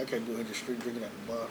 [0.00, 1.46] I can't do it just straight drinking at the bar.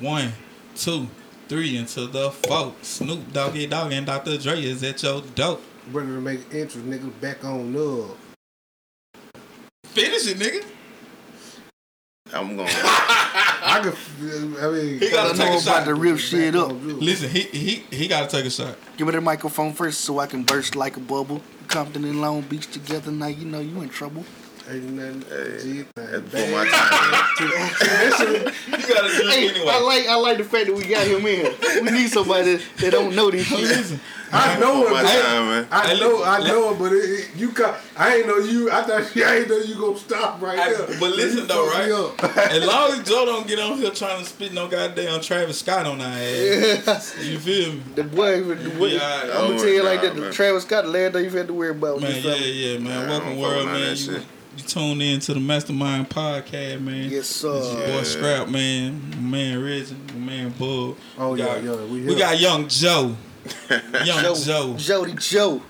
[0.00, 0.32] One,
[0.74, 1.06] two,
[1.48, 2.74] three, into the four.
[2.82, 4.36] Snoop Doggy Dogg and Dr.
[4.36, 5.62] Dre is at your dope.
[5.92, 7.12] Ready to make interest, nigga.
[7.20, 8.16] Back on up.
[9.86, 10.64] Finish it, nigga.
[12.34, 12.68] I'm going.
[12.74, 13.94] I could.
[14.58, 15.82] I mean, He gotta I take know a I'm shot.
[15.82, 16.72] about to rip shit up.
[16.72, 18.76] Listen, he he he gotta take a shot.
[18.96, 21.42] Give me the microphone first so I can burst like a bubble.
[21.68, 24.24] Compton and Long Beach together, now you know you in trouble.
[24.70, 25.22] Ain't nothing.
[25.28, 27.12] Hey, G that's my time.
[28.68, 29.66] You gotta do Hey, anyway.
[29.68, 31.54] I like I like the fact that we got him in here.
[31.82, 33.58] We need somebody that, that don't know these shit.
[33.60, 34.00] Listen,
[34.32, 35.02] I know Before it.
[35.02, 35.68] my I, time, man.
[35.70, 37.80] I know, look, I know it, but it, it, you got.
[37.96, 38.70] I ain't know you.
[38.70, 41.00] I thought I ain't know you gonna stop right Hey, there.
[41.00, 42.50] but listen though, right?
[42.52, 45.86] as long as Joe don't get on here trying to spit no goddamn Travis Scott
[45.86, 47.82] on our ass, you feel me?
[47.96, 50.16] The boy, with the boy Yeah, I'm oh gonna tell you my like that.
[50.16, 50.32] Man.
[50.32, 52.78] Travis Scott, the last thing you had to worry about with Man, this yeah, yeah,
[52.78, 52.84] man.
[53.06, 54.26] Nah, Welcome, don't world, fuck with man.
[54.56, 54.76] That You, shit.
[55.06, 57.10] you in to the Mastermind Podcast, man.
[57.10, 57.56] Yes, sir.
[57.58, 58.02] It's your boy Yeah.
[58.02, 59.10] Scrap, man.
[59.10, 60.96] My man Reggie, my man Bull.
[61.18, 61.84] Oh We yeah, got- yeah.
[61.84, 63.16] We, We got Young Joe.
[64.04, 64.74] Young Joe, Joe.
[64.76, 65.62] Jody Joe.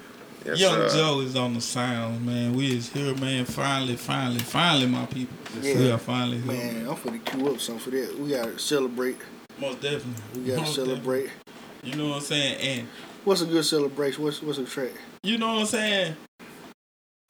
[0.45, 0.97] Yes, Young sir.
[0.97, 2.55] Joe is on the sound, man.
[2.55, 3.45] We is here, man.
[3.45, 5.37] Finally, finally, finally, my people.
[5.63, 5.79] Yeah.
[5.79, 6.53] We are finally here.
[6.53, 8.19] Man, I'm finna queue up something for that.
[8.19, 9.19] We gotta celebrate.
[9.61, 10.41] Most definitely.
[10.41, 11.27] We gotta Most celebrate.
[11.27, 11.91] definitely.
[11.91, 12.57] You know what I'm saying?
[12.61, 12.89] And
[13.25, 14.25] What's a good celebration?
[14.25, 14.91] What's what's a track?
[15.23, 16.17] you know what I'm saying?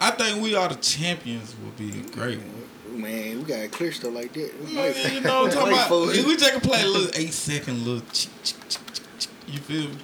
[0.02, 3.00] I think we are the champions would be a great one.
[3.02, 4.52] Man, we gotta clear stuff like that.
[4.64, 4.70] We
[5.14, 5.88] You know what I'm talking Wait about?
[5.88, 6.18] for it.
[6.18, 9.30] If we just can play a little eight second little chick, chick, chick, chick, chick,
[9.46, 9.96] you feel me?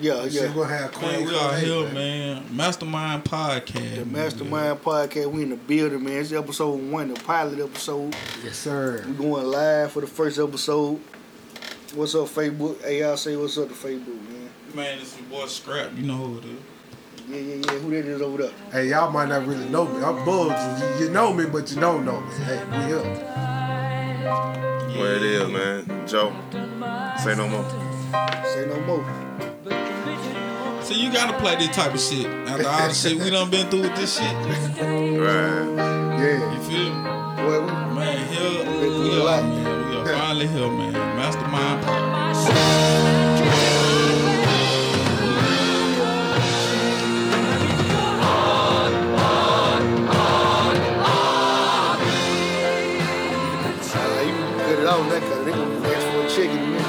[0.00, 0.54] Yeah, Shit, yeah.
[0.54, 2.56] gonna have Man, Queen we are Kanye, here, man.
[2.56, 3.96] Mastermind Podcast.
[3.96, 4.12] The man.
[4.12, 6.16] Mastermind Podcast, we in the building, man.
[6.16, 8.16] It's episode one, the pilot episode.
[8.42, 9.04] Yes, sir.
[9.06, 10.98] We going live for the first episode.
[11.94, 12.82] What's up, Facebook?
[12.82, 14.48] Hey, y'all say what's up to Facebook, man.
[14.74, 15.94] Man, it's your boy Scrap.
[15.94, 16.60] You know who it is.
[17.30, 17.78] Yeah, yeah, yeah.
[17.78, 18.50] Who that is over there?
[18.72, 20.02] Hey, y'all might not really know me.
[20.02, 21.00] I'm Bugs.
[21.00, 22.32] You, you know me, but you don't know me.
[22.44, 23.04] Hey, we here.
[24.98, 26.06] What it is, man.
[26.08, 26.32] Joe,
[27.22, 27.64] say no more.
[28.44, 29.04] Say no more.
[30.82, 32.26] So you gotta play this type of shit.
[32.26, 34.34] After all the shit we done been through with this shit.
[34.34, 35.68] Right.
[36.18, 36.52] Yeah.
[36.52, 37.00] You feel me?
[37.42, 39.42] Boy, we, Man, here Been we through a are, lot.
[39.44, 39.90] man.
[39.90, 40.92] We are finally here, man.
[40.92, 42.69] Mastermind Podcast.
[55.00, 56.86] Cut that cause they gonna ask for a check in a minute.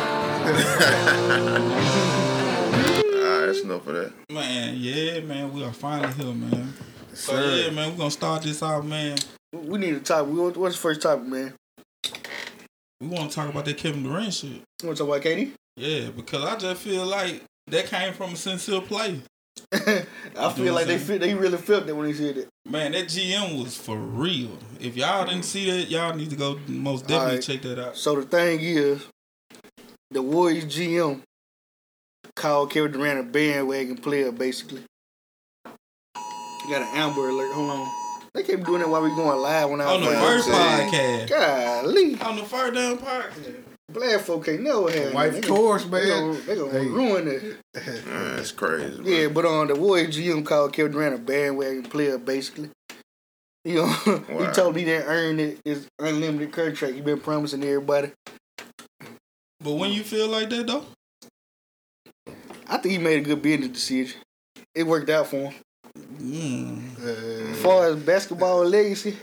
[3.16, 4.14] Alright, that's enough of that.
[4.30, 6.74] Man, yeah, man, we are finally here, man.
[7.14, 9.18] So yeah, man, we're gonna start this out, man.
[9.54, 10.34] We need a topic.
[10.34, 11.54] We want- What's the first topic, man?
[13.00, 14.50] We wanna talk about that Kevin Durant shit.
[14.52, 15.54] You want to talk about Katie?
[15.76, 19.22] Yeah, because I just feel like that came from a sincere play.
[19.74, 22.48] I feel what like they feel, they really felt that when they said it.
[22.70, 24.58] Man, that GM was for real.
[24.80, 27.44] If y'all didn't see that, y'all need to go most definitely Alright.
[27.44, 27.98] check that out.
[27.98, 29.06] So the thing is,
[30.10, 31.22] the Warriors GM
[32.36, 34.84] called Kevin Durant a bandwagon player, basically.
[35.66, 37.54] You Got an Amber Alert.
[37.54, 37.90] Hold on.
[38.34, 41.30] They keep doing it while we going live when I was On the first podcast.
[41.30, 43.64] Golly, On the first damn podcast.
[43.94, 45.42] Black folk can't never have White it.
[45.42, 46.46] They Taurus, gonna- They gonna, man.
[46.46, 46.86] they gonna Hey.
[46.88, 47.58] ruin it.
[48.06, 49.02] That's crazy.
[49.02, 49.06] Bro.
[49.12, 52.70] Yeah, but on the Warriors GM called Kevin Durant a bandwagon player, basically.
[53.64, 53.88] You know,
[54.48, 56.96] he told me he didn't earn it, his unlimited contract.
[56.96, 58.12] He been promising everybody.
[59.64, 60.86] But when you feel like that though,
[62.68, 64.20] I think he made a good business decision.
[64.74, 65.54] It worked out for him.
[66.18, 69.18] mm, As far as basketball legacy,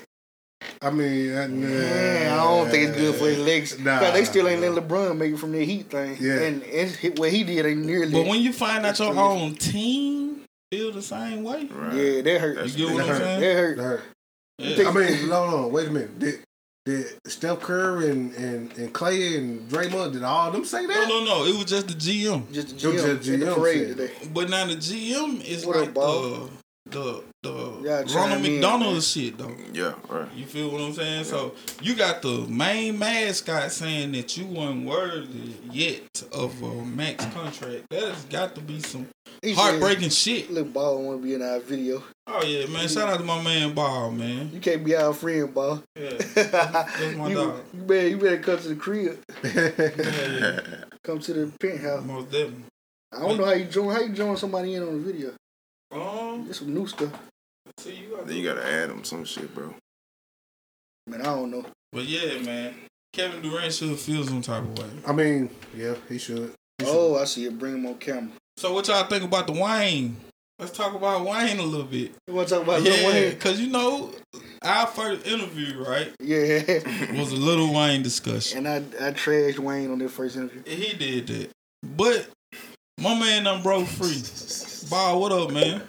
[0.82, 3.82] I mean, uh, nah, man, I don't think it's good for his legacy.
[3.82, 3.98] Nah.
[4.00, 6.16] Cause they still ain't letting LeBron make it from that Heat thing.
[6.20, 6.41] Yeah.
[6.41, 8.12] And it's, what he did ain't nearly.
[8.12, 11.94] but when you find out your own team feel the same way, Right.
[11.94, 12.56] yeah, that hurt.
[12.56, 13.22] That's you get what That I'm hurt.
[13.22, 13.41] saying?
[13.41, 13.76] That hurt.
[13.78, 14.64] Nah.
[14.64, 14.88] Yeah.
[14.88, 16.18] I mean, no, no, wait a minute.
[16.18, 16.41] Did,
[16.84, 21.06] did Steph Curry and, and, and Clay and Draymond, did all of them say that?
[21.08, 21.24] no, no.
[21.24, 21.44] No.
[21.44, 22.52] It was just the GM.
[22.52, 24.12] Just the GM, just the GM parade said today.
[24.32, 26.50] But now the GM is What like Bob?
[26.91, 29.00] the the Yeah, Ronald in, McDonald man.
[29.00, 29.55] shit though.
[29.72, 30.28] Yeah, right.
[30.34, 31.25] You feel what I'm saying?
[31.25, 37.25] So you got the main mascot saying that you weren't worthy yet of a max
[37.27, 37.86] contract.
[37.91, 39.07] That has got to be some
[39.42, 40.51] He said, heartbreaking shit.
[40.51, 42.03] Look, ball want to be in our video.
[42.27, 42.89] Oh yeah, man.
[42.89, 44.51] Shout out to my man Ball, man.
[44.53, 45.83] You can't be our friend, ball.
[45.97, 47.60] Yeah, that's my you, dog.
[47.72, 49.19] you better, you better come to the crib.
[49.42, 50.60] Yeah, yeah.
[51.04, 52.04] Come to the penthouse.
[52.04, 52.65] Most definitely.
[53.10, 53.95] I don't know how you join.
[53.95, 55.31] How you join somebody in on the video?
[55.91, 57.10] Um, It's some new stuff.
[57.78, 59.75] See you got Then you gotta add them some shit, bro.
[61.07, 61.65] Man, I don't know.
[61.92, 62.75] But yeah, man.
[63.13, 64.91] Kevin Durant should feel some type of way.
[65.07, 66.53] I mean, yeah, he should.
[66.78, 66.95] He should.
[66.95, 67.59] Oh, I see it.
[67.59, 68.30] Bring him on camera.
[68.59, 70.16] So what y'all think about the Wayne
[70.59, 72.13] Let's talk about Wayne a little bit.
[72.27, 73.30] You want to talk about Lil Yeah, Wayne?
[73.30, 74.10] because you know,
[74.63, 76.63] our first interview, right, Yeah.
[77.19, 78.66] was a Little Wayne discussion.
[78.66, 80.63] and I I trashed Wayne on that first interview.
[80.66, 81.51] He did that.
[81.84, 82.28] But
[83.01, 84.21] my man done broke free.
[84.91, 85.83] Ball, what up, man?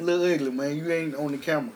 [0.00, 0.76] Look ugly, man.
[0.76, 1.72] You ain't on the camera.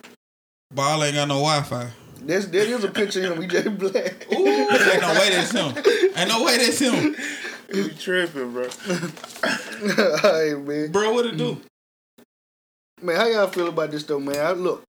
[0.73, 1.91] Ball ain't got no Wi-Fi.
[2.23, 3.43] There's there is a picture of him.
[3.43, 4.27] He just black.
[4.33, 5.77] Ooh, ain't no way that's him.
[6.17, 7.15] Ain't no way that's him.
[7.73, 8.63] You tripping, bro.
[10.25, 10.93] Alright, man.
[10.93, 11.61] Bro, what it do?
[13.03, 14.39] Man, how y'all feel about this though, man?
[14.39, 14.85] I, look,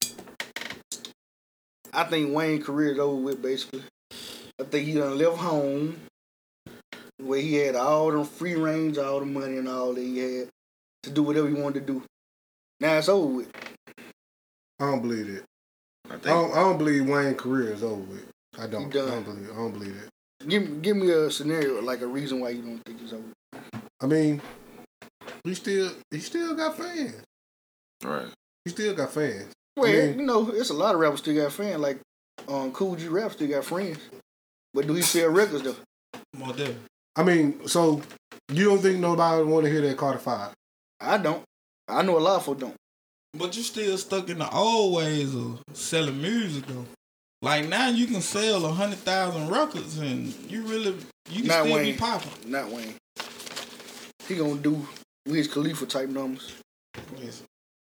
[1.94, 3.42] I think Wayne's career is over with.
[3.42, 3.84] Basically,
[4.60, 5.98] I think he done left home
[7.18, 10.50] where he had all them free range, all the money and all that he had
[11.04, 12.04] to do whatever he wanted to do.
[12.81, 13.51] Now it's over with.
[14.80, 15.44] I don't believe it.
[16.10, 18.28] I I don't, I don't believe Wayne's career is over with.
[18.60, 18.88] I don't.
[18.88, 19.07] I done.
[19.10, 19.51] don't believe.
[19.51, 20.10] I don't believe it.
[20.50, 23.24] Give me, give me a scenario, like a reason why you don't think it's over.
[24.01, 24.42] I mean,
[25.44, 27.22] he still he still got fans.
[28.04, 28.25] right.
[28.66, 29.54] He still got fans.
[29.77, 30.06] Well, Yeah.
[30.06, 31.80] you know, it's a lot of rappers still got fans.
[31.80, 32.00] Like,
[32.48, 34.00] um, Kool G Rap still got friends.
[34.74, 35.75] But do he sell records though?
[36.36, 36.75] More devil.
[37.16, 38.01] I mean, so
[38.51, 40.51] you don't think nobody want to hear that Carter Five?
[41.00, 41.44] I don't.
[41.91, 42.75] I know a lot of folks don't.
[43.38, 46.85] But you still stuck in the old ways of selling music though.
[47.41, 50.95] Like now you can sell a hundred thousand records and you really
[51.29, 51.93] you can Not still Wayne.
[51.93, 52.51] be popping.
[52.51, 52.95] Not Wayne.
[54.27, 54.85] He gonna do
[55.27, 56.53] Wiz Khalifa type numbers.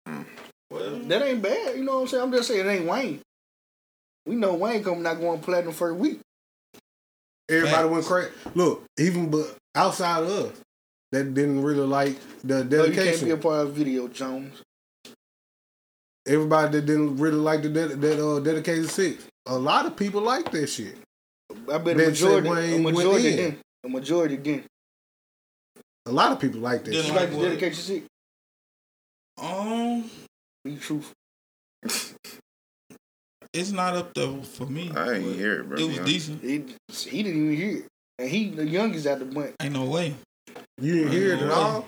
[0.06, 0.22] Hmm.
[0.70, 1.76] Well, That ain't bad.
[1.76, 2.22] You know what I'm saying?
[2.22, 3.20] I'm just saying it ain't Wayne.
[4.26, 6.20] We know Wayne coming not going platinum first week.
[7.50, 7.90] Everybody Facts.
[7.90, 8.30] went crazy.
[8.54, 10.52] Look, even but outside of us,
[11.12, 12.78] that didn't really like the dedication.
[12.78, 14.62] No, you can't be a part of video, Jones.
[16.26, 19.24] Everybody that didn't really like the ded- that uh, dedicated six.
[19.46, 20.96] A lot of people like that shit.
[21.70, 23.36] I bet a Ben said majority, a majority in.
[23.36, 23.58] didn't.
[23.84, 24.66] A majority didn't.
[26.06, 27.14] A lot of people like that Didn't shit.
[27.14, 27.42] like the what?
[27.48, 28.04] dedication shit?
[29.40, 30.10] um,
[30.64, 31.12] Be truthful.
[33.52, 34.90] it's not up there for me.
[34.96, 35.78] I ain't hear it, bro.
[35.78, 36.42] It was be decent.
[36.42, 36.64] He,
[37.08, 37.84] he didn't even hear it.
[38.18, 39.54] And he the youngest out the bunch.
[39.60, 40.14] Ain't no way.
[40.82, 41.50] You didn't hear it at mm-hmm.
[41.52, 41.86] all.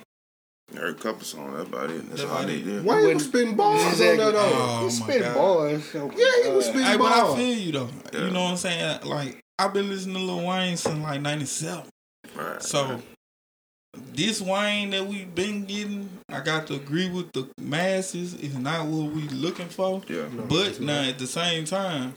[0.74, 1.56] I heard a couple songs.
[1.56, 2.08] That's about it.
[2.08, 2.66] That's That's all I about need.
[2.66, 2.70] it.
[2.74, 2.80] Yeah.
[2.80, 4.24] Why you was spitting bars Exactly.
[4.24, 4.50] on that though?
[4.54, 5.34] Oh, he my spit God.
[5.34, 5.94] bars.
[5.94, 6.62] Yeah, he was God.
[6.62, 7.88] spitting Hey, but I feel you though.
[8.12, 8.24] Yeah.
[8.24, 9.00] You know what I'm saying?
[9.04, 11.84] Like I've been listening to Lil Wayne since like '97.
[12.36, 12.62] Right.
[12.62, 13.02] So
[14.12, 18.34] this Wayne that we've been getting, I got to agree with the masses.
[18.34, 20.02] Is not what we looking for.
[20.08, 20.28] yeah.
[20.32, 21.08] No, But it's now not.
[21.08, 22.14] at the same time,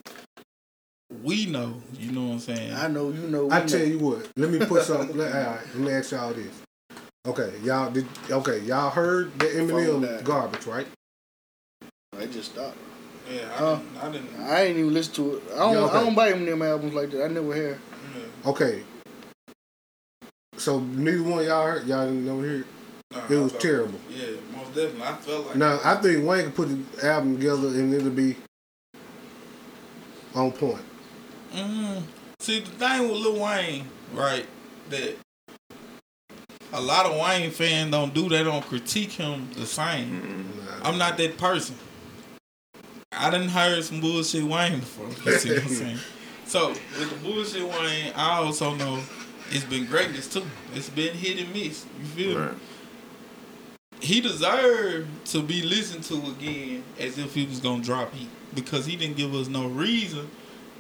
[1.23, 1.81] we know.
[1.99, 2.73] You know what I'm saying?
[2.73, 3.49] I know you know.
[3.49, 4.27] I we tell you what.
[4.35, 5.17] Let me put something.
[5.17, 6.47] let, all right, let me ask y'all this.
[7.27, 8.07] Okay, y'all did.
[8.31, 10.23] Okay, y'all heard the Phone Eminem died.
[10.23, 10.87] garbage, right?
[12.17, 12.77] I just stopped.
[13.29, 13.75] yeah, I, Huh?
[13.75, 14.39] didn't, I didn't.
[14.41, 15.43] I ain't even listen to it.
[15.53, 15.73] I don't.
[15.73, 15.97] Yeah, okay.
[15.97, 17.25] I don't buy Eminem albums like that.
[17.25, 17.77] I never have.
[18.45, 18.83] Okay.
[20.57, 21.85] So neither one of y'all heard.
[21.85, 22.65] Y'all didn't never hear it.
[23.11, 23.99] Nah, It was I felt- terrible.
[24.09, 24.25] Yeah,
[24.55, 25.01] most definitely.
[25.03, 28.35] I felt like Now I think Wayne could put the album together and it'll be
[30.33, 30.81] on point.
[31.53, 32.03] Mm.
[32.39, 34.45] See, the thing with Lil Wayne, right,
[34.89, 35.15] that
[36.73, 38.29] a lot of Wayne fans don't do.
[38.29, 40.09] They don't critique him the same.
[40.21, 40.85] Mm-hmm.
[40.85, 41.75] I'm not that person.
[43.11, 45.07] I didn't heard some bullshit Wayne before.
[45.31, 45.97] You see what I'm saying?
[46.45, 49.01] So with the bullshit Wayne, I also know
[49.49, 50.45] it's been greatness too.
[50.75, 51.85] It's been hit and miss.
[51.99, 52.51] You feel Right.
[52.53, 52.57] me?
[53.99, 58.85] He deserved to be listened to again as if he was gonna drop heat because
[58.85, 60.29] he didn't give us no reason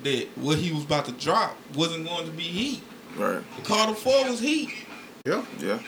[0.03, 2.83] that what he was about to drop wasn't going to be heat.
[3.17, 3.41] Right.
[3.63, 4.69] Carter Four was heat.
[5.27, 5.43] Yeah.
[5.59, 5.79] Yeah.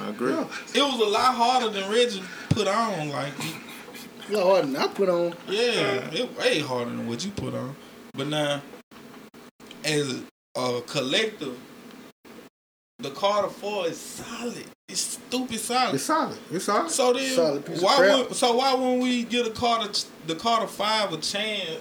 [0.00, 0.32] I agree.
[0.32, 0.46] Yeah.
[0.74, 3.10] It was a lot harder than Reggie put on.
[3.10, 3.32] Like,
[4.28, 5.34] A lot harder than I put on.
[5.48, 7.76] yeah, it way harder than what you put on.
[8.14, 8.60] But now,
[9.84, 10.22] as
[10.56, 11.56] a, a collective,
[12.98, 14.64] the Carter Four is solid.
[14.88, 15.94] It's stupid solid.
[15.94, 16.38] It's solid.
[16.50, 16.90] It's solid.
[16.90, 19.92] So then, Solid why would, so why wouldn't we get a Carter
[20.26, 21.78] the Carter Five a chance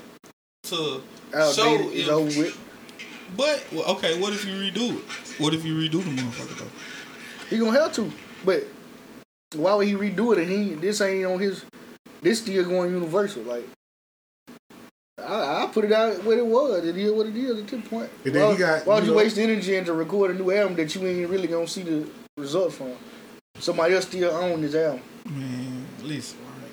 [0.63, 1.01] to show
[1.34, 2.66] Outdated is if, over with.
[3.36, 5.39] But okay, what if you redo it?
[5.42, 6.66] What if you redo the motherfucker though?
[7.50, 8.12] He gonna have to.
[8.46, 8.63] But
[9.56, 10.39] why would he redo it?
[10.39, 11.65] And he this ain't on his.
[12.22, 13.44] This still going universal.
[13.44, 13.65] Like
[15.18, 16.86] I, I put it out what it was.
[16.86, 18.10] It is what it is at this point.
[18.25, 20.34] And then why he got, why would you you know- waste energy into record a
[20.34, 22.94] new album that you ain't really gonna see the results from?
[23.58, 25.01] Somebody else still own this album.
[25.29, 26.72] Man, listen, right?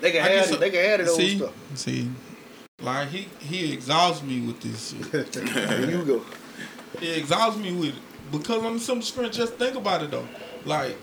[0.00, 0.60] They can I have guess it.
[0.60, 1.54] They can add it old see, stuff.
[1.74, 2.10] see,
[2.80, 5.32] like he he exhausts me with this shit.
[5.54, 6.22] There you go.
[6.98, 9.34] He exhausts me with it because I'm some strength.
[9.34, 10.26] Just think about it though.
[10.64, 10.96] Like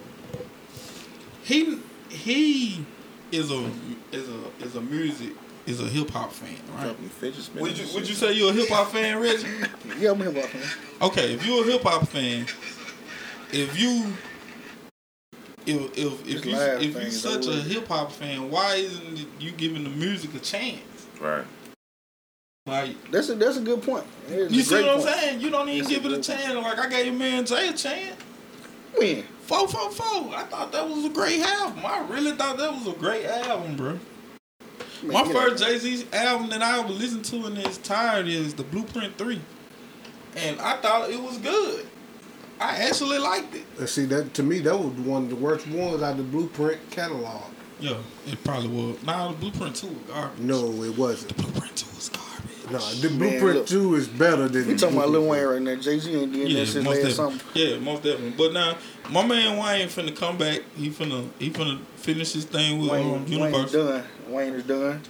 [1.43, 1.79] he
[2.09, 2.85] he
[3.31, 3.71] is a
[4.11, 5.33] is a is a music
[5.65, 6.83] is a hip hop fan, right?
[6.85, 9.47] Dropping fidget spinners Would you would you say you're a hip hop fan, Reggie?
[9.99, 11.07] Yeah, I'm a hip hop fan.
[11.09, 12.45] Okay, if you're a hip hop fan,
[13.51, 14.13] if you
[15.65, 18.49] if if if This you live if you thing is such a hip hop fan,
[18.49, 21.07] why isn't you giving the music a chance?
[21.19, 21.45] Right.
[22.67, 24.03] Like That's a that's a good point.
[24.27, 25.09] It's you see what I'm point.
[25.09, 25.41] saying?
[25.41, 26.53] You don't even That's a give it a chance.
[26.53, 28.21] Like I gave man Jay a chance.
[28.95, 29.23] When?
[29.41, 30.35] Four four four.
[30.35, 31.85] I thought that was a great album.
[31.85, 33.99] I really thought that was a great album, bro.
[35.03, 35.63] Man, My first.
[35.63, 39.39] Jay Z album that I would listen to in its entirety is the Blueprint Three,
[40.35, 41.85] and I thought it was good.
[42.59, 43.63] I actually liked it.
[43.77, 46.23] And see that to me, that was one of the worst ones out of the
[46.23, 47.43] Blueprint catalog.
[47.79, 49.03] Yeah, it probably was.
[49.03, 50.39] Nah, the Blueprint Two was garbage.
[50.39, 51.37] No, it wasn't.
[51.37, 52.09] The Blueprint Two was
[52.69, 53.03] garbage.
[53.03, 53.67] No, the Man, Blueprint look.
[53.67, 54.67] Two is better than.
[54.67, 55.75] We the talking about Lil Wayne right now.
[55.75, 57.39] Jay Z ain't doing Yeah, that since most last definitely.
[57.39, 57.51] summer.
[57.53, 58.33] Yeah, most definitely.
[58.37, 58.77] But now,
[59.09, 60.61] my man Wayne finna come back.
[60.75, 64.03] He finna he finna finish his thing with um, Wayne, Wayne is done.
[64.29, 65.01] Wayne is done.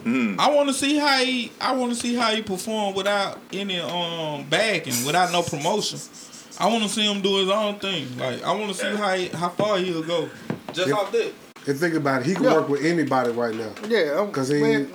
[0.00, 0.38] Mm.
[0.38, 1.52] I want to see how he.
[1.60, 5.98] I want to see how he perform without any um backing, without no promotion.
[6.58, 8.16] I want to see him do his own thing.
[8.18, 10.28] Like I want to see how he, how far he'll go.
[10.72, 10.94] Just Yeah.
[10.94, 11.32] off that.
[11.66, 12.54] And think about it, he can Yeah.
[12.54, 13.70] work with anybody right now.
[13.88, 14.90] Yeah, I'm, 'Cause he man,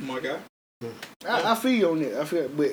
[0.00, 0.40] my God.
[1.26, 2.20] I, I feel you on that.
[2.20, 2.70] I feel, but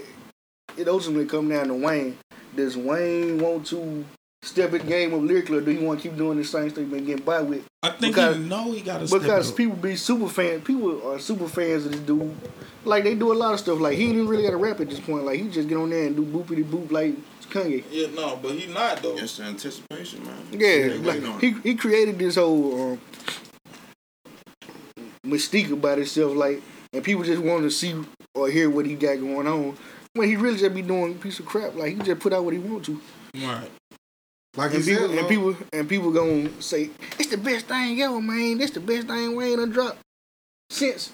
[0.77, 2.17] it ultimately come down to Wayne.
[2.55, 4.05] Does Wayne want to
[4.43, 6.83] step his game up lyrically, or do he want to keep doing the same stuff
[6.83, 7.63] he been getting by with?
[7.81, 9.57] I think Because- he know he got to Because step up.
[9.57, 12.35] people be super fan, people are super fans of this dude.
[12.83, 13.79] Like they do a lot of stuff.
[13.79, 15.25] Like he didn't really got to rap at this point.
[15.25, 17.15] Like he just get on there and do boopity boop like
[17.50, 17.83] Kanye.
[17.89, 19.17] Yeah, no, but he not though.
[19.17, 20.35] It's the anticipation, man.
[20.51, 23.00] Yeah, They like, he he created this whole um,
[25.25, 26.62] mystique about himself, like,
[26.95, 27.93] and people just want to see
[28.33, 29.77] or hear what he got going on.
[30.13, 32.45] When he really just be doing a piece of crap, like he just put out
[32.45, 33.01] what he want to,
[33.35, 33.69] Right.
[34.55, 38.01] Like he and said, people and people and people gonna say it's the best thing
[38.01, 38.57] ever, man.
[38.57, 39.97] That's the best thing Wayne done dropped
[40.69, 41.11] since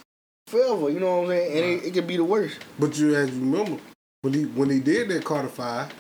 [0.48, 0.90] forever.
[0.92, 1.52] You know what I'm saying?
[1.58, 2.60] And it, it could be the worst.
[2.78, 3.82] But you as you remember
[4.22, 5.92] when he when he did that Carter Five,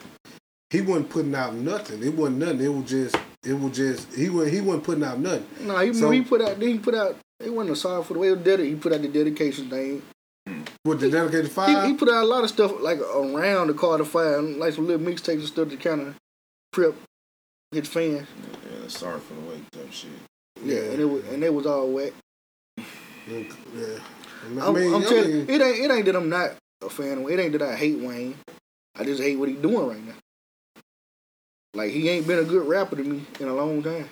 [0.69, 2.03] he wasn't putting out nothing.
[2.03, 2.61] It wasn't nothing.
[2.61, 5.47] It was just it was just he was he wasn't putting out nothing.
[5.61, 6.59] No, he, So- he put out.
[6.59, 7.17] Then he put out.
[7.43, 8.67] It wasn't a song for the way it did it.
[8.67, 10.01] He put out the dedication thing.
[10.47, 10.61] Hmm.
[10.85, 13.73] With the dedicated He, five, he put out a lot of stuff like around the
[13.73, 16.15] Carter Five, like some little mixtapes and stuff to kind of
[16.71, 16.95] prep
[17.71, 18.27] his fans.
[18.71, 20.09] Yeah, sorry for the wait type shit.
[20.63, 22.13] Yeah, and it was and it was all wet.
[22.77, 22.83] yeah.
[24.43, 27.19] I mean, I'm, I'm telling you, it ain't it ain't that I'm not a fan
[27.19, 27.29] of.
[27.29, 28.35] It ain't that I hate Wayne.
[28.95, 30.15] I just hate what he doing right now.
[31.73, 34.09] Like he ain't been a good rapper to me in a long time.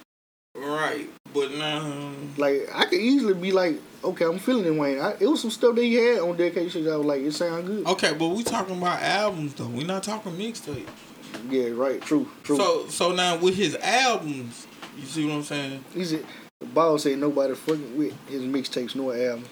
[0.56, 1.10] Right.
[1.34, 5.00] But now, Like I could easily be like, okay, I'm feeling it, Wayne.
[5.00, 6.84] I, it was some stuff that he had on dedication.
[6.86, 7.86] that I was like, it sound good.
[7.88, 9.68] okay, but we talking about albums though.
[9.68, 10.88] We not talking mixtapes.
[11.50, 12.02] Yeah, right.
[12.02, 12.30] True.
[12.44, 12.58] True.
[12.58, 14.66] So so now with his albums,
[14.98, 15.84] you see what I'm saying?
[15.94, 16.26] he it.
[16.60, 19.50] the ball said nobody fucking with his mixtapes nor albums.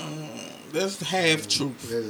[0.00, 0.28] Um,
[0.72, 1.88] that's half truth.
[1.90, 2.00] yeah,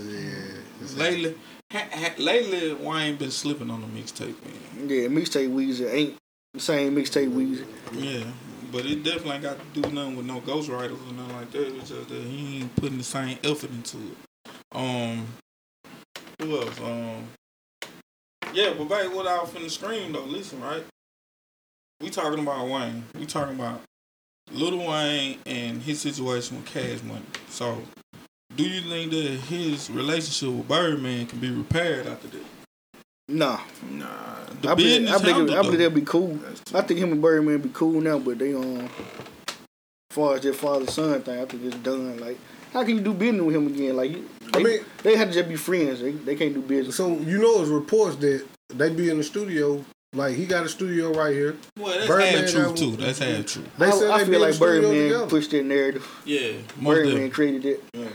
[0.81, 1.37] that's- Lately,
[1.71, 4.88] ha, ha, lately Wayne been slipping on the mixtape, man.
[4.88, 6.16] Yeah, mixtape Weezy ain't
[6.61, 7.66] same mixtape Weezy.
[7.92, 8.25] Yeah,
[8.71, 11.76] but it definitely got to do nothing with no ghostwriters or nothing like that.
[11.76, 14.16] It's just that he ain't putting the same effort into it.
[14.73, 15.26] Um,
[16.40, 16.80] who else?
[16.80, 17.28] Um,
[18.52, 20.25] yeah, but back what I was finna scream though.
[20.25, 20.85] Listen, right?
[22.00, 23.04] We talking about Wayne.
[23.18, 23.80] We talking about
[24.50, 27.25] Little Wayne and his situation with Cash Money.
[27.49, 27.80] So,
[28.56, 32.44] do you think that his relationship with Birdman can be repaired after this?
[33.32, 33.60] Nah,
[33.90, 34.06] Nah,
[34.60, 36.38] The I believe, business I believe, I believe they'll be cool.
[36.74, 38.88] I think him and Birdman be cool now, but they um,
[39.48, 42.18] as far as their father son thing, I think it's done.
[42.20, 42.38] Like,
[42.72, 43.96] how can you do business with him again?
[43.96, 44.12] Like,
[44.52, 46.00] they, I mean- they had to just be friends.
[46.00, 46.96] They, they can't do business.
[46.96, 49.84] So you know, it's reports that they be in the studio.
[50.14, 51.56] Like he got a studio right here.
[51.78, 52.96] Well, that's Birdman half truth too.
[52.96, 53.66] That's half truth.
[53.78, 55.26] They I, said I they feel like studio Birdman together.
[55.26, 56.22] pushed that narrative.
[56.26, 57.84] Yeah, most Birdman created it.
[57.94, 58.08] Yeah.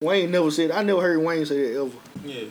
[0.00, 0.72] Wayne never said.
[0.72, 1.92] I never heard Wayne say that ever.
[2.24, 2.44] Yeah,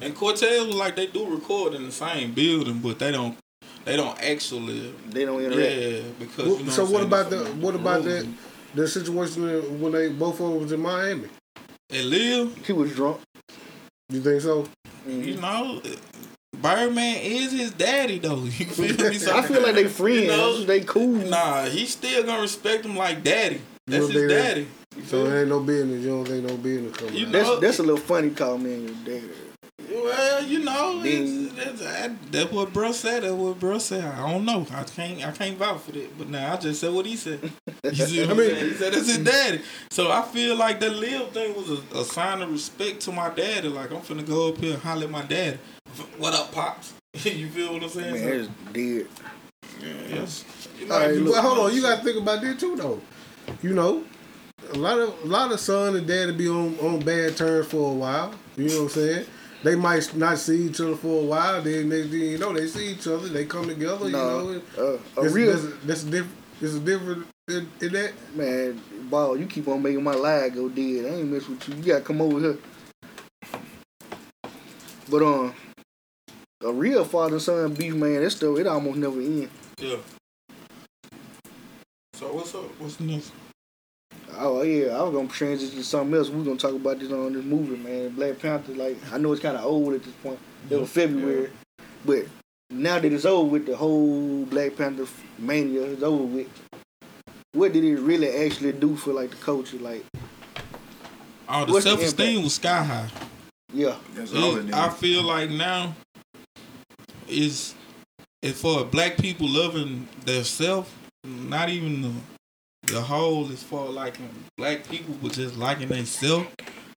[0.00, 3.36] and Cortez was like they do record in the same building, but they don't.
[3.84, 4.92] They don't actually.
[5.08, 5.74] They don't interact.
[5.76, 6.46] Yeah, because.
[6.46, 8.38] Well, you know so I'm what about it's the what about that room.
[8.74, 11.28] the situation when they both of them was in Miami?
[11.90, 13.20] And Lil, He was drunk.
[14.10, 14.66] You think so?
[15.08, 15.24] Mhm.
[15.24, 15.80] you know,
[16.60, 18.42] Birdman is his daddy though.
[18.44, 19.14] You feel me?
[19.18, 20.20] So, I feel like they friends.
[20.22, 21.08] You know, they cool.
[21.08, 23.60] Nah, he still gonna respect him like daddy.
[23.86, 24.66] That's You his think that- daddy.
[25.06, 26.02] So feel it ain't no business.
[26.04, 27.32] You don't think no business coming You out.
[27.32, 29.30] know- That's that's a little funny call me and your dad.
[30.10, 33.22] Well, you know, Then- it's, that's, that's what bro said.
[33.22, 34.04] That's what bro said.
[34.04, 34.66] I don't know.
[34.72, 35.24] I can't.
[35.26, 36.18] I can't vouch for that.
[36.18, 37.40] But now I just said what he said.
[37.84, 39.62] You see what I I mean- mean, he said that's his daddy.
[39.90, 43.30] So I feel like that Lil thing was a, a sign of respect to my
[43.30, 43.68] daddy.
[43.68, 45.58] Like I'm finna go up here and holler at my daddy.
[46.18, 46.92] What up, pops?
[47.24, 48.12] you feel what I'm saying?
[48.14, 49.06] Man, So, it's dead.
[50.10, 50.44] yes.
[50.78, 52.76] You know, All right, you look, hold on, you got to think about that too,
[52.76, 53.00] though.
[53.62, 54.04] You know,
[54.72, 57.90] a lot of a lot of son and daddy be on on bad terms for
[57.90, 58.32] a while.
[58.56, 59.26] You know what I'm saying?
[59.62, 61.62] They might not see each other for a while.
[61.62, 63.28] Then they, then, you know, they see each other.
[63.28, 64.06] They come together.
[64.06, 66.36] You know, No, and uh, a that's, real that's, that's different.
[66.60, 68.12] It's a different in, in that.
[68.34, 69.36] man, ball.
[69.36, 71.06] You keep on making my lag go dead.
[71.06, 71.74] I ain't mess with you.
[71.76, 72.58] You gotta come over here.
[75.10, 75.54] But um,
[76.62, 78.22] a real father son beef, man.
[78.22, 79.50] That stuff it almost never ends.
[79.78, 79.96] Yeah.
[82.14, 82.64] So what's up?
[82.78, 83.32] What's next?
[84.38, 86.28] Oh yeah, I was gonna transition to something else.
[86.28, 88.10] We are gonna talk about this on this movie, man.
[88.10, 88.72] Black Panther.
[88.72, 90.38] Like I know it's kind of old at this point.
[90.68, 91.50] It was February,
[92.04, 92.26] but
[92.70, 95.06] now that it's over with the whole Black Panther
[95.38, 96.48] mania is over with.
[97.52, 99.78] What did it really actually do for like the culture?
[99.78, 100.04] Like
[101.48, 103.08] Oh, the self esteem was sky high.
[103.72, 104.74] yeah, That's all it It.
[104.74, 105.94] I feel like now
[107.28, 107.74] is
[108.42, 112.12] is for black people loving their self, not even the
[112.90, 116.48] the whole is for liking black people, but just liking themselves.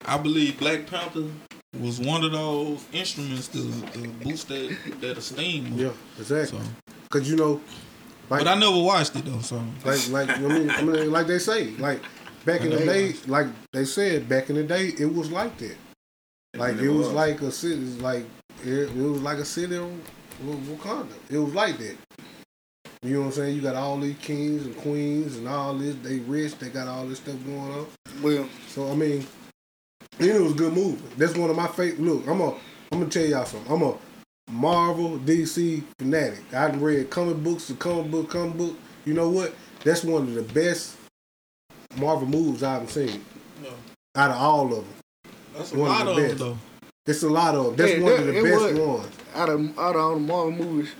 [0.04, 1.24] I believe Black Panther
[1.78, 5.74] was one of those instruments to, to boost that, that esteem.
[5.74, 6.58] Yeah, exactly.
[6.58, 6.64] So,
[7.10, 7.60] Cause you know,
[8.28, 9.40] like but I never watched it though.
[9.40, 12.00] So like like I mean, I mean, like they say, like
[12.44, 15.76] back in the day, like they said back in the day, it was like that.
[16.54, 18.24] Like it was like a city, like
[18.64, 20.00] it, it was like a city on
[20.44, 21.12] Wakanda.
[21.28, 21.96] It was like that.
[23.02, 23.56] You know what I'm saying?
[23.56, 25.94] You got all these kings and queens and all this.
[26.02, 26.58] They rich.
[26.58, 27.86] They got all this stuff going on.
[28.22, 29.26] well, So I mean,
[30.18, 31.02] and it was a good movie.
[31.16, 32.00] That's one of my favorite.
[32.02, 32.50] Look, I'm a,
[32.92, 33.72] I'm gonna tell y'all something.
[33.72, 33.94] I'm a
[34.50, 36.40] Marvel DC fanatic.
[36.52, 38.76] I done read comic books, the comic book, comic book.
[39.06, 39.54] You know what?
[39.82, 40.96] That's one of the best
[41.96, 43.24] Marvel movies I've seen
[43.62, 43.70] Yeah.
[44.14, 45.32] out of all of them.
[45.54, 46.38] that's a One of lot the of them best.
[46.38, 46.58] though.
[47.06, 47.76] It's a lot of them.
[47.76, 48.78] That's Yeah, one that- of the best was.
[48.78, 49.14] ones.
[49.34, 50.90] out of out of all the Marvel movies,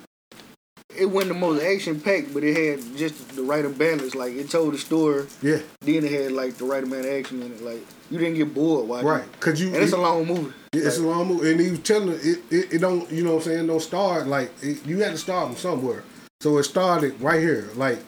[1.00, 4.14] it wasn't the most action packed, but it had just the right balance.
[4.14, 7.42] Like it told the story, Yeah, then it had like the right amount of action
[7.42, 7.62] in it.
[7.62, 9.08] Like you didn't get bored watching.
[9.08, 9.40] right.
[9.40, 10.52] Cause you, And it's a long movie.
[10.72, 13.30] Yeah, it's a long movie, and he was telling it, it, it don't, you know
[13.36, 16.04] what I'm saying, don't start like it, you had to start from somewhere.
[16.40, 17.98] So it started right here, like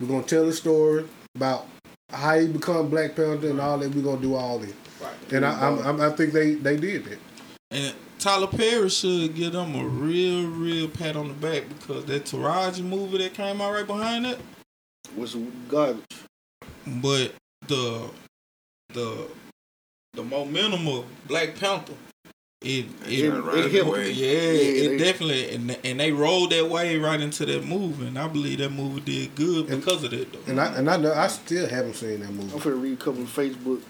[0.00, 1.04] we're gonna tell the story
[1.34, 1.66] about
[2.10, 3.94] how he become Black Panther and all that.
[3.94, 5.32] We're gonna do all this, Right.
[5.32, 7.18] and I, I'm, I'm, I think they they did that.
[7.70, 12.24] And Tyler Perry should give them a real, real pat on the back because that
[12.24, 14.38] Taraji movie that came out right behind it.
[15.16, 15.34] was
[15.68, 16.04] garbage.
[16.86, 17.32] But
[17.66, 18.10] the
[18.92, 19.26] the
[20.12, 21.94] the momentum of Black Panther,
[22.60, 24.10] it it, It- right it hit- away.
[24.12, 28.06] yeah, Yeah, it they- definitely and and they rolled that way right into that movie,
[28.06, 30.40] and I believe that movie did good And- because of that though.
[30.46, 32.42] And I and I know I still haven't seen that movie.
[32.52, 32.68] I'm movie.
[32.70, 33.80] finna read a couple of Facebook.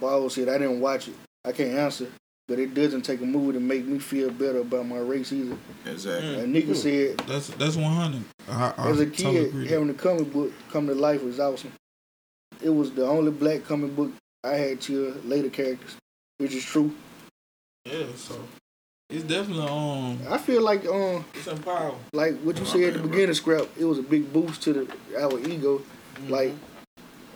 [0.00, 1.14] Ball said I didn't watch it.
[1.44, 2.08] I can't answer,
[2.50, 5.56] but it doesn't take a movie to make me feel better about my race either.
[5.86, 6.34] Exactly.
[6.40, 8.24] And Nika said That's that's one hundred.
[8.48, 9.68] I, I as a kid, agree.
[9.68, 11.72] having the comic book come to life was awesome.
[12.60, 14.10] It was the only black comic book
[14.42, 15.96] I had till later characters,
[16.38, 16.92] which is true.
[17.86, 18.34] yeah, so
[19.08, 22.00] it's definitely um I feel like um it's empowering.
[22.12, 23.68] like what you said at the beginning, scrap.
[23.78, 25.82] It was a big boost to the our ego,
[26.28, 26.52] like.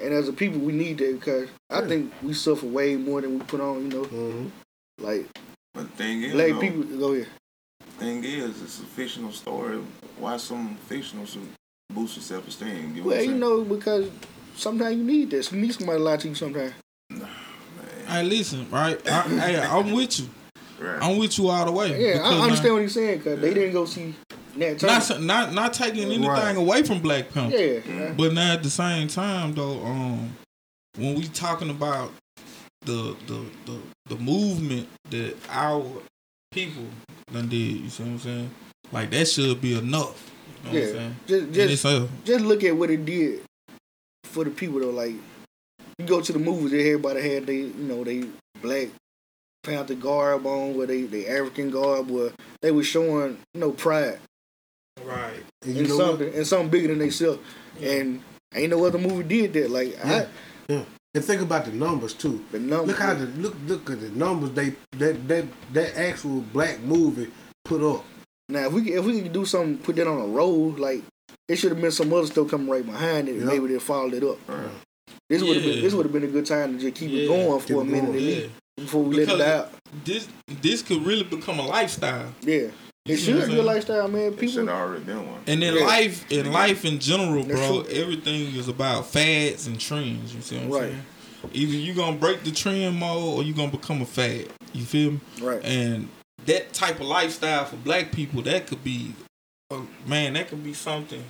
[0.03, 3.39] And as a people, we need that because I think we suffer way more than
[3.39, 3.91] we put on.
[3.91, 4.49] You know, hmm
[4.99, 5.27] like
[5.75, 6.83] But the thing is, black though, people.
[6.99, 7.29] Go ahead.
[7.99, 9.79] thing is, it's a fictional story.
[10.19, 11.39] Why some fictional to
[11.93, 12.95] boost your self esteem?
[12.95, 14.11] You know Well, you know, because
[14.57, 15.53] sometimes you need this.
[15.53, 16.73] You need somebody to lie to you sometimes.
[17.11, 17.23] saying?
[17.23, 17.31] Man,
[18.07, 19.01] Hey, listen, right?
[19.09, 20.29] I, hey, I'm with you.
[20.79, 21.03] right.
[21.03, 21.89] I'm with you all the way.
[22.01, 24.15] Yeah, Because I now- understand what he's saying because they didn't go see
[24.57, 26.55] Nat Not not not taking anything Right.
[26.55, 30.37] away from Black Panther, yeah, but now at the same time though, um,
[30.97, 32.13] when we talking about
[32.83, 35.85] the the the, the movement that our
[36.53, 36.85] people
[37.33, 38.51] done did, you see what I'm saying?
[38.93, 40.31] Like that should be enough.
[40.65, 40.89] You know what Yeah.
[40.89, 41.17] I'm saying?
[41.27, 43.43] just just uh, just look at what it did
[44.25, 44.91] for the people though.
[44.91, 45.15] Like
[45.99, 48.25] you go to the movies, everybody had they you know they
[48.61, 48.89] black
[49.63, 54.19] Panther garb on, where they they African garb, where they were showing you know pride
[55.05, 55.43] right.
[55.65, 56.07] And you in know what?
[56.07, 57.41] something and something bigger than themselves.
[57.83, 58.21] And
[58.55, 59.71] ain't no other movie did that.
[59.71, 60.27] Like Yeah.
[60.69, 60.85] I, Yeah.
[61.17, 62.45] And think about the numbers too.
[62.51, 62.87] the number.
[62.87, 67.31] Look how the look look at the numbers they that that that actual black movie
[67.65, 68.05] put up.
[68.49, 71.03] Now, if we if we could do something, put that on a roll, like
[71.49, 73.37] it should have been some other stuff coming right behind it.
[73.37, 73.45] Yeah.
[73.45, 74.39] Maybe they followed it up.
[74.49, 74.69] Right.
[75.31, 75.73] This would have Yeah.
[75.75, 77.27] been this would have been a good time to just keep it Yeah.
[77.29, 78.25] going Keep for a minute going.
[78.25, 78.47] Yeah.
[78.77, 79.73] before we let it out.
[80.05, 80.27] This
[80.63, 82.35] this could really become a lifestyle.
[82.43, 82.73] Yeah, You
[83.07, 84.21] it see should I'm be a lifestyle, man.
[84.23, 85.41] It should People, have already been one.
[85.47, 85.85] And in Yeah.
[85.85, 90.35] life, in life in general, bro, everything is about fads and trends.
[90.35, 90.81] You see what I'm Right.
[90.91, 91.03] saying?
[91.53, 94.47] Either you gonna break the trend mode or you gonna become a fad.
[94.73, 95.21] You feel me?
[95.41, 95.63] right?
[95.63, 96.09] And
[96.47, 99.13] that type of lifestyle for black people, that could be,
[99.71, 101.23] uh, man, that could be something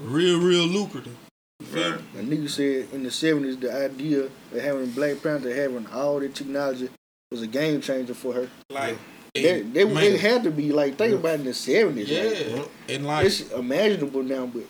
[0.00, 1.16] real, real lucrative.
[1.60, 2.14] You feel Right.
[2.14, 2.20] me?
[2.20, 6.28] A nigga said in the seventies, the idea of having Black Panther having all the
[6.30, 6.88] technology
[7.30, 8.48] was a game changer for her.
[8.70, 8.96] Like,
[9.34, 12.10] They, they, it had to be like think about in the seventies.
[12.10, 14.64] yeah, and like it's imaginable now, but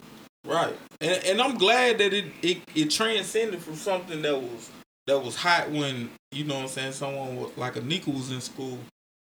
[0.45, 4.71] Right, and and I'm glad that it, it it transcended from something that was
[5.07, 8.31] that was hot when you know what I'm saying someone was, like a Nika was
[8.31, 8.79] in school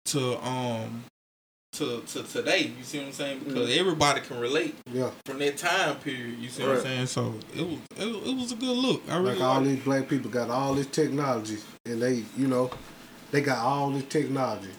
[0.06, 1.04] to um
[1.74, 2.72] to to today.
[2.76, 3.40] You see what I'm saying?
[3.46, 5.10] Because everybody can relate Yeah.
[5.24, 6.38] from that time period.
[6.38, 7.06] You see what I'm saying?
[7.06, 9.02] So it was it, was- it was a good look.
[9.08, 12.70] I really Like all these black people got all this technology, and they, you know,
[13.30, 14.70] they got all this technology,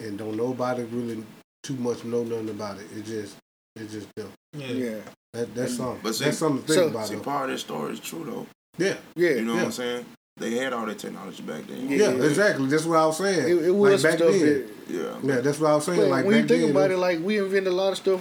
[0.00, 1.24] and don't nobody really
[1.62, 2.86] too much know nothing about it.
[2.96, 3.36] It just,
[3.76, 4.30] it's just them.
[4.56, 4.66] yeah.
[4.68, 4.96] yeah,
[5.32, 6.00] That, that's something.
[6.02, 7.06] But see- that's something to so- think about.
[7.08, 7.20] See, though.
[7.22, 8.46] part of that story is true though.
[8.76, 9.30] Yeah, yeah.
[9.30, 9.58] You know Yeah.
[9.58, 10.06] what I'm saying?
[10.36, 11.88] They had all that technology back then.
[11.88, 12.10] Yeah.
[12.10, 12.66] yeah, exactly.
[12.66, 13.48] That's what I was saying.
[13.58, 14.40] It, it was like back stuff then.
[14.42, 14.70] that.
[14.88, 15.18] Yeah.
[15.34, 16.00] Yeah, that's what I was saying.
[16.00, 17.98] But like when you think then, about it it, like we invented a lot of
[17.98, 18.20] stuff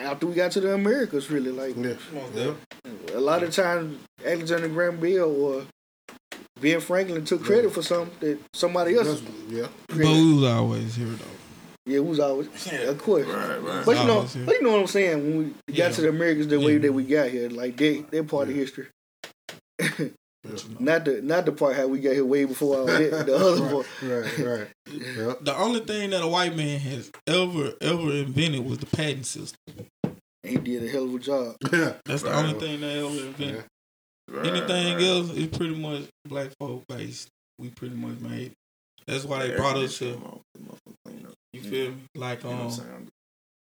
[0.00, 1.30] after we got to the Americas.
[1.30, 1.82] Really, like yeah,
[2.12, 2.54] Most yeah.
[2.84, 3.14] definitely.
[3.14, 5.62] a lot of times Alexander Graham Bell or
[6.62, 9.20] Ben Franklin took credit for something that somebody else.
[9.20, 9.66] That's- yeah.
[9.88, 11.24] But we was always here though.
[11.84, 13.26] Yeah, it was always, of course.
[13.26, 13.84] Right, right.
[13.84, 14.44] But you know, here.
[14.46, 15.18] but you know what I'm saying.
[15.18, 15.88] When we got Yeah.
[15.90, 18.86] to the Americas, the way that we got here, like they, they're part of history.
[19.78, 20.12] But, you
[20.44, 20.76] know.
[20.80, 23.26] Not the, not the part how we got here way before all that.
[23.26, 23.86] The other part.
[24.02, 24.66] Right, right.
[24.92, 25.34] Yeah.
[25.40, 29.58] The only thing that a white man has ever ever invented was the patent system.
[30.44, 31.56] He did a hell of a job.
[31.72, 31.94] Yeah.
[32.04, 33.64] That's the only thing they ever invented.
[34.32, 35.04] Right, Anything right.
[35.04, 37.28] else is pretty much black folk based.
[37.58, 38.52] We pretty much made.
[39.06, 40.26] That's why they Air brought us conditioning to.
[40.28, 41.34] off, the motherfucker.
[41.52, 41.96] You feel me?
[42.14, 43.08] Like You know what I'm um.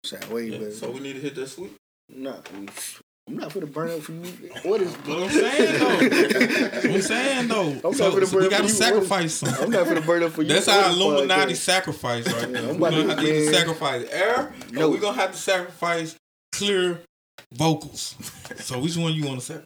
[0.05, 0.31] saying?
[0.31, 0.71] Way Yeah, better.
[0.71, 1.71] so we need to hit that switch.
[2.09, 2.67] Nah, we,
[3.27, 4.21] I'm not for the burn up for you.
[4.63, 4.95] What is?
[5.05, 6.89] But I'm saying though.
[6.95, 7.69] I'm saying though.
[7.87, 8.69] I'm so, not finna so we gotta for you.
[8.69, 9.69] sacrifice I'm something.
[9.71, 10.49] not for the burn up for you.
[10.49, 11.57] That's What our Illuminati podcast?
[11.57, 12.73] sacrifice right Yeah, there.
[12.75, 14.89] We're gonna have to sacrifice air, No.
[14.89, 16.15] we're gonna have to sacrifice
[16.53, 17.01] clear
[17.53, 18.15] vocals.
[18.57, 19.65] So which one you want to sacrifice?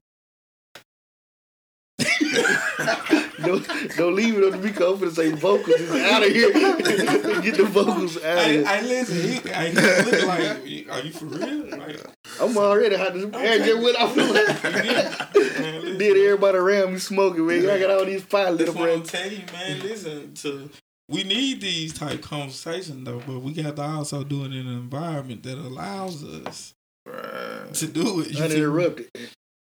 [3.45, 5.79] don't, don't leave it on the Rico for to say vocals.
[5.79, 6.51] It's out of here.
[7.41, 8.63] Get the vocals out of I, here.
[8.65, 9.32] I listen.
[9.32, 10.41] He, I, look like,
[10.89, 11.77] are you for real?
[11.77, 11.99] Like,
[12.41, 13.25] I'm already hot as
[13.84, 14.15] went off.
[14.15, 14.63] you did.
[14.63, 15.97] Man, listen.
[15.97, 17.69] Did everybody around me smoking, man?
[17.69, 19.79] I got all these fire little what I'm you, man.
[19.82, 20.69] Listen to.
[21.10, 24.67] We need these type conversations though, but we got to also do it in an
[24.67, 26.73] environment that allows us
[27.06, 27.73] Right.
[27.73, 28.27] to do it.
[28.29, 28.43] Feel?
[28.43, 29.10] Uninterrupted.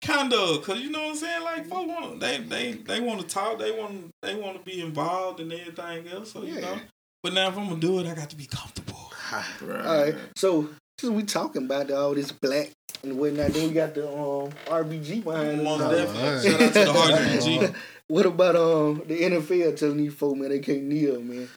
[0.00, 1.42] Kind of, cause you know what I'm saying.
[1.42, 3.58] Like, folks want they they they want to talk.
[3.58, 6.32] They want they want to be involved and everything else.
[6.32, 6.78] So you know.
[7.22, 8.94] But now if I'm gonna do it, I got to be comfortable.
[9.60, 9.84] Right.
[9.84, 10.14] All right.
[10.36, 12.70] So since we talking about all this black
[13.02, 15.90] and whatnot, then we got the um RBG behind Most us.
[16.14, 16.28] definitely.
[16.28, 16.44] alright.
[16.44, 17.74] Shout out to the RGG.
[18.06, 21.48] What about um the NFL telling these folks man they can't kneel, man?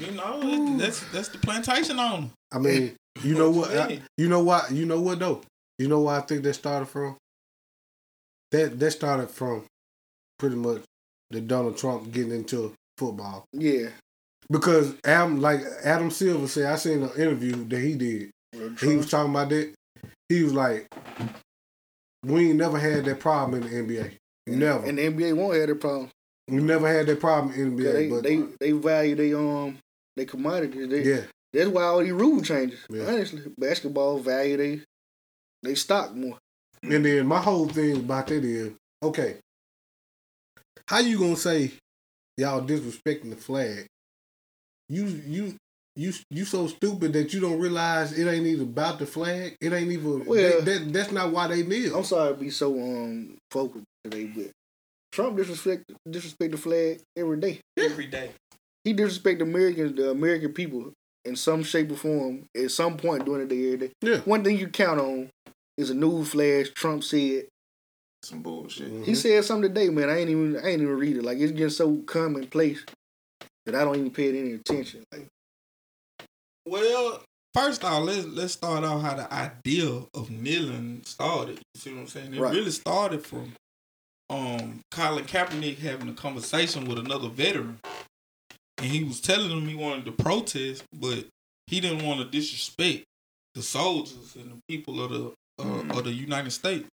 [0.00, 2.30] You know, that's that's the plantation owner.
[2.52, 3.70] I mean, you know what?
[3.74, 4.72] What you I- you know what?
[4.72, 5.42] You know what though?
[5.78, 7.16] You know where I think that started from?
[8.56, 9.64] That that started from
[10.38, 10.82] pretty much
[11.30, 13.44] the Donald Trump getting into football.
[13.52, 13.88] Yeah.
[14.50, 18.30] Because Adam, like Adam Silver said, I seen an interview that he did.
[18.80, 19.74] He was talking about that.
[20.28, 20.86] He was like,
[22.24, 24.12] "We ain't never had that problem in the NBA.
[24.46, 24.86] Never.
[24.86, 26.10] And the NBA won't have that problem.
[26.48, 27.92] we never had that problem in the NBA.
[27.92, 29.78] They, but they they value they um
[30.16, 30.88] they commodities.
[30.88, 32.80] They, yeah, That's why all these rule changes.
[32.88, 33.04] Yeah.
[33.08, 34.80] Honestly, basketball value they
[35.62, 36.38] they stock more.
[36.82, 39.36] And then my whole thing about that is, okay,
[40.86, 41.72] how you gonna say
[42.36, 43.86] y'all disrespecting the flag?
[44.88, 45.54] You you
[45.96, 49.56] you you so stupid that you don't realize it ain't even about the flag.
[49.60, 51.96] It ain't even Well- that, that that's not why they kneel.
[51.96, 54.50] I'm sorry to be so um vocal today, but
[55.12, 57.60] Trump disrespect disrespect the flag every day.
[57.78, 58.30] Every day.
[58.84, 60.92] He disrespect Americans, the American people,
[61.24, 63.92] in some shape or form at some point during the day every day.
[64.02, 64.18] Yeah.
[64.18, 65.28] One thing you count on
[65.76, 66.70] is a news flash.
[66.74, 67.46] Trump said
[68.22, 68.90] Some bullshit.
[68.92, 69.04] Mhm.
[69.04, 70.08] he said something today, man.
[70.10, 71.22] I ain't even I ain't even read it.
[71.24, 72.84] Like it's just so commonplace
[73.66, 75.04] that I don't even pay it any attention.
[75.12, 75.26] Like
[76.66, 77.22] Well,
[77.54, 81.58] first off, let's let's start out how the idea of kneeling started.
[81.74, 82.34] You see what I'm saying?
[82.34, 82.54] It Right.
[82.54, 83.52] really started from
[84.30, 87.78] um Colin Kaepernick having a conversation with another veteran,
[88.78, 91.26] and he was telling him he wanted to protest, but
[91.68, 93.04] he didn't want to disrespect
[93.54, 96.86] the soldiers and the people of the uh, of the United States,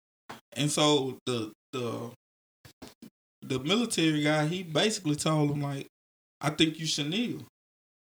[0.56, 2.10] and so the the
[3.42, 5.86] the military guy he basically told him like,
[6.40, 7.40] I think you should kneel.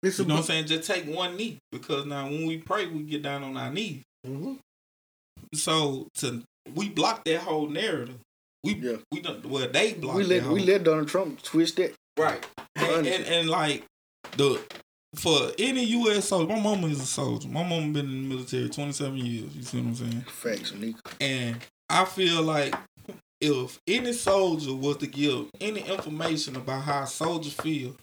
[0.04, 0.66] It's You know what I'm saying?
[0.68, 4.02] Just take one knee because now when we pray, we get down on our knees.
[4.26, 4.58] Mhm.
[5.56, 6.44] So to
[6.76, 8.20] we block that whole narrative.
[8.64, 8.98] We Yeah.
[9.12, 11.94] we don't well they block we that let whole, we let Donald Trump twist that.
[12.18, 12.46] right
[12.76, 13.86] and, and and like
[14.38, 14.62] the
[15.16, 16.30] for any U.S.
[16.30, 17.48] soldier, my mama is a soldier.
[17.48, 19.56] My mama been in the military 27 years.
[19.56, 20.22] You see what I'm saying?
[20.22, 21.00] Facts, Nico.
[21.20, 21.58] And
[21.90, 22.74] I feel like
[23.42, 27.96] if any soldier was to give any information about how a soldier feel,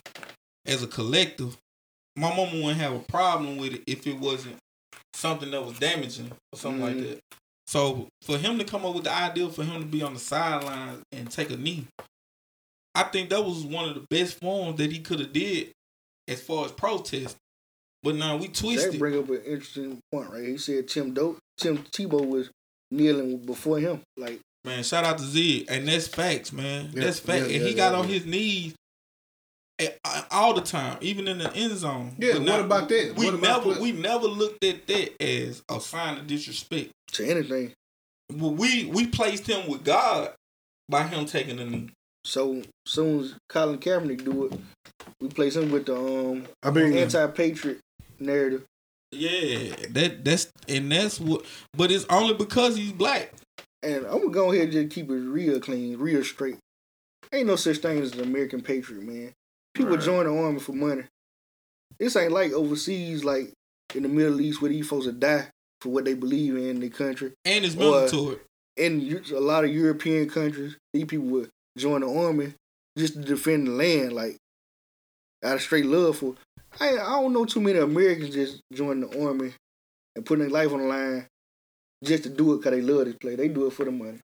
[0.67, 1.57] as a collective,
[2.17, 4.57] my mama wouldn't have a problem with it if it wasn't
[5.15, 7.09] something that was damaging or something like Mhm.
[7.09, 7.21] that.
[7.67, 10.21] So for him to come up with the idea for him to be on the
[10.21, 11.87] sidelines and take a knee,
[12.95, 15.73] I think that was one of the best forms that he could have did
[16.29, 17.37] as far as protest.
[18.03, 18.93] But now we twisted.
[18.93, 20.45] That bring up an interesting point, right?
[20.45, 22.51] He said Tim Dope, Tim Tebow was
[22.91, 24.03] kneeling before him.
[24.17, 26.91] Like Man, shout out to Z, and that's facts, man.
[26.93, 27.47] Yeah, that's fact.
[27.49, 28.15] yeah, and yeah, he got yeah, on yeah.
[28.15, 28.75] his knees
[29.81, 32.17] uh, all the time, even in the end zone.
[32.19, 33.15] Yeah, But what now, about that?
[33.17, 36.91] We about never, we never looked at that as a sign of disrespect.
[37.13, 37.73] to anything.
[38.33, 40.35] Well, we we placed him with God
[40.89, 41.91] by him taking the knee.
[42.29, 44.61] So soon as Colin Kaepernick do it,
[45.21, 47.79] we place him with the um I mean, anti-patriot
[48.21, 48.65] narrative.
[49.13, 51.47] Yeah, that that's and that's what.
[51.75, 53.33] But it's only because he's black.
[53.83, 56.59] And I'm gonna go ahead and just keep it real clean, real straight.
[57.33, 59.33] Ain't no such thing as an American patriot, man.
[59.75, 60.05] People Right.
[60.05, 61.05] join the army for money.
[61.99, 63.53] This ain't like overseas, like
[63.95, 65.49] in the Middle East, where these folks will die
[65.81, 67.33] for what they believe in in their country.
[67.47, 68.41] And it's Or- military.
[68.77, 72.53] In Eu- a lot of European countries, these people would join the army
[72.97, 74.37] just to defend the land, like
[75.45, 76.35] out of straight love for.
[76.81, 79.53] I I don't know too many Americans just join the army
[80.17, 81.27] and putting their life on the line
[82.05, 83.37] just to do it because they love this place.
[83.37, 84.19] They do it for the money.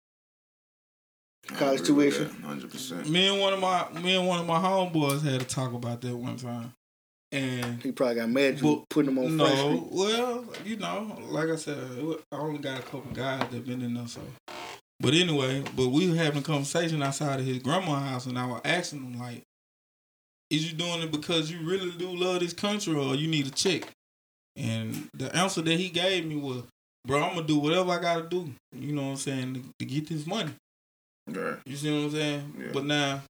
[1.46, 2.30] College tuition.
[2.42, 3.08] Hundred percent.
[3.08, 6.00] Me and one of my me and one of my homeboys had to talk about
[6.00, 6.72] that one time,
[7.32, 9.88] and He probably got mad at you putting them on Front No, Street.
[9.92, 11.76] well, you know, like I said,
[12.32, 14.22] I only got a couple guys that have been in there, so.
[15.04, 18.46] But anyway, but we were having a conversation outside of his grandma's house, and I
[18.46, 19.42] was asking him like,
[20.48, 23.50] "Is you doing it because you really do love this country, or you need a
[23.50, 23.92] check?"
[24.56, 26.62] And the answer that he gave me was,
[27.06, 28.50] "Bro, I'm gonna do whatever I gotta do.
[28.74, 30.54] You know what I'm saying to, to get this money.
[31.26, 31.58] Right.
[31.66, 32.54] You see what I'm saying?
[32.58, 32.70] Yeah.
[32.72, 33.22] But now,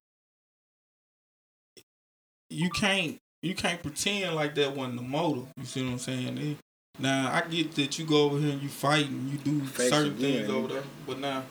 [2.51, 5.49] you can't you can't pretend like that wasn't the motive.
[5.57, 6.57] You see what I'm saying?
[6.99, 10.15] Now I get that you go over here and you fight and you do certain
[10.15, 10.19] again.
[10.47, 11.43] things over there, but now.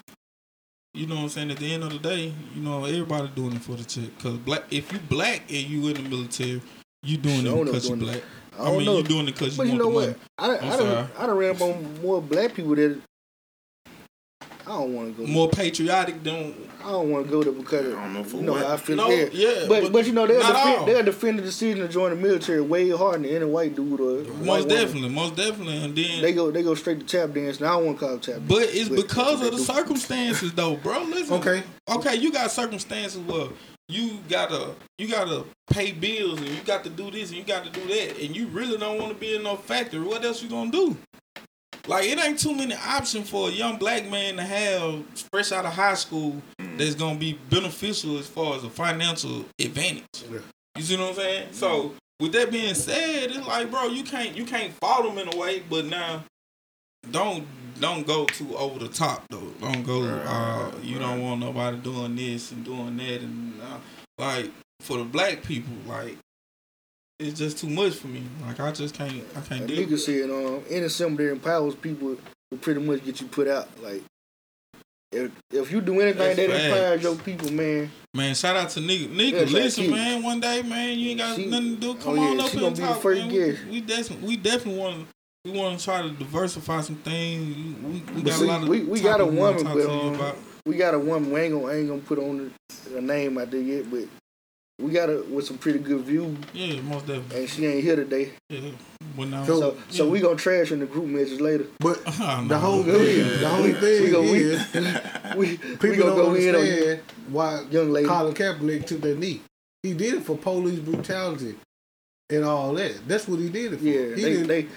[0.96, 1.50] You know what I'm saying?
[1.52, 4.18] At the end of the day, you know everybody doing it for the check.
[4.20, 6.62] Cause black, if you black and you in the military,
[7.02, 8.00] you doing it because you it.
[8.00, 8.22] black.
[8.58, 8.98] I I, don't mean, know.
[8.98, 10.08] you doing it because you But you know the what?
[10.10, 10.16] money.
[10.38, 11.10] I I'm I done.
[11.18, 13.02] I done ran up on more black people that
[14.66, 15.32] I don't want to go.
[15.32, 18.44] More patriotic than I don't want to go there because I don't know for you
[18.44, 18.66] know what.
[18.66, 18.96] how I feel.
[18.96, 19.26] no, yeah.
[19.32, 22.16] yeah, But, but you know they'll not defend, they'll defend the decision to join the
[22.16, 24.68] military way harder than any white dude or white most woman.
[24.68, 27.60] definitely, most definitely, and then They go they go straight to tap dance.
[27.60, 28.48] Now I don't want to call it tap dance.
[28.48, 29.64] But it's But because of the do.
[29.64, 31.02] circumstances, though, bro.
[31.04, 31.36] Listen.
[31.40, 31.64] Okay.
[31.90, 33.48] Okay, you got circumstances where
[33.90, 37.66] you gotta you gotta pay bills and you got to do this and you got
[37.66, 40.00] to do that, and you really don't want to be in no factory.
[40.00, 40.96] What else you gonna do?
[41.88, 45.66] Like it ain't too many options for a young black man to have fresh out
[45.66, 46.42] of high school
[46.78, 50.06] that's gonna be beneficial as far as a financial advantage.
[50.32, 50.40] Yeah.
[50.78, 51.48] You see what I'm saying?
[51.52, 55.34] So with that being said, it's like, bro, you can't you can't fault them in
[55.34, 56.24] a way, but now
[57.12, 57.46] don't
[57.82, 59.52] don't go too over the top though.
[59.60, 60.04] Don't go.
[60.04, 63.78] Uh, you don't want nobody doing this and doing that, and uh,
[64.18, 66.18] like for the black people, like
[67.24, 68.24] it's just too much for me.
[68.46, 69.24] Like I just can't.
[69.36, 69.78] I can't Like deal.
[69.88, 69.98] nigga with it.
[70.00, 72.18] said, um, any symbol that empowers people
[72.52, 73.68] will pretty much get you put out.
[73.82, 74.04] Like,
[75.12, 78.80] if if you do anything That's that empowers your people, man, Man, shout out to
[78.82, 79.12] Nika.
[79.14, 79.92] Nika, Yeah, listen, you.
[79.92, 80.22] man.
[80.24, 81.96] One day, man, you ain't got She- nothing to do.
[81.96, 83.30] Come oh, on up and the talk, man.
[83.30, 83.64] guest.
[83.66, 84.96] We, we definitely, we definitely want.
[85.00, 85.06] to.
[85.46, 87.76] We want to try to diversify some things.
[87.84, 88.70] We, we got see, a lot of.
[88.70, 90.38] we- we got a woman, talk but, to you um, about.
[90.66, 91.32] we got a woman.
[91.32, 92.52] We ain't gonna ain't gonna put on
[92.86, 94.04] the, the name out there yet, but
[94.80, 97.40] we got a with some pretty good views, Yeah, most definitely.
[97.42, 98.32] and she ain't here today.
[98.50, 98.72] Yeah.
[99.16, 101.68] But now, So- So so we gonna trash in the group message later.
[101.80, 103.40] But I the whole Go thing, ahead.
[103.40, 104.74] the whole We thing gonna- we- is
[105.36, 105.48] We
[105.90, 108.08] we gonna don't go in on understand why young lady.
[108.08, 109.42] Colin Kaepernick took that knee.
[109.84, 111.56] He did it for police brutality
[112.30, 113.08] and all that.
[113.08, 113.86] That's what he did it for.
[113.86, 114.68] Yeah, he they, didn't, they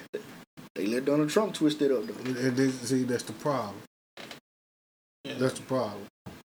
[0.75, 2.31] they let Donald Trump twist it up though.
[2.41, 3.77] and this, see, that's the problem.
[5.25, 5.35] Yeah.
[5.39, 6.05] That's the problem.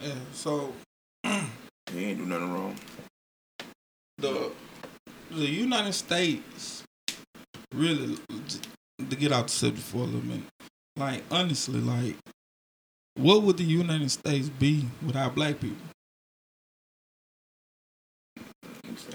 [0.00, 0.72] Yeah, so
[1.24, 2.76] He ain't do nothing wrong.
[4.20, 4.50] The
[5.30, 6.82] the United States
[7.74, 8.16] really
[9.08, 10.44] to get out the subject for a little minute.
[10.96, 12.16] Like honestly, like
[13.16, 15.76] what would the United States be without black people?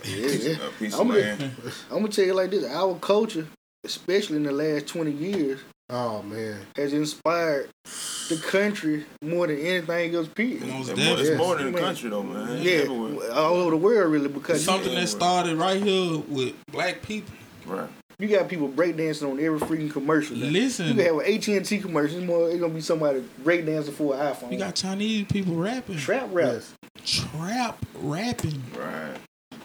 [0.03, 0.55] Yeah, yeah.
[0.81, 1.51] A I'm gonna-
[1.91, 3.47] I'm gonna tell you like this: our culture,
[3.83, 10.15] especially in the last twenty years, Oh man, has inspired the country more than anything
[10.15, 10.27] else.
[10.27, 10.65] Period.
[10.65, 11.37] Most It's more, it's definitely.
[11.37, 12.61] more than the country though, man.
[12.61, 13.31] Yeah, everywhere.
[13.33, 17.35] all over the world, really, because you, Something that started right here with black people.
[17.67, 17.87] Right.
[18.17, 20.35] you got people breakdancing on every freaking commercial.
[20.37, 20.47] now.
[20.47, 22.17] You can have an AT and T commercial.
[22.17, 22.49] It's more.
[22.49, 24.51] It's gonna be somebody breakdancing for an iPhone.
[24.51, 26.53] you got Chinese people rapping, trap rap.
[26.53, 26.73] yes.
[27.05, 28.59] trap rapping.
[28.75, 29.17] Right.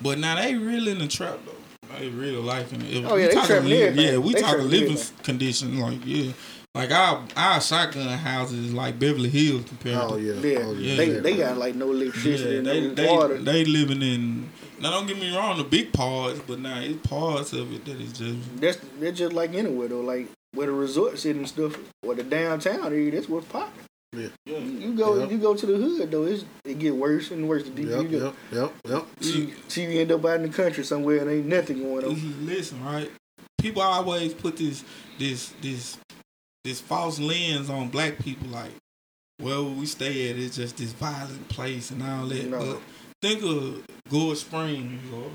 [0.02, 1.52] But now they really in the trap though.
[1.98, 2.96] They really liking it.
[2.98, 4.12] If Oh, yeah, we they talking trapping li- everything.
[4.12, 5.24] Yeah, we They talking living everything.
[5.24, 5.81] condition.
[5.81, 6.33] Like yeah,
[6.74, 10.35] like our our shotgun houses is like Beverly Hills compared Oh to yeah.
[10.35, 10.96] Yeah, Oh, Yeah.
[10.96, 13.38] they they got like no electricity, Yeah, no they they, water.
[13.38, 14.48] they living in.
[14.81, 18.00] Now don't get me wrong, the big parts, but now it's parts of it that
[18.00, 21.76] is just That's they're just like anywhere though, like where the resort city and stuff,
[22.03, 23.11] or the downtown area.
[23.11, 23.85] That's what's popping.
[24.12, 24.29] Yeah.
[24.46, 25.31] You, you go Yep.
[25.31, 27.62] you go to the hood though, it's it get worse and worse.
[27.64, 29.07] The deeper Yep, you go, yep, yep, yep.
[29.20, 32.46] See, see, you end up out in the country somewhere and ain't nothing going on.
[32.46, 33.11] listen, right?
[33.59, 34.85] People always put this
[35.18, 35.96] this this
[36.64, 38.73] this false lens on black people, like,
[39.40, 42.46] well, we stay at it's just this violent place and all that.
[42.51, 42.59] No.
[42.59, 42.81] But
[43.23, 45.31] think of Good Springs or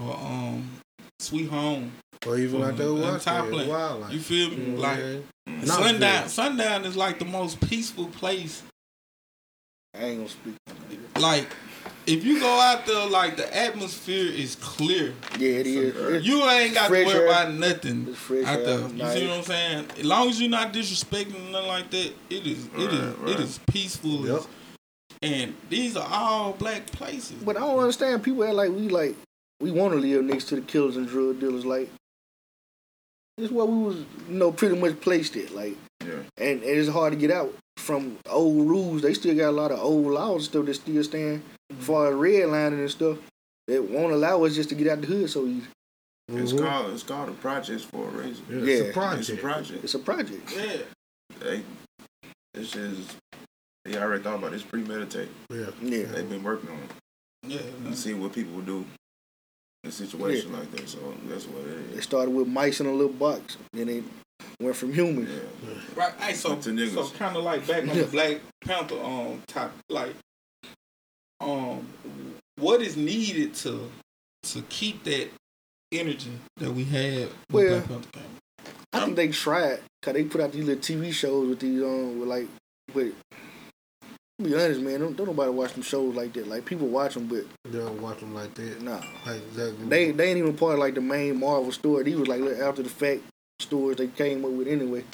[0.00, 0.70] or um
[1.20, 1.92] Sweet Home.
[2.26, 4.12] Or even like that Mm, watch top that wildlife.
[4.12, 4.56] You feel me?
[4.56, 5.24] You know, like man.
[5.66, 6.00] sundown.
[6.00, 6.28] Knoxville.
[6.28, 8.62] Sundown is like the most peaceful place.
[9.96, 10.54] I ain't gonna speak.
[11.18, 11.46] Like
[12.06, 15.14] if you go out there, like the atmosphere is clear.
[15.38, 15.96] Yeah, it is.
[15.96, 17.26] It's- You ain't got to worry air.
[17.26, 18.08] about nothing
[18.44, 18.80] out there.
[18.80, 19.14] You nice.
[19.14, 19.86] see what I'm saying?
[19.98, 23.30] As long as you're not disrespecting nothing like that, it is it is Right, right.
[23.34, 24.26] it is peaceful.
[24.26, 24.42] Yep.
[25.22, 27.42] And these are all black places.
[27.44, 29.14] But I don't understand people act like we like
[29.60, 31.64] we want to live next to the killers and drug dealers.
[31.66, 31.88] Like
[33.36, 35.54] it's where we was, you know, pretty much placed it.
[35.54, 36.14] Like, Yeah.
[36.36, 39.02] and, and it's hard to get out from old rules.
[39.02, 42.08] They still got a lot of old laws and stuff that still stand as far
[42.08, 43.18] as redlining and stuff
[43.68, 45.66] that won't allow us just to get out the hood so easy.
[46.30, 46.58] It's Mhm.
[46.58, 48.44] called it's called a project for a reason.
[48.50, 48.60] Yeah, Yeah.
[48.60, 49.40] It's a It's a project.
[49.42, 49.84] project.
[49.84, 50.52] It's a project.
[50.54, 50.76] Yeah.
[51.40, 51.62] They
[52.54, 53.06] this is
[53.84, 54.56] they already thought about it.
[54.56, 55.30] It's premeditated.
[55.50, 55.70] Yeah.
[55.80, 56.04] Yeah.
[56.06, 56.90] They've been working on it
[57.46, 57.60] Yeah.
[57.86, 58.86] and seeing what people would do in
[59.84, 60.88] a situation like that.
[60.88, 64.02] So that's what it started with mice in a little box, then they
[64.60, 65.30] went from humans.
[65.30, 65.74] Yeah.
[65.94, 66.12] Right.
[66.18, 66.94] Hey, so To niggas.
[66.94, 70.14] so kind of like back on the Black Panther um top like
[71.40, 71.86] um
[72.56, 73.90] what is needed to
[74.42, 75.28] to keep that
[75.92, 78.22] energy that we had when Well, Black Panther came.
[78.92, 82.18] I think they tried because they put out these little TV shows with these um
[82.18, 82.48] with like
[82.92, 83.14] but to
[84.42, 86.46] be honest man don't, don't nobody watch them shows like that.
[86.46, 88.82] Like people watch them but They don't watch them like that.
[88.82, 89.00] nah.
[89.26, 89.74] Like that.
[89.88, 92.04] they they ain't even part of like the main Marvel story.
[92.04, 93.22] These was like little after the fact
[93.60, 95.04] stories they came up with anyway.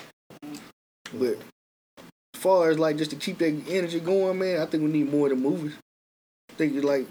[1.13, 1.39] But
[2.35, 5.11] as far as like just to keep that energy going man I think we need
[5.11, 5.75] more of the movies.
[6.51, 7.07] I think it's like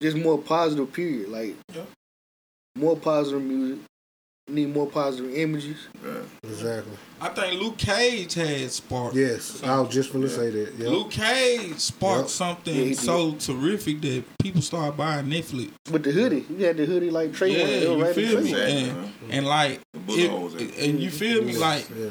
[0.00, 1.28] just more positive period.
[1.28, 1.82] Like Yeah.
[2.76, 3.78] more positive music
[4.48, 6.10] need more positive images Yeah.
[6.42, 6.92] Exactly.
[7.20, 9.14] I think Luke Cage had sparked.
[9.14, 10.34] Yes, I was just gonna Yeah.
[10.36, 10.74] say that.
[10.78, 10.88] Yep.
[10.90, 12.30] Luke Cage sparked Yep.
[12.30, 15.70] something Yeah, so terrific that people started buying Netflix.
[15.90, 17.82] With the hoodie, you had the hoodie like Trey Yeah, wanted.
[17.82, 18.50] It was you right feel me?
[18.50, 19.06] Exactly, And, huh?
[19.30, 20.90] and like, The bullet holes in it, it.
[20.90, 21.56] and you feel me?
[21.56, 22.08] Like yeah.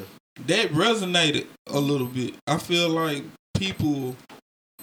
[0.48, 2.36] that resonated a little bit.
[2.48, 3.24] I feel like
[3.56, 4.15] people,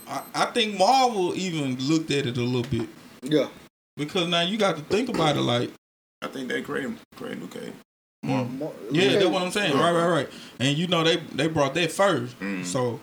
[0.06, 2.88] I, I think Marvel even looked at it a little bit
[3.22, 3.48] Yeah,
[3.96, 5.40] because now you got to think about it.
[5.40, 5.70] Like,
[6.22, 7.72] I think they created created Luke Cage.
[8.24, 9.14] mm, Mar- yeah, okay.
[9.14, 9.76] that's what I'm saying.
[9.76, 10.28] Right, right, right.
[10.59, 12.38] And you know they they brought that first.
[12.40, 12.64] Mm.
[12.64, 13.00] So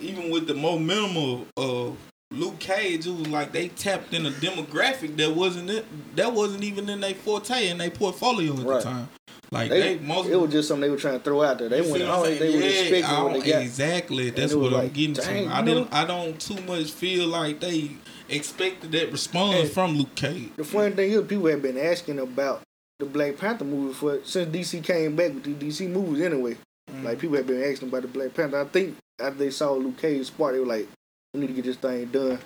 [0.00, 1.96] even with the momentum of, of
[2.32, 6.64] Luke Cage, it was like they tapped in a demographic that wasn't it, that wasn't
[6.64, 8.76] even in their forte in their portfolio at Right.
[8.78, 9.08] the time.
[9.52, 11.68] Like They, they, most it was just something they were trying to throw out there.
[11.68, 13.62] They went, what I'm oh, they were expecting what they got.
[13.62, 14.30] Exactly.
[14.30, 15.54] That's it was what I'm getting dang, to.
[15.54, 15.92] I you didn't?
[15.92, 17.90] I don't too much feel like they
[18.30, 19.66] expected that response Hey.
[19.68, 20.50] from Luke Cage.
[20.56, 22.62] The funny thing is, people have been asking about
[22.98, 26.22] the Black Panther movie for since DC came back with the DC movies.
[26.22, 26.56] Anyway,
[26.90, 27.04] Mm.
[27.04, 28.60] like people have been asking about the Black Panther.
[28.60, 30.88] I think after they saw Luke Cage's spark, they were like,
[31.32, 32.38] "We need to get this thing done,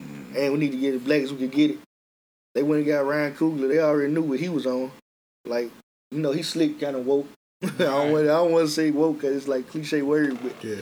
[0.00, 1.78] and we need to get it black as we could get it."
[2.54, 3.68] They went and got Ryan Coogler.
[3.68, 4.90] They already knew what he was on.
[5.44, 5.70] Like,
[6.10, 7.28] you know, he slick, kind of woke.
[7.62, 8.24] I don't want.
[8.24, 10.80] I don't want to say woke because it's like cliche word, but Yeah.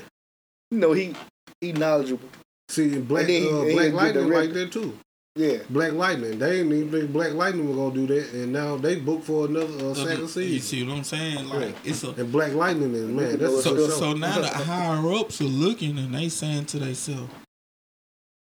[0.71, 1.15] you know, he
[1.61, 2.29] he knowledgeable.
[2.69, 4.99] See, Black And then he- uh, and Black Lightning rep- like that too.
[5.37, 6.39] Yeah, Black Lightning.
[6.39, 9.47] They didn't even think Black Lightning was gonna do that, and now they booked for
[9.47, 10.53] another uh, second You season.
[10.53, 11.49] You see what I'm saying?
[11.49, 11.91] Like Yeah.
[11.91, 15.13] it's a And Black Lightning is man, that's go a so, so now the higher
[15.13, 17.31] ups are looking and they saying to themselves,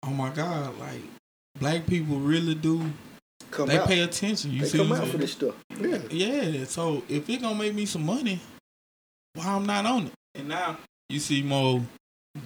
[0.03, 1.01] "Oh my God, like
[1.59, 2.91] black people really do.
[3.51, 3.87] come they out.
[3.87, 4.51] pay attention.
[4.51, 5.55] You they see come out for this stuff.
[5.79, 5.97] Yeah.
[6.09, 6.63] Yeah.
[6.65, 8.39] So if it gonna make me some money,
[9.33, 10.13] why I'm not on it?
[10.35, 10.77] And now
[11.09, 11.81] you see more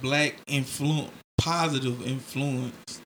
[0.00, 1.10] black influence,
[1.40, 3.00] positive influence.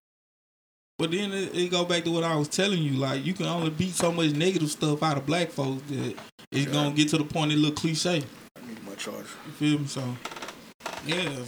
[0.99, 2.93] But then it, it go back to what I was telling you.
[2.93, 6.17] Like you can only beat so much negative stuff out of black folks that
[6.53, 8.23] it's gonna get to the point it look cliche.
[8.57, 9.27] I need my charger.
[9.47, 9.87] You feel me?
[9.87, 10.03] So
[11.07, 11.45] yeah.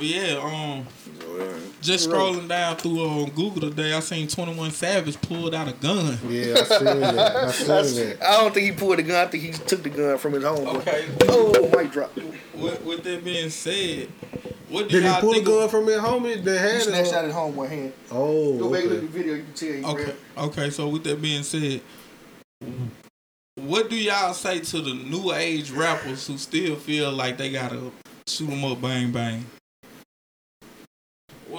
[0.00, 0.86] So- But yeah, um,
[1.20, 1.52] So, yeah.
[1.80, 5.72] just scrolling down through uh, Google today, I seen Twenty One Savage pulled out a
[5.72, 6.18] gun.
[6.28, 7.36] Yeah, I seen that.
[7.36, 7.82] I seen I,
[8.14, 8.22] that.
[8.22, 9.26] I don't think he pulled the gun.
[9.26, 10.66] I think he took the gun from his home.
[10.78, 11.06] Okay.
[11.28, 12.14] Oh, mic drop.
[12.54, 14.08] With, with that being said,
[14.68, 16.82] What do Did he y'all pull a gun of- from his homie that He had
[16.82, 17.14] snatched it?
[17.14, 17.92] out his home one hand.
[18.10, 19.06] Oh, Go back and look okay.
[19.06, 19.34] at the video.
[19.34, 20.18] You can tell he Okay, grabbed-
[20.58, 20.70] okay.
[20.70, 21.80] So with that being said,
[23.56, 27.90] what do y'all say to the new age rappers who still feel like they gotta
[28.26, 29.44] shoot them up, bang bang?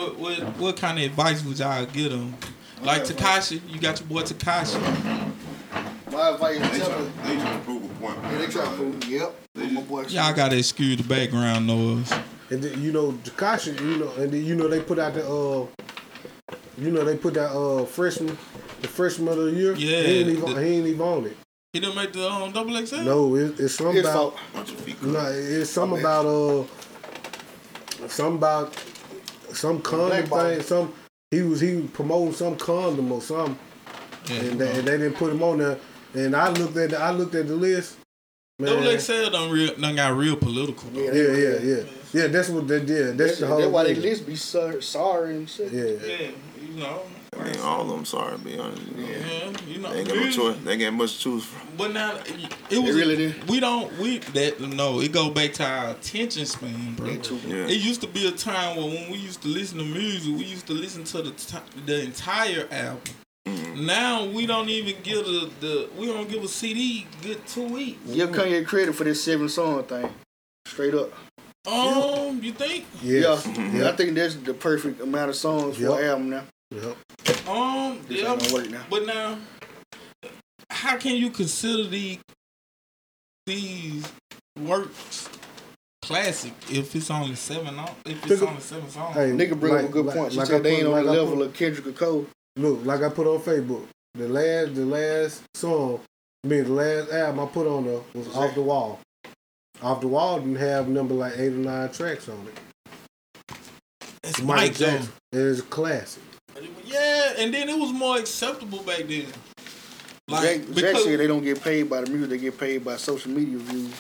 [0.02, 2.34] What what what kind of advice would y'all give them?
[2.82, 4.82] Like Tekashi, you got your boy Tekashi.
[6.12, 8.18] My advice They is try, they try to prove a point.
[8.24, 9.06] Yeah, they try to prove.
[9.06, 9.36] Yep.
[9.54, 10.02] My just- boy.
[10.08, 12.12] Y'all gotta excuse the background noise.
[12.50, 15.24] And then, you know, Tekashi, you know, and then, you know they put out the
[15.24, 15.68] uh,
[16.80, 18.36] you know they put that uh freshman,
[18.82, 19.74] the freshman of the year.
[19.76, 21.38] Yeah, he ain't even the- he ain't even on it.
[21.74, 23.04] He didn't make the um, double XL.
[23.04, 24.38] No, it, it's something His about fault.
[24.52, 25.02] bunch of feet.
[25.04, 26.66] no, it's something about uh,
[28.08, 28.76] something about
[29.54, 30.50] some condom Blackball.
[30.56, 30.62] thing.
[30.62, 30.94] Some
[31.32, 33.58] he was he was promoting some condom or something,
[34.30, 35.78] Yeah, and they, and they didn't put him on there.
[36.14, 37.98] And I looked at the, I looked at the list.
[38.60, 40.90] Man, double XL done real done got real political.
[40.90, 41.04] Bro.
[41.04, 41.84] Yeah, Yeah, yeah, yeah,
[42.14, 42.28] yeah.
[42.28, 43.18] That's what they did.
[43.18, 43.60] That's, That's, the whole.
[43.60, 44.04] that's why they thing.
[44.04, 45.72] list be sorry, sorry and shit.
[45.72, 45.84] Yeah.
[45.86, 46.32] Yeah,
[46.62, 47.02] you know.
[47.40, 48.82] I mean, all of them sorry, to be honest.
[48.88, 49.08] You know.
[49.08, 49.94] Yeah, you know.
[49.94, 50.58] They ain't got no choice.
[50.64, 51.68] They ain't got much to choose from.
[51.78, 52.18] But now
[52.70, 53.50] it was really did.
[53.50, 57.08] we don't we that no it go back to our attention span, bro.
[57.08, 57.68] Yeah.
[57.68, 60.44] It used to be a time where when we used to listen to music, we
[60.44, 63.02] used to listen to the t- the entire album.
[63.48, 63.86] Mm-hmm.
[63.86, 68.12] Now we don't even give the, the we don't give a CD good two weeks.
[68.12, 70.10] Give Kanye credit for this seven song thing.
[70.68, 71.12] Straight up.
[71.66, 72.86] Um, you think?
[73.02, 73.48] Yes.
[73.56, 73.72] Yeah.
[73.72, 73.90] Yeah.
[73.90, 76.44] I think that's the perfect amount of songs for an album now.
[76.72, 76.98] Yep.
[77.48, 78.36] Um, This yeah.
[78.36, 78.84] gonna work now.
[78.90, 79.38] But now,
[80.70, 82.20] how can you consider the
[83.46, 84.06] these
[84.60, 85.30] works
[86.02, 87.78] classic if it's only seven?
[87.78, 89.16] on- If it's Think of- only seven songs?
[89.16, 90.32] Hey, Nigga bring up a good like- point.
[90.32, 92.28] She like said they put- ain't on like the level put- of Kendrick or Cole.
[92.56, 96.02] Look, like I put on Facebook, the last the last song,
[96.44, 99.00] I mean the last album I put on there was Off the Wall.
[99.82, 103.58] Off the Wall didn't have number like eight or nine tracks on it.
[104.24, 104.86] It's Michael Mike though.
[104.92, 105.14] Jackson.
[105.34, 106.24] It is a classic.
[106.86, 109.26] Yeah, and then it was more acceptable back then.
[110.28, 112.96] Like Jack, Jack said they don't get paid by the music, they get paid by
[112.98, 113.94] social media views.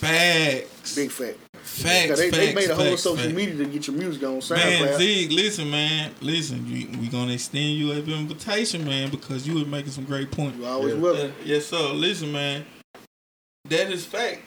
[0.00, 1.38] facts, Big fact.
[1.62, 3.34] facts, Cause they, facts, they made a whole facts, social facts.
[3.34, 6.64] media to get your music on Man, Zig, listen, man, listen.
[6.66, 10.58] We, we gonna extend you an invitation, man, because you were making some great points.
[10.58, 11.00] you always Yeah.
[11.00, 11.26] welcome.
[11.44, 11.88] Yeah, yes, sir.
[11.92, 12.64] Listen, man.
[13.68, 14.42] That is fact.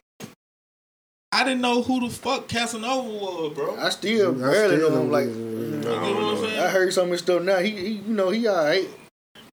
[1.32, 3.76] I didn't know who the fuck Casanova was, bro.
[3.78, 5.09] I still I barely still know him.
[5.09, 6.20] don't Like, really You know.
[6.20, 6.60] know what I'm saying?
[6.60, 7.58] I heard some of his stuff now.
[7.60, 8.88] He, he you know, he alright.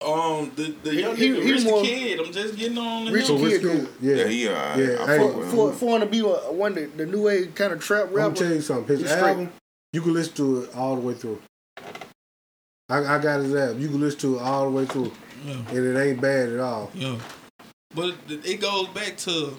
[0.03, 2.21] Um, the the He- young he- nigga, he Rich the more- Kid.
[2.21, 3.87] I'm just getting on the Rich the Kid kid- cool.
[4.01, 4.79] Yeah, Yeah, he alright.
[4.79, 5.51] Yeah, I hey, fuck For, with him.
[5.57, 8.49] for, for him to be one the, the new age kind of trap I'm tell
[8.53, 8.87] you something.
[8.87, 9.29] His He's straight.
[9.29, 9.53] album,
[9.93, 11.41] you can listen to it all the way through.
[12.89, 13.81] I, I got his album.
[13.81, 15.13] You can listen to it all the way through,
[15.45, 16.91] Yeah, and it ain't bad at all.
[16.95, 17.17] yeah.
[17.95, 19.55] But it it goes back to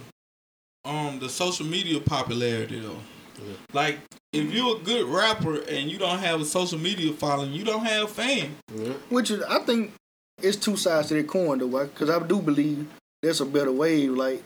[0.85, 2.99] um the social media popularity though.
[3.45, 3.53] Yeah.
[3.73, 3.99] Like
[4.33, 7.85] if you're a good rapper and you don't have a social media following, you don't
[7.85, 8.55] have fans.
[8.73, 8.93] Yeah.
[9.09, 9.93] Which is, I think
[10.41, 12.87] it's two sides to that coin though, because I do believe
[13.21, 14.07] there's a better way.
[14.07, 14.41] Like,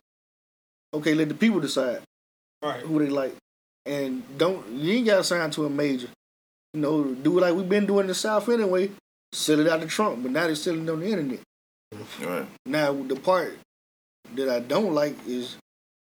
[0.93, 2.01] okay, let the people decide
[2.63, 2.81] Right.
[2.81, 3.35] who they like,
[3.85, 6.07] and don't you ain't got to sign to a major.
[6.73, 8.89] You know, do it like we've been doing in the South anyway.
[9.31, 11.39] Sell it out the trunk, but now they're selling it on the internet.
[12.21, 12.45] Right.
[12.65, 13.57] Now the part
[14.33, 15.57] that I don't like is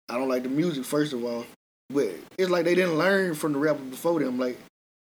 [0.08, 1.46] I don't like the music first of all,
[1.92, 4.38] but it's like they didn't learn from the rappers before them.
[4.38, 4.58] Like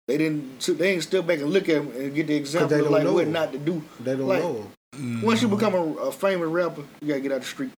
[0.07, 2.91] they didn't they ain't step back and look at them and get the example of
[2.91, 3.83] like know what not to do.
[4.01, 5.23] They don't Like- know him.
[5.23, 7.71] Once you Mm, become a, a famous rapper, you gotta get out the street.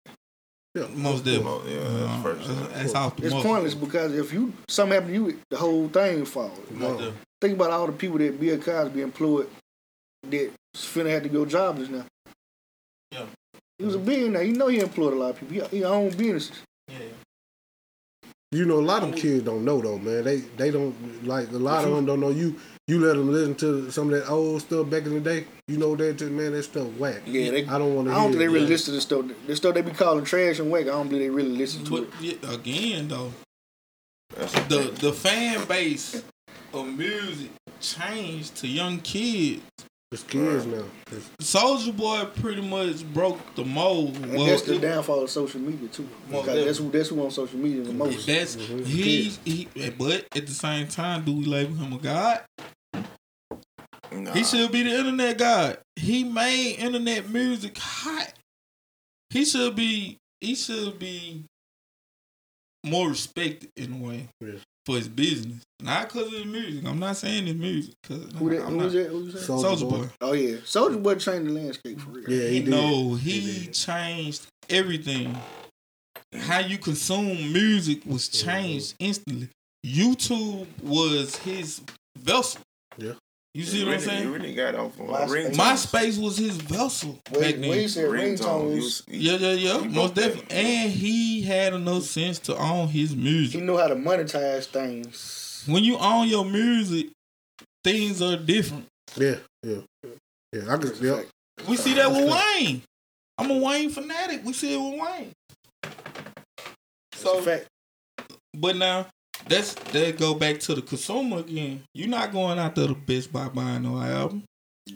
[0.75, 1.75] Yeah, most definitely.
[1.75, 2.49] Yeah, that's Uh, first.
[2.49, 3.45] that's- that's It's most.
[3.45, 6.57] pointless because if you something happen to you, the whole thing falls.
[6.71, 7.13] Most.
[7.41, 9.49] Think about all the people that Bill Cosby employed
[10.29, 12.05] that finna have to go jobless now.
[13.13, 13.27] Yeah.
[13.79, 14.45] He was a billionaire.
[14.45, 15.69] You know he employed a lot of people.
[15.71, 16.53] He, he owned businesses.
[18.53, 18.59] Yeah.
[18.59, 20.25] You know, a lot of them kids don't know though, man.
[20.25, 22.31] They they don't like a lot of them don't know.
[22.31, 22.57] You
[22.89, 25.47] you let them listen to some of that old stuff back in the day.
[25.69, 27.23] You know that man, that stuff whack.
[27.27, 28.15] Yeah, they, I don't want to.
[28.15, 28.71] I don't think they really that.
[28.71, 29.25] listen to the stuff.
[29.47, 30.83] The stuff they be calling trash and whack.
[30.87, 32.39] I don't believe they really listen to But it.
[32.43, 33.33] yeah, again though,
[34.37, 36.23] That's the the fan base
[36.75, 39.63] of music changed to young kids.
[40.13, 40.83] It's kids now.
[41.41, 44.17] Soulja Boy pretty much broke the mold.
[44.17, 46.03] And Well, that's the it- downfall of social media too.
[46.29, 48.27] Most Because that's who that's who on social media the most.
[48.27, 48.85] That's Mhm.
[48.85, 49.91] he, he.
[49.91, 52.45] But at the same time, do we label him a god?
[54.11, 54.33] nah.
[54.35, 55.79] He should be the internet god.
[55.95, 58.33] He made internet music hot.
[59.31, 60.17] He should be.
[60.41, 61.45] He should be
[62.85, 64.55] more respected in a way Yeah.
[64.91, 66.85] For his business, not because of his music.
[66.85, 67.95] I'm not saying his music.
[68.03, 68.63] Cause Who that?
[68.63, 69.07] I'm Who not, was that?
[69.07, 69.39] Who that?
[69.43, 69.97] Soulja Boy.
[69.99, 70.09] Boy.
[70.21, 72.29] Oh yeah, Soulja Boy changed the landscape for real.
[72.29, 72.71] Yeah, he did.
[72.71, 73.75] No, he, He did.
[73.75, 75.37] changed everything.
[76.37, 79.49] How you consume music was changed instantly.
[79.87, 81.83] YouTube was his
[82.19, 82.61] vessel.
[82.99, 83.13] Yeah.
[83.53, 84.23] You see He what I'm saying?
[84.23, 85.29] He really got off on MySpace.
[85.29, 85.57] ringtones.
[85.57, 87.71] MySpace was his vessel back Wait, then.
[87.71, 88.75] wait, said ringtones.
[88.75, 89.79] He was- he- Yeah, yeah, yeah.
[89.79, 90.21] Most broke that.
[90.35, 90.57] definitely.
[90.57, 93.61] And he had enough sense to own his music.
[93.61, 95.65] He knew how to monetize things.
[95.67, 97.09] When you own your music,
[97.83, 98.87] things are different.
[99.17, 99.79] Yeah, yeah,
[100.53, 100.73] yeah.
[100.73, 100.91] I could.
[100.91, 101.23] That's Yeah.
[101.69, 102.83] We see that with Wayne.
[103.37, 104.45] I'm a Wayne fanatic.
[104.45, 105.33] We see it with Wayne.
[105.83, 105.97] That's
[107.15, 107.67] a So, fact.
[108.55, 109.09] but now
[109.49, 111.83] that's that go back to the consumer again.
[111.95, 114.45] You're not going out there the Best Buy buying no album,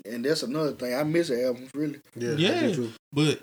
[0.04, 0.94] And that's another thing.
[0.94, 2.00] I miss albums, really.
[2.16, 2.34] Yeah,
[2.66, 2.86] Yeah.
[3.12, 3.40] but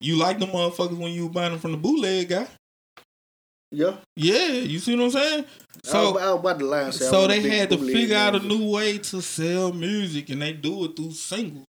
[0.00, 2.46] you like the motherfuckers when you were buying them from the bootleg guy.
[3.72, 3.96] Yeah.
[4.16, 5.44] Yeah, you see what I'm saying?
[5.44, 8.34] I, So was, I was about to lie and So they had to figure out
[8.34, 11.64] a new way to sell music, and they do it through singles.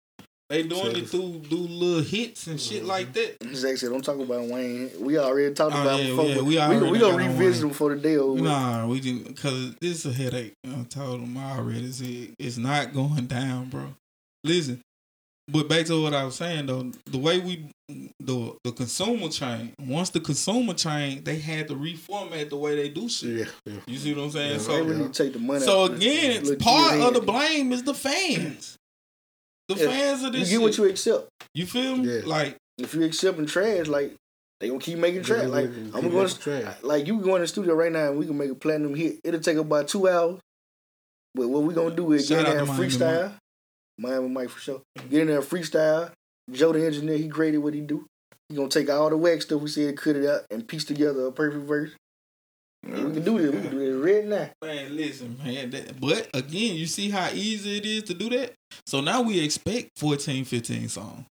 [0.50, 3.48] They doing it through do little hits and shit like mm-hmm.
[3.50, 3.56] that.
[3.56, 4.90] Zach said, "Don't talk about Wayne.
[4.98, 6.30] We already talked Oh, about yeah, him before.
[6.30, 8.42] yeah, we we, already we, got gonna revisit him before the day over.
[8.42, 10.54] Nah, we didn't because this is a headache.
[10.66, 11.92] I told them already.
[11.92, 13.94] Said it's not going down, bro.
[14.42, 14.80] Listen,
[15.48, 17.66] but back to what I was saying though, the way we
[18.18, 19.72] the the consumer chain.
[19.80, 23.38] Once the consumer chain, they had to reformat the way they do shit.
[23.38, 23.80] Yeah, yeah.
[23.86, 24.50] You see what I'm saying?
[24.50, 25.60] Yeah, They so really need take the money.
[25.60, 28.78] So out again, little part of the blame is the fans.
[29.70, 29.90] The Yeah.
[29.90, 30.40] fans of this.
[30.40, 30.60] You this get shit.
[30.62, 31.28] what you accept.
[31.54, 32.14] You feel me?
[32.16, 32.22] Yeah.
[32.26, 34.14] Like If you accepting trash, like
[34.58, 35.42] they gonna keep making trash.
[35.42, 36.78] They Like I'm making going trash.
[36.80, 38.54] to like you can go in the studio right now and we can make a
[38.54, 39.20] platinum hit.
[39.24, 40.38] It'll take about two hours.
[41.34, 43.32] But what we gonna do is Shout get in there and freestyle.
[43.98, 44.82] Miami Mike for sure.
[45.10, 46.10] Get in there and freestyle.
[46.50, 48.06] Joe the engineer, he created what he do.
[48.48, 51.26] He gonna take all the wax stuff we said, cut it out, and piece together
[51.26, 51.90] a perfect verse.
[52.82, 53.54] And we can do this.
[53.54, 54.50] We can do this right now.
[54.62, 55.70] Man, listen, man.
[55.70, 58.54] That, but again, you see how easy it is to do that?
[58.86, 61.24] So now we expect 14, 15 songs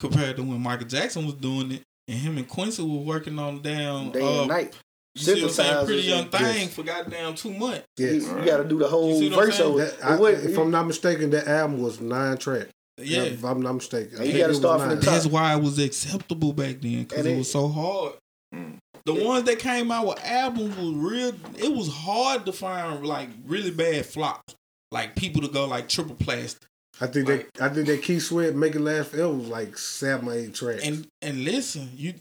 [0.00, 3.62] compared to when Michael Jackson was doing it and him and Quincy were working on
[3.62, 4.74] damn Day uh, night.
[5.14, 5.86] You see what I'm saying?
[5.86, 6.74] Pretty young thing Yes.
[6.74, 7.86] for goddamn two months.
[7.96, 8.22] You, Yes.
[8.24, 9.84] you gotta do the whole You see what I'm verse over.
[9.86, 12.70] That, I, what- if I'm not mistaken, that album was nine tracks.
[12.98, 13.22] Yeah.
[13.22, 14.24] If I'm not mistaken.
[14.26, 15.04] You gotta start from the top.
[15.04, 18.12] That's why it was acceptable back then because it, it- was so hard.
[18.54, 18.76] Mm.
[19.06, 21.32] The ones that came out with albums was real.
[21.56, 24.56] It was hard to find like really bad flops,
[24.90, 26.68] like people to go like triple plastic.
[27.00, 30.28] I think that I think that Keith Sweat make it last forever was like seven
[30.28, 30.82] or eight tracks.
[30.84, 32.14] And and listen, you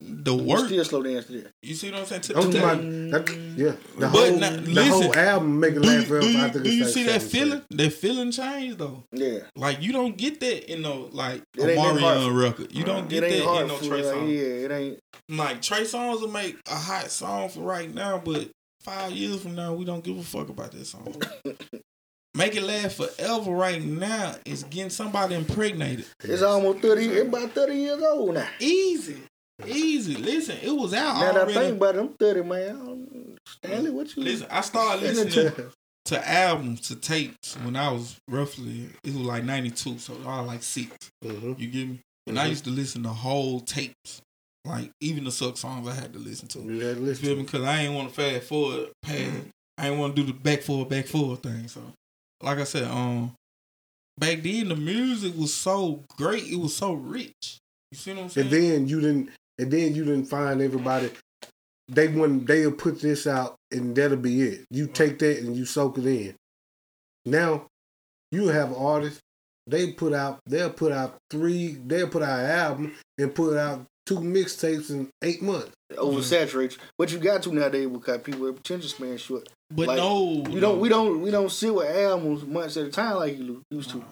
[0.00, 0.66] the You work.
[0.66, 1.50] still slow dance to that.
[1.62, 2.22] You see what I'm saying?
[2.22, 3.72] To- I'm talking about that, yeah.
[3.98, 6.20] The But whole now, the whole album make it do last you, forever.
[6.20, 7.50] do I you, think do you like see that feeling?
[7.50, 7.66] tracks.
[7.70, 9.04] That feeling change though.
[9.12, 9.38] Yeah.
[9.56, 12.32] Like you don't get that in no like It ain't that hard.
[12.32, 12.72] Record.
[12.72, 14.28] You don't get that in no for Trey like, song.
[14.28, 14.98] yeah, it ain't.
[15.28, 18.48] Like Trey Songz will make a hot song for right now, but
[18.80, 21.14] five years from now we don't give a fuck about that song.
[22.34, 26.06] Make it last forever right now is getting somebody impregnated.
[26.24, 27.06] It's almost thirty.
[27.06, 28.48] It's about thirty years old now.
[28.58, 29.18] Easy.
[29.66, 30.14] Easy.
[30.16, 33.36] Listen, it was out Now that I think about it, I'm thirty, man.
[33.46, 34.22] Stanley, what you?
[34.22, 35.52] Listen, I started listening
[36.06, 40.40] to albums, to tapes when I was roughly it was like ninety two, so I
[40.40, 40.90] was like six.
[41.22, 41.58] Mhm.
[41.60, 42.00] You get me?
[42.26, 42.50] And I Mhm.
[42.50, 44.22] used to listen to whole tapes,
[44.64, 46.60] like even the suck songs I had to listen to.
[46.60, 47.42] You had to listen feel to me?
[47.42, 47.46] it.
[47.46, 49.32] Because I ain't want to fast forward past.
[49.76, 51.68] I ain't want to do the back forward, back forward thing.
[51.68, 51.82] So,
[52.42, 53.32] like I said, um,
[54.18, 56.44] back then the music was so great.
[56.44, 57.58] It was so rich.
[57.90, 58.46] You see what I'm saying?
[58.46, 59.30] And then you didn't.
[59.58, 61.10] And then you didn't find everybody.
[61.88, 62.46] They wouldn't.
[62.46, 64.64] They'll put this out, and that'll be it.
[64.70, 66.34] You take that and you soak it in.
[67.26, 67.66] Now,
[68.30, 69.20] you have artists.
[69.66, 70.40] They put out.
[70.46, 71.78] They'll put out three.
[71.86, 75.70] They'll put out an album and put out two mixtapes in eight months.
[75.92, 76.76] oversaturate.
[76.98, 79.48] But you got to nowadays because people are attention span short.
[79.70, 80.80] but like, no, You don't.
[80.80, 81.20] We don't.
[81.22, 84.04] We don't sit with albums months at a time like you used to.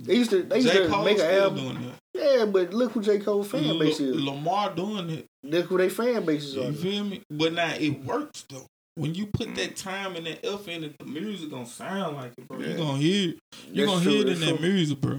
[0.00, 0.42] They used to.
[0.42, 0.82] They used J.
[0.84, 1.58] to Cole make an album.
[1.64, 1.94] doing it.
[2.14, 4.16] Yeah, but look who J Cole fan base is.
[4.20, 5.26] Lamar doing it.
[5.42, 6.72] Look who they fan bases You are.
[6.72, 7.22] feel me?
[7.30, 8.66] But now it works though.
[8.96, 12.32] When you put that time and that effort in it, the music gonna sound like
[12.36, 12.58] it, bro.
[12.58, 12.76] You Yeah.
[12.76, 13.36] gonna hear, you
[13.74, 15.18] That's gonna true, hear it in that's that music, bro.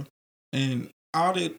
[0.54, 1.56] And all that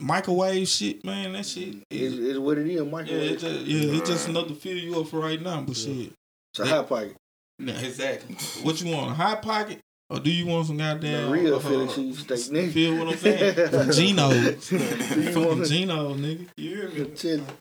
[0.00, 2.74] microwave shit, man, that shit Is is is what it is.
[2.82, 5.60] yeah, it's just, yeah, it's just enough to fill you up for right now.
[5.62, 6.12] But shit,
[6.52, 7.16] It's a hot pocket.
[7.58, 8.34] nah, exactly.
[8.62, 9.78] What you want, a hot pocket,
[10.10, 12.72] or do you want some goddamn The real uh, Philly cheesesteak, nigga.
[12.72, 13.54] Feel what I'm saying?
[13.70, 14.78] From Geno's, You
[15.32, 16.46] fucking want- Geno's, nigga.
[16.56, 17.42] You hear me?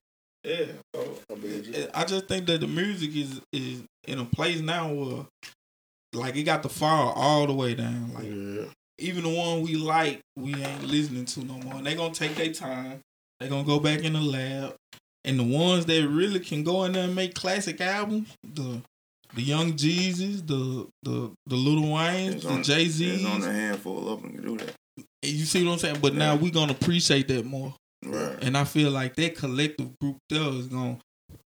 [0.44, 0.66] Yeah.
[0.96, 1.88] So, I.
[1.94, 5.26] I just think that the music is is in a place now where
[6.14, 8.12] like it got to fall all the way down.
[8.16, 8.66] Like Yeah.
[9.02, 11.76] Even the one we like, we ain't listening to no more.
[11.76, 13.00] And they gonna take their time.
[13.40, 14.76] They gonna go back in the lab.
[15.24, 18.82] And the ones that really can go in there and make classic albums, the
[19.34, 23.26] the Young Jeezys, the the the Little Waynes, the Jay There's Z's.
[23.26, 24.74] on a handful of them can do that.
[25.22, 25.98] You see what I'm saying?
[26.02, 26.40] But now Yeah.
[26.40, 27.74] we gonna appreciate that more.
[28.04, 28.38] Right.
[28.42, 30.98] And I feel like that collective group there is gonna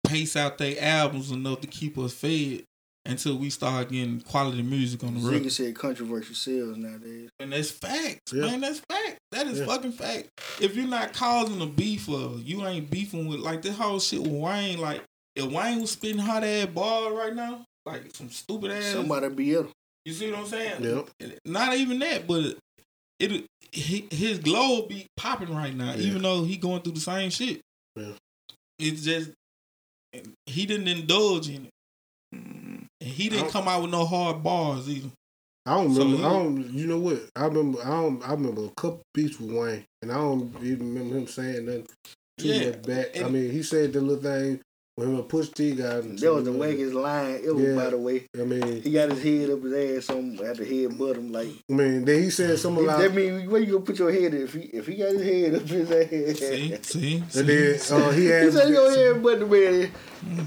[0.08, 2.64] pace out their albums enough to keep us fed
[3.06, 5.51] until we start getting quality music on the Ziggy record.
[5.51, 7.30] said controversial sales nowadays.
[7.39, 8.41] And that's facts, Yeah.
[8.45, 8.62] man.
[8.62, 9.18] That's fact.
[9.32, 9.66] That is Yeah.
[9.66, 10.30] fucking fact.
[10.62, 14.22] If you're not causing a beef or you ain't beefing with like this whole shit
[14.22, 15.04] with Wayne, like
[15.36, 19.51] if Wayne was spitting hot ass ball right now, like some stupid ass Somebody be
[19.51, 19.66] it.
[20.06, 20.84] You see what I'm saying?
[20.84, 21.39] Yep.
[21.45, 22.58] Not even that, but
[23.20, 26.06] it he, his glow be popping right now, Yeah.
[26.08, 27.60] even though he going through the same shit.
[27.95, 28.14] Yeah.
[28.80, 29.32] It's just
[30.45, 31.70] he didn't indulge in it.
[33.04, 35.10] And he didn't come out with no hard bars either.
[35.66, 36.18] I don't So remember.
[36.18, 36.74] he- I don't.
[36.74, 37.22] You know what?
[37.36, 37.80] I remember.
[37.84, 38.28] I don't.
[38.28, 41.88] I remember a couple beats with Wayne, and I don't even remember him saying nothing
[42.38, 43.22] too Yeah, much back.
[43.24, 44.60] I mean, he said the little thing
[44.95, 46.04] when him and Pusha T got.
[46.04, 47.76] into That was the little- wackest line ever, Yeah.
[47.76, 48.26] by the way.
[48.38, 51.47] I mean, He got his head up his ass, some at the head him Like
[51.70, 54.34] I mean, then he said something like, that mean where you gonna put your head
[54.34, 56.39] if he if he got his head up his ass.
[56.39, 57.39] See, see, see.
[57.39, 58.51] and then uh, he he had.
[58.54, 59.91] said your head but the man.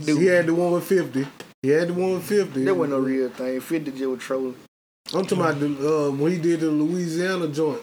[0.05, 1.27] He had the one with fifty.
[1.67, 2.63] He had the one with fifty.
[2.65, 3.61] that wasn't no real thing.
[3.61, 4.55] Fifty just was trolling.
[5.13, 5.67] I'm talking about the
[6.07, 7.83] uh, when he did the Louisiana joint.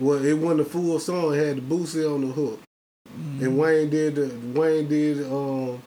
[0.00, 1.34] Well, it wasn't a full song.
[1.34, 2.60] It had the Boosie on the hook,
[3.10, 3.44] Mm-hmm.
[3.44, 5.82] and Wayne did the Wayne did um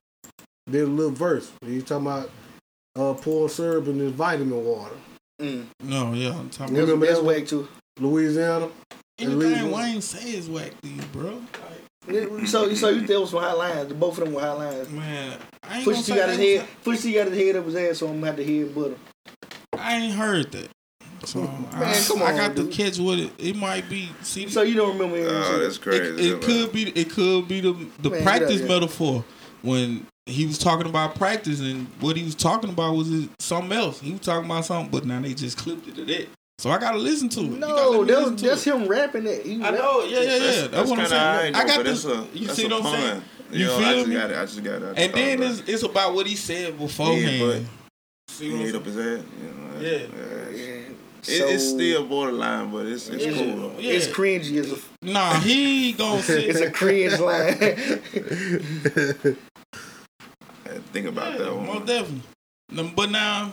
[0.70, 1.50] did a little verse.
[1.66, 2.30] He talking about
[3.00, 4.96] uh pouring syrup in his vitamin water.
[5.42, 5.68] Mm.
[5.84, 7.68] No, yeah, I'm talking That's, about Remember that's that whack too.
[7.98, 8.68] Louisiana.
[9.20, 9.72] anything Illegal.
[9.74, 11.42] Wayne say is whack to you, bro.
[12.08, 13.92] Like, So you so you tell us some high lines.
[13.94, 14.90] Both of them were high lines.
[14.90, 16.70] man, I ain't gonna Pusha T say got his they was- head.
[16.84, 18.96] Pusha T got his head up his ass, so I'm gonna have to head butter.
[19.78, 20.70] I ain't heard that.
[21.24, 21.42] So
[21.72, 22.72] I, come on, I got dude.
[22.72, 23.32] to catch what it.
[23.40, 24.10] It might be.
[24.22, 25.28] See, So you don't remember him?
[25.30, 26.04] Oh, that's crazy.
[26.30, 26.90] It, it could be.
[26.90, 29.24] It could be the the Man, practice metaphor
[29.64, 34.00] when he was talking about practice and what he was talking about was something else.
[34.02, 36.28] He was talking about something, but now they just clipped it to that.
[36.58, 37.44] So I gotta listen to it.
[37.44, 38.74] You gotta No, let me that was, to that's it.
[38.74, 39.46] him rapping it.
[39.46, 40.04] He I know.
[40.06, 40.40] Yeah, yeah, yeah.
[40.40, 41.22] That's, That's, what I'm saying.
[41.22, 41.90] alright, I got but the.
[41.92, 43.22] that's a, you that's see a what I'm saying?
[43.52, 44.16] You, You know, feel I just me?
[44.16, 44.38] got it.
[44.38, 44.98] I just got it.
[44.98, 47.68] And then it's it's about what he said beforehand.
[47.68, 49.24] Yeah, see he what I'm hit up his head.
[49.42, 49.90] You know, Yeah.
[49.98, 50.12] It,
[51.28, 51.46] Yeah.
[51.46, 53.34] it's still borderline, but it's it's Yeah.
[53.34, 53.74] cool.
[53.80, 53.92] Yeah.
[53.94, 54.58] It's cringy.
[54.60, 56.46] As a, Nah, he gonna sit.
[56.50, 57.58] it's a cringe line.
[60.66, 61.66] I had to think about Yeah, that one.
[61.66, 62.22] Most definitely.
[62.72, 63.52] No, But now,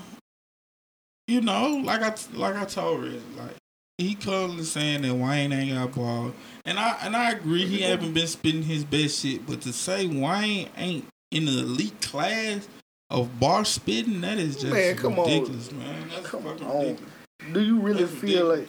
[1.27, 3.55] you know, like I like I told Riz, like
[3.99, 6.33] he currently saying that Wayne ain't got ball,
[6.65, 9.47] and I and I agree he haven't been spitting his best shit.
[9.47, 12.69] But to say Wayne ain't in the elite class
[13.11, 15.27] of bar spitting, that is just Man, come on.
[15.27, 16.09] ridiculous, man.
[16.09, 16.79] That's Come fucking on.
[16.81, 17.13] ridiculous.
[17.53, 18.69] Do you really That's feel like?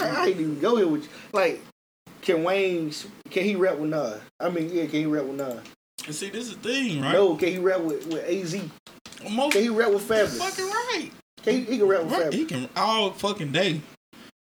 [0.00, 1.08] I ain't even go here with you.
[1.32, 1.62] Like,
[2.22, 2.92] can Wayne?
[3.30, 4.20] Can he rap with Nas?
[4.38, 5.60] I mean, yeah, can he rap with Nas?
[6.06, 7.12] And see, this is the thing, right?
[7.12, 8.60] No, can he rap with, with Az?
[9.30, 10.38] Most Can he rap with Fabolous?
[10.38, 11.10] fucking right.
[11.42, 12.32] Can he, he can rap with Right, Fabolous?
[12.34, 13.80] he can all fucking day,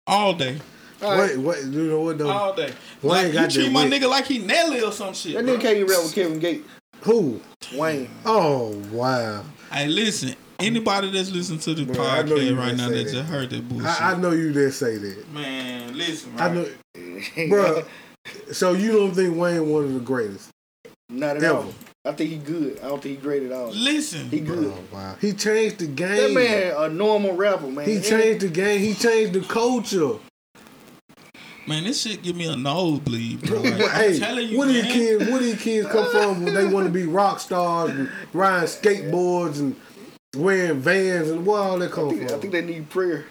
[0.06, 0.58] all day,
[1.02, 1.36] All right.
[1.36, 2.28] Wait, wait, you know what though?
[2.30, 2.72] all day.
[3.02, 3.92] Wayne Like, you treat my wit.
[4.02, 5.34] nigga like he Nelly or some shit.
[5.34, 6.66] That nigga can't even rap with Kevin Gates.
[7.02, 7.40] Who?
[7.74, 8.08] Wayne.
[8.24, 9.44] Oh wow!
[9.70, 10.34] Hey, listen.
[10.58, 13.12] Anybody that's listening to the Bro, I you podcast right now that that.
[13.12, 15.28] just heard that bullshit, I, I know you didn't say that.
[15.30, 16.72] man, listen, I right?
[16.96, 17.82] know, bro.
[18.52, 20.48] So you don't think Wayne one of the greatest
[21.10, 21.58] Not at ever?
[21.58, 21.74] all.
[22.06, 22.78] I think he good.
[22.80, 23.68] I don't think he great at all.
[23.70, 24.72] Listen, He good.
[24.72, 25.16] Oh wow!
[25.20, 26.34] He changed the game.
[26.34, 27.86] That man a normal rapper, man.
[27.88, 28.80] He changed the game.
[28.80, 30.14] He changed the culture.
[31.66, 33.60] man, this shit give me a nosebleed, bro.
[33.62, 34.82] Like, I'm hey, telling you, where man.
[34.84, 35.30] these kids?
[35.30, 36.44] Where these kids come from?
[36.44, 39.74] When they want to be rock stars and riding skateboards and
[40.36, 43.24] wearing vans and where all that I come think, I think they need prayer.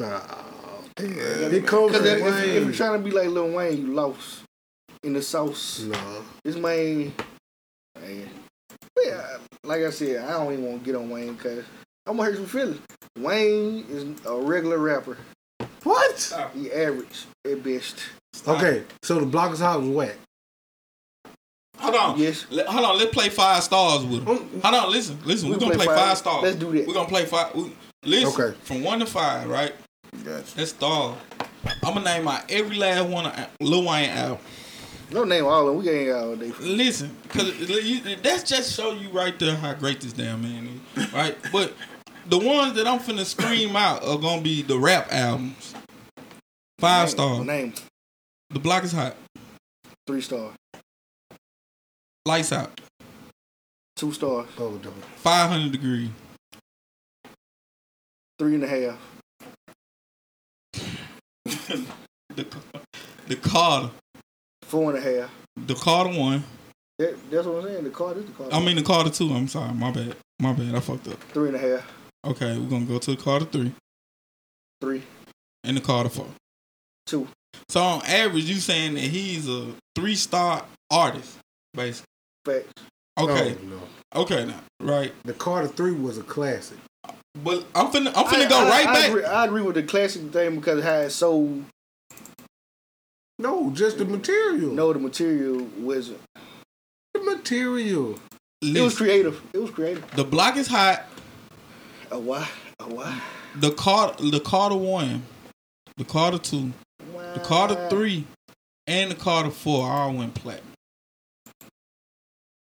[0.00, 3.78] Oh, Yeah, it comes from if, if, if you're trying to be like Lil Wayne,
[3.78, 4.41] you lost
[5.02, 5.80] in the sauce.
[5.80, 7.12] No, This man,
[8.00, 8.28] man.
[9.04, 11.64] Yeah, like I said, I don't even want to get on Wayne because
[12.06, 12.80] I'm gonna hurt some feelings.
[13.18, 15.16] Wayne is a regular rapper.
[15.82, 16.32] what?
[16.54, 17.98] He average at best.
[18.46, 20.16] Okay, so the Block Is Hot was whack.
[21.78, 22.18] Hold on.
[22.18, 22.46] Yes.
[22.50, 22.98] Let- hold on.
[22.98, 24.38] Let's play five stars with him.
[24.38, 24.62] Mm.
[24.62, 24.90] Hold on.
[24.92, 25.18] Listen.
[25.24, 25.48] Listen.
[25.48, 26.08] We We're gonna play play five.
[26.08, 26.42] five, stars.
[26.44, 26.86] Let's do that.
[26.86, 27.54] We're gonna play five.
[27.54, 27.72] We,
[28.04, 28.40] listen.
[28.40, 28.56] Okay.
[28.62, 29.72] From one to five, right?
[30.24, 30.56] Gotcha.
[30.56, 31.16] That's star.
[31.82, 34.38] I'm gonna name out every last one of Lil Wayne album.
[35.12, 35.84] No name all of them.
[35.84, 36.52] We ain't got all day.
[36.60, 41.12] Listen, cause you- that's just show you right there how great this damn man is,
[41.12, 41.36] right?
[41.52, 41.74] But
[42.26, 45.74] the ones that I'm finna scream out are gonna be the rap albums.
[46.78, 47.44] Five Name- star.
[47.44, 47.74] Name
[48.50, 49.16] The block is hot.
[50.06, 50.52] three star,
[52.24, 52.80] Lights out.
[53.96, 54.90] two star, Oh, no.
[55.16, 56.10] Five hundred degree.
[58.38, 58.98] three and a half,
[62.34, 62.46] The
[63.28, 63.90] the Carter.
[64.72, 65.30] Four and a half.
[65.66, 66.42] The Carter one.
[66.98, 67.84] That, that's what I'm saying.
[67.84, 68.52] The Carter is the card.
[68.52, 69.30] I mean the Carter two.
[69.32, 69.72] I'm sorry.
[69.74, 70.16] My bad.
[70.40, 70.74] My bad.
[70.74, 71.20] I fucked up.
[71.34, 71.86] three and a half,
[72.24, 73.72] Okay, we're gonna go to the Carter three
[74.80, 75.02] three,
[75.64, 76.26] and the Carter four.
[77.06, 77.28] two.
[77.68, 81.36] So on average, you saying that he's a three star artist,
[81.74, 82.06] basically.
[82.46, 82.72] Facts.
[83.20, 84.22] Okay, Oh, no.
[84.22, 85.12] okay, now right.
[85.24, 86.78] The Carter Three was a classic.
[87.44, 89.08] But I'm finna, I'm finna I- go I- right I back.
[89.10, 91.62] Agree, I agree with the classic thing because it had so
[93.38, 94.72] No, just the material.
[94.72, 96.20] no the material wasn't.
[97.14, 98.18] the material.
[98.60, 99.42] It was creative.
[99.52, 100.08] It was creative.
[100.12, 101.04] the block is hot.
[102.10, 102.48] A why?
[102.78, 103.20] A why?
[103.56, 105.22] The Carter, the Carter one,
[105.96, 106.72] the Carter two,
[107.34, 108.26] the Carter three,
[108.86, 110.71] and the Carter four all went platinum.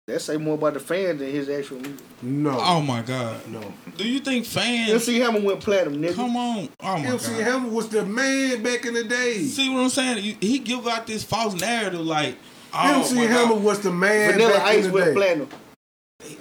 [0.08, 2.00] That say more about the fans than his actual music.
[2.22, 3.46] No, Oh my god!
[3.48, 3.60] no.
[3.96, 4.90] Do you think fans?
[4.90, 6.14] MC Hammer went platinum, nigga.
[6.16, 6.68] Come on!
[6.80, 7.42] Oh my MC god!
[7.44, 9.44] Hammer was the man back in the day.
[9.44, 10.36] See what I'm saying?
[10.40, 12.36] He give out this false narrative like,
[12.74, 15.14] oh MC my Hammer god, was the man Vanilla back Ice in the went day.
[15.14, 15.48] platinum.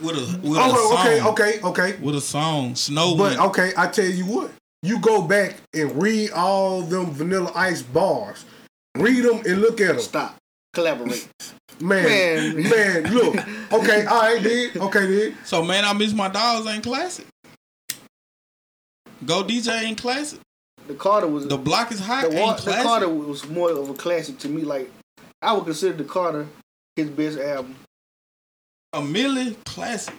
[0.01, 1.59] with a with Oh, a okay, song, okay,
[1.91, 1.97] okay.
[2.01, 3.41] with a song, Snow But went.
[3.51, 4.51] okay, I tell you what.
[4.81, 8.43] You go back and read all them Vanilla Ice bars.
[8.97, 9.99] Read them and look at them.
[9.99, 10.35] Stop.
[10.73, 11.27] Collaborate.
[11.79, 12.69] Man, Man.
[12.69, 13.35] man, look.
[13.73, 14.69] Okay, all right, then.
[14.81, 15.37] Okay, then.
[15.43, 17.25] So man, I miss my dogs ain't classic.
[19.25, 20.39] Go DJ ain't classic.
[20.87, 22.71] The Carter was The block is hot the, ain't wa- the.
[22.83, 24.61] Carter was more of a classic to me.
[24.63, 24.91] Like
[25.41, 26.47] I would consider the Carter
[26.95, 27.75] his best album.
[28.93, 30.13] A Millie classic.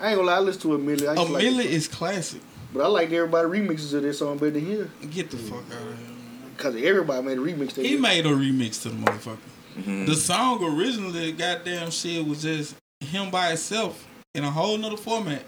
[0.00, 1.08] I ain't gonna lie, I listen to a million.
[1.08, 1.72] I A used to like Millie it.
[1.72, 2.40] is classic.
[2.72, 4.90] but I like everybody remixes of this song better than here.
[5.10, 6.08] Get the fuck out of here.
[6.56, 7.74] Because everybody made a remix.
[7.74, 8.00] to He it.
[8.00, 9.38] made a remix to the motherfucker.
[9.78, 10.06] Mm-hmm.
[10.06, 15.42] The song originally, goddamn shit, was just him by himself in a whole nother format.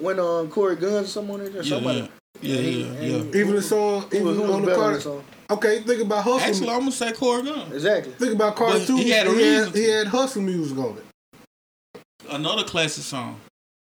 [0.00, 1.62] when um Cory Gunz or someone in there.
[1.62, 1.98] Yeah, somebody.
[2.00, 2.08] yeah,
[2.40, 3.16] yeah, And he- yeah.
[3.18, 3.40] yeah.
[3.40, 5.00] Even the song, even was- on the better Carter.
[5.00, 5.24] song?
[5.50, 6.40] Okay, think about Hustle.
[6.48, 7.70] Actually, I'm gonna say Corey Gunn.
[7.72, 8.12] Exactly.
[8.14, 8.96] think about Carter too.
[8.96, 12.00] he had a he, reason had, he had Hustle music on it.
[12.30, 13.38] Another classic song,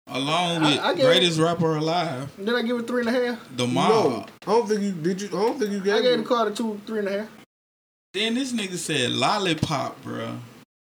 [0.06, 3.38] along with I get- greatest rapper alive, Did I give it three and a half?
[3.56, 4.30] the No, mob.
[4.46, 5.20] I don't think you did.
[5.22, 5.94] You, I don't think you gave.
[5.94, 6.04] I gave.
[6.04, 6.26] gave the it.
[6.28, 7.28] Carter two, three and a half.
[8.14, 10.38] Then this nigga said lollipop, bro.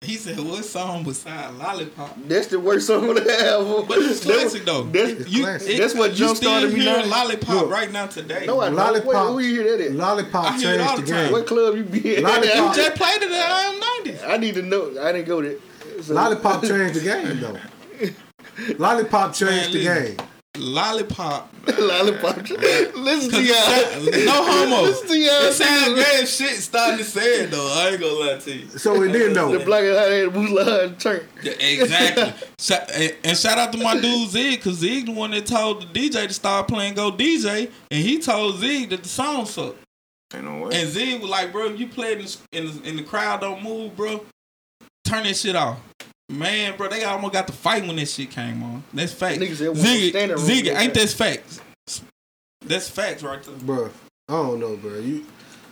[0.01, 3.85] He said, "What song beside lollipop?" That's the worst song on the album.
[3.87, 4.83] But it's That was- classic though.
[4.83, 5.77] That's, It's You, classic.
[5.77, 7.69] That's what you jump started still me hearing lollipop Look.
[7.71, 8.45] right now today.
[8.45, 8.67] no, I.
[8.69, 9.05] Lollipop.
[9.07, 9.91] Wait, who you hear that at?
[9.93, 11.23] Lollipop I hear it all changed the the time.
[11.23, 11.31] game.
[11.31, 12.23] What club you be at?
[12.23, 12.75] Lollipop.
[12.77, 14.29] You just played it at I am 90s.
[14.29, 14.91] I need to know.
[15.01, 15.55] I didn't go there.
[16.03, 17.57] So- Lollipop changed the game though.
[18.77, 20.17] Lollipop changed the game.
[20.57, 21.51] Lollipop.
[21.79, 22.37] Lollipop.
[22.49, 24.25] Listen to Cause y'all.
[24.25, 24.81] no homo.
[24.83, 25.43] Listen to y'all.
[25.43, 27.73] It sound bad shit starting to say it though.
[27.73, 28.67] I ain't gonna lie to you.
[28.69, 31.27] So it didn't The black and white had Mulan turn.
[31.43, 32.33] Yeah, exactly.
[32.95, 36.09] And, and shout out to my dude Zig, cause Zig the one that told the
[36.09, 39.79] DJ to start playing Go DJ, and he told Zig that the song sucked.
[40.33, 40.81] Ain't no way.
[40.81, 43.61] And Zig was like, "Bro, you play in the, in the, in the crowd don't
[43.61, 44.25] move, bro.
[45.03, 45.79] Turn that shit off."
[46.29, 48.83] Man, bro, they almost got to fight when this shit came on.
[48.93, 49.39] That's fact.
[49.39, 50.99] Niggas said one Zig, standing room Zig, like ain't that.
[51.01, 51.61] that facts?
[52.61, 53.55] That's facts right there.
[53.55, 53.91] Bruh,
[54.27, 54.97] I don't know, bro.
[54.99, 55.25] You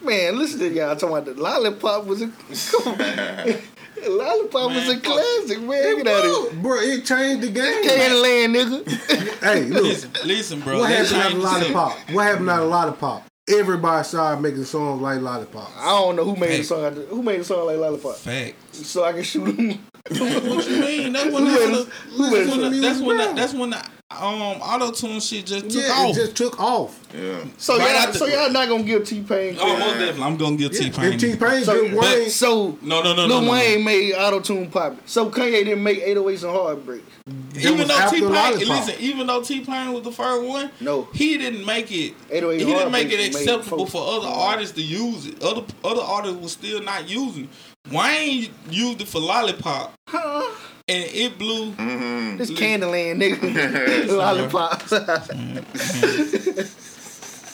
[0.04, 2.28] Man, listen to y'all talking about the lollipop was a
[2.72, 2.98] come on.
[4.18, 5.04] lollipop was a fuck.
[5.04, 5.98] classic, man.
[6.04, 6.62] Get out of here.
[6.62, 7.84] bro, it changed the game.
[7.86, 9.44] Candyland, nigga.
[9.44, 10.80] Hey, look, Listen, listen, bro.
[10.80, 11.50] what happened after changed the.
[11.74, 11.98] Lollipop?
[12.12, 13.24] What happened after Lollipop?
[13.50, 15.70] Everybody started making songs like Lollipop.
[15.78, 16.94] I don't know who made the song.
[17.10, 18.16] Who made the song like lollipop?
[18.16, 18.88] Facts.
[18.88, 19.80] So I can shoot him.
[20.10, 21.12] What you mean?
[21.14, 23.00] That's when Who that's made when the- the- who made that's when the- the- that's
[23.02, 23.86] when the- that's when the
[24.22, 26.10] um auto tune shit just took yeah, off.
[26.12, 27.00] it just took off.
[27.14, 27.44] yeah.
[27.58, 29.58] So Right y'all, after- so y'all not gonna give T Pain.
[29.60, 30.24] Oh, most definitely.
[30.24, 31.18] I'm gonna give T And Pain.
[31.18, 33.52] T Pain, So, Lil Wayne, so No, no, no, Lil no, no.
[33.52, 34.98] Wayne made auto tune pop.
[35.06, 37.04] So Kanye didn't make 808s and Heartbreak.
[37.58, 41.08] Even though T Pain, listen, even though T Pain was the first one, No.
[41.14, 42.14] he didn't make it.
[42.30, 45.42] He didn't make it acceptable for other artists to use it.
[45.42, 47.46] Other other artists were still not using.
[47.46, 47.50] it.
[47.94, 50.50] Wayne used it for Lollipop, Huh?
[50.90, 51.72] And it blew.
[51.72, 52.38] Mm-hmm.
[52.38, 54.08] This Candyland nigga.
[54.18, 54.84] Lollipop.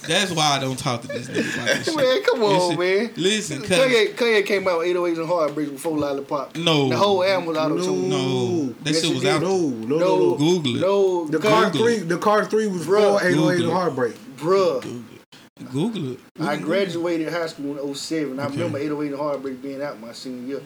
[0.07, 1.95] That's why I don't talk to this nigga about this shit.
[1.95, 3.11] man, come on, Listen, man.
[3.15, 6.55] Listen, cause Kanye, Kanye came out with 808s and Heartbreak before Lollipop.
[6.55, 8.09] no, The whole album was auto tune.
[8.09, 9.41] no, that Yes, shit was out.
[9.43, 10.17] no, no, no, No.
[10.17, 10.36] no.
[10.36, 10.80] Google it.
[10.82, 12.09] No, The Kanye- car three, it.
[12.09, 13.19] the car three was Bruh.
[13.19, 13.71] for 808 and it.
[13.71, 14.13] Heartbreak.
[14.38, 14.82] bruh.
[14.82, 15.71] Google it.
[15.71, 16.19] Google it.
[16.39, 18.39] I graduated high school in 07.
[18.39, 18.55] I Okay.
[18.55, 20.61] remember 808 and Heartbreak being out my senior year.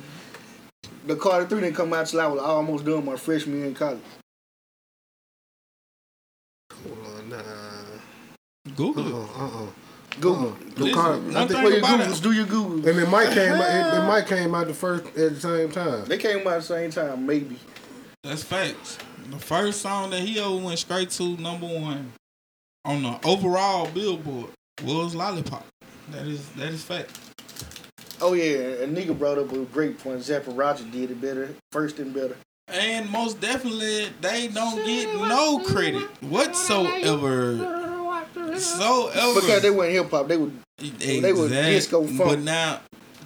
[1.06, 3.74] The Carter 3 didn't come out till I was almost done my freshman year in
[3.76, 4.00] college.
[6.72, 7.42] Hold on, nah.
[8.76, 9.24] Google.
[9.24, 9.68] Uh-uh, uh-uh.
[10.22, 10.48] Google.
[10.50, 10.56] Uh-uh.
[10.76, 12.88] The Listen, car, I think thing your about Googles, it- do your Googles.
[12.88, 15.72] and it might came out, it, it might came out the first at the same
[15.72, 16.06] time.
[16.06, 17.58] They came out the same time, maybe.
[18.24, 18.98] That's facts.
[19.30, 22.14] The first song that he ever went straight to number one
[22.86, 24.52] on the overall Billboard
[24.84, 25.66] was Lollipop.
[26.12, 27.12] That is that is fact.
[28.24, 30.24] Oh yeah, a nigga brought up a great point.
[30.24, 32.38] Zapp & Roger did it better, first and better.
[32.70, 37.58] And most definitely, they don't get no credit whatsoever.
[38.56, 39.42] So ever.
[39.42, 42.18] Because they weren't hip hop, they were they were disco funk.
[42.18, 42.80] But now,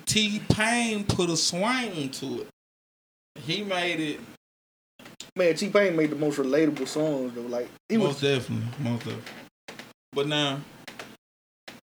[0.07, 2.47] T Pain put a swing to it.
[3.41, 4.19] he made it
[5.35, 7.41] Man, T Pain made the most relatable songs though.
[7.41, 9.23] Like he most was definitely, most definitely.
[10.11, 10.61] But now,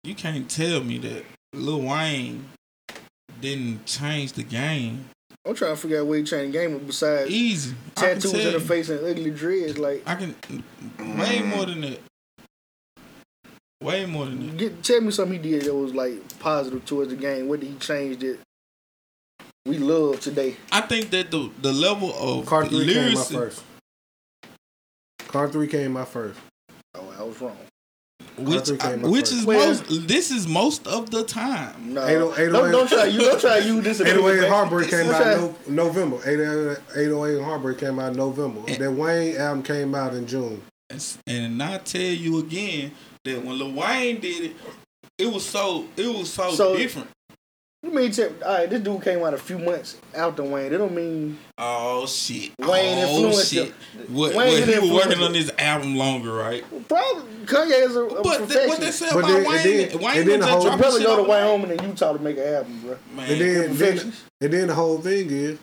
[0.03, 1.23] you can't tell me that
[1.53, 2.45] Lil Wayne
[3.41, 5.05] didn't change the game.
[5.45, 7.75] I'm trying to figure out where he changed the game besides Easy.
[7.95, 9.77] Tattoos tell in the face and ugly dreads.
[9.77, 10.35] Like I can
[10.99, 11.45] way mm.
[11.45, 11.99] more than that.
[13.81, 14.57] Way more than that.
[14.57, 17.47] get, tell me something he did that was like positive towards the game.
[17.47, 18.37] What did he change that
[19.65, 20.57] we love today?
[20.71, 23.63] I think that the the level of Car three came out first.
[25.29, 26.39] Car three came out first.
[26.95, 27.57] Oh, I was wrong.
[28.45, 30.07] Which three came out which is Well- most.
[30.07, 31.93] This is most of the time.
[31.93, 34.01] No, 808 don't, don't try you don't try You use this.
[34.01, 34.49] 808 man.
[34.51, 36.17] Heartbreak came out try- no, November.
[36.25, 38.61] 808 808 Heartbreak came out in November.
[38.67, 40.61] And- that Wayne album came out in June.
[40.89, 42.91] And, and I tell you again
[43.25, 44.55] that when Lil Wayne did it,
[45.17, 47.09] it was so it was so, So- different.
[47.82, 48.69] You mean tell, all right?
[48.69, 50.69] This dude came out a few months after Wayne.
[50.71, 52.51] That don't mean Oh shit!
[52.59, 53.67] Wayne oh influenced shit!
[53.67, 53.73] him.
[54.13, 55.23] What, Wayne what, he was working him.
[55.23, 56.63] on this album longer, right?
[56.89, 59.91] probably Kanye is a, a But th- what they said But about then- Wayne, and
[59.91, 62.38] then- Wayne and then the whole- dropping brother go to Wyoming and Utah to make
[62.38, 62.97] an album, bro.
[63.15, 64.21] Man, And then, then, Perfectionist.
[64.41, 65.59] and then the whole thing is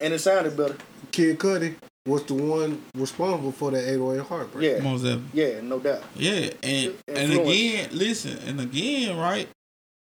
[0.00, 0.76] And it sounded better.
[1.10, 1.74] Kid Cudi
[2.06, 4.70] was the one responsible for that 808 Heartbreak.
[4.76, 6.02] Yeah, most of yeah, no doubt.
[6.14, 7.48] yeah, and and Influence.
[7.50, 9.48] again, listen, and again, right?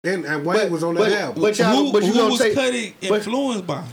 [0.03, 1.41] And, and Wayne But- was on that but- album.
[1.43, 3.83] but y'all- who but you who gonna was take- Cudi but- influenced by?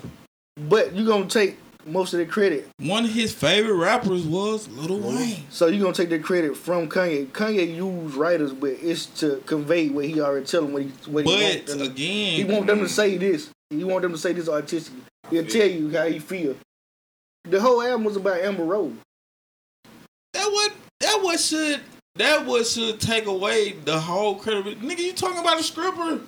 [0.57, 2.69] But you gonna take most of the credit.
[2.81, 5.45] One of his favorite rappers was Lil Wayne.
[5.51, 7.27] So you gonna take the credit from Kanye.
[7.29, 11.27] Kanye used writers, but it's to convey what he already tell them what he what
[11.27, 11.83] he want But them.
[11.83, 12.89] again, he want them to mm.
[12.89, 13.51] say this.
[13.71, 15.03] He want them to say this artistically.
[15.31, 16.57] He'll tell you how he feel.
[17.45, 18.93] The whole album was about Amber Rose.
[20.33, 21.81] that what that what should
[22.19, 24.81] that what should take away the whole credit.
[24.81, 26.21] Nigga, you talking about a stripper?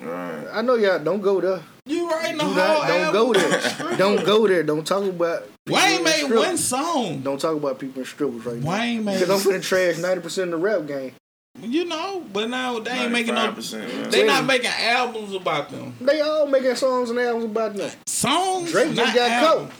[0.00, 0.46] Right.
[0.52, 1.60] I know y'all don't go there.
[1.86, 3.96] You writing the Do whole not, don't go there.
[3.96, 4.62] don't go there.
[4.62, 5.42] Don't talk about.
[5.66, 6.38] people Wayne made strippers.
[6.38, 7.20] one song.
[7.20, 8.70] Don't talk about people in strippers right now.
[8.70, 11.12] Wayne made, Because I'm finna trash ninety percent of the rap game.
[11.60, 13.52] you know, but now they ain't making no.
[13.52, 14.08] 95%, yeah.
[14.08, 15.94] They not making albums about them.
[16.00, 17.90] They all making songs and albums about them.
[18.06, 18.72] Songs.
[18.72, 19.72] Drake just not got albums.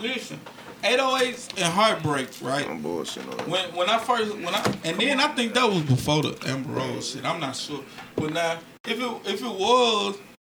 [0.00, 0.40] Listen,
[0.86, 2.68] 808s and heartbreaks, right?
[2.68, 5.82] I'm bullshit on When when I first when I and then I think that was
[5.82, 7.24] before the Amber Rose shit.
[7.24, 7.82] I'm not sure,
[8.14, 10.18] but now if it if it was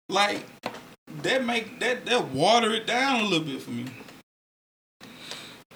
[0.09, 0.45] like
[1.23, 3.85] that make that that water it down a little bit for me.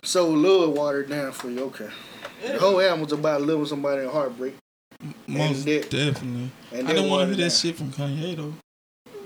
[0.03, 1.61] So love watered down for you.
[1.65, 1.89] Okay.
[2.45, 4.55] The whole album was about living somebody in heartbreak.
[5.27, 6.49] Most that- definitely.
[6.71, 7.49] And I then didn't want to hear that down.
[7.51, 8.53] shit from Kanye though.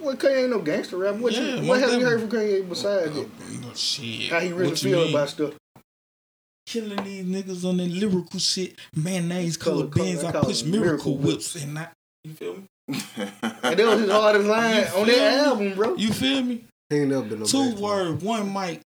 [0.06, 1.16] Well, Kanye ain't no gangster rap.
[1.16, 3.62] What, Yeah, you, what have you heard from Kanye besides oh, it?
[3.62, 4.30] No shit.
[4.32, 5.16] How he really What feel mean?
[5.16, 5.54] about stuff?
[6.68, 8.78] killing these niggas on that lyrical shit.
[8.96, 10.24] Mayonnaise colored color- Benz.
[10.24, 11.54] I push miracle miracle whips.
[11.54, 11.88] whips and I.
[12.24, 12.64] You feel me?
[13.64, 15.20] And that was his hardest line on that me?
[15.20, 15.96] album, bro.
[15.96, 16.66] You feel me?
[16.92, 17.82] Ain't never been no Two gangster.
[17.84, 18.82] word, one mic,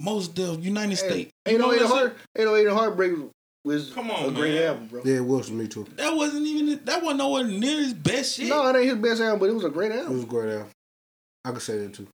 [0.00, 1.30] most deaf, United States.
[1.46, 1.88] You Ain't know no that eight shit?
[1.96, 2.16] heart.
[2.36, 3.12] Ain't no eight Heartbreak
[3.68, 4.62] was Come on, a great man.
[4.64, 5.02] album, bro.
[5.04, 5.86] Yeah, it was for me too.
[5.96, 8.48] That wasn't even that wasn't nowhere near his best shit.
[8.48, 10.12] No, it ain't his best album, but it was a great album.
[10.12, 10.68] It was a great album.
[11.44, 12.06] I could say that too.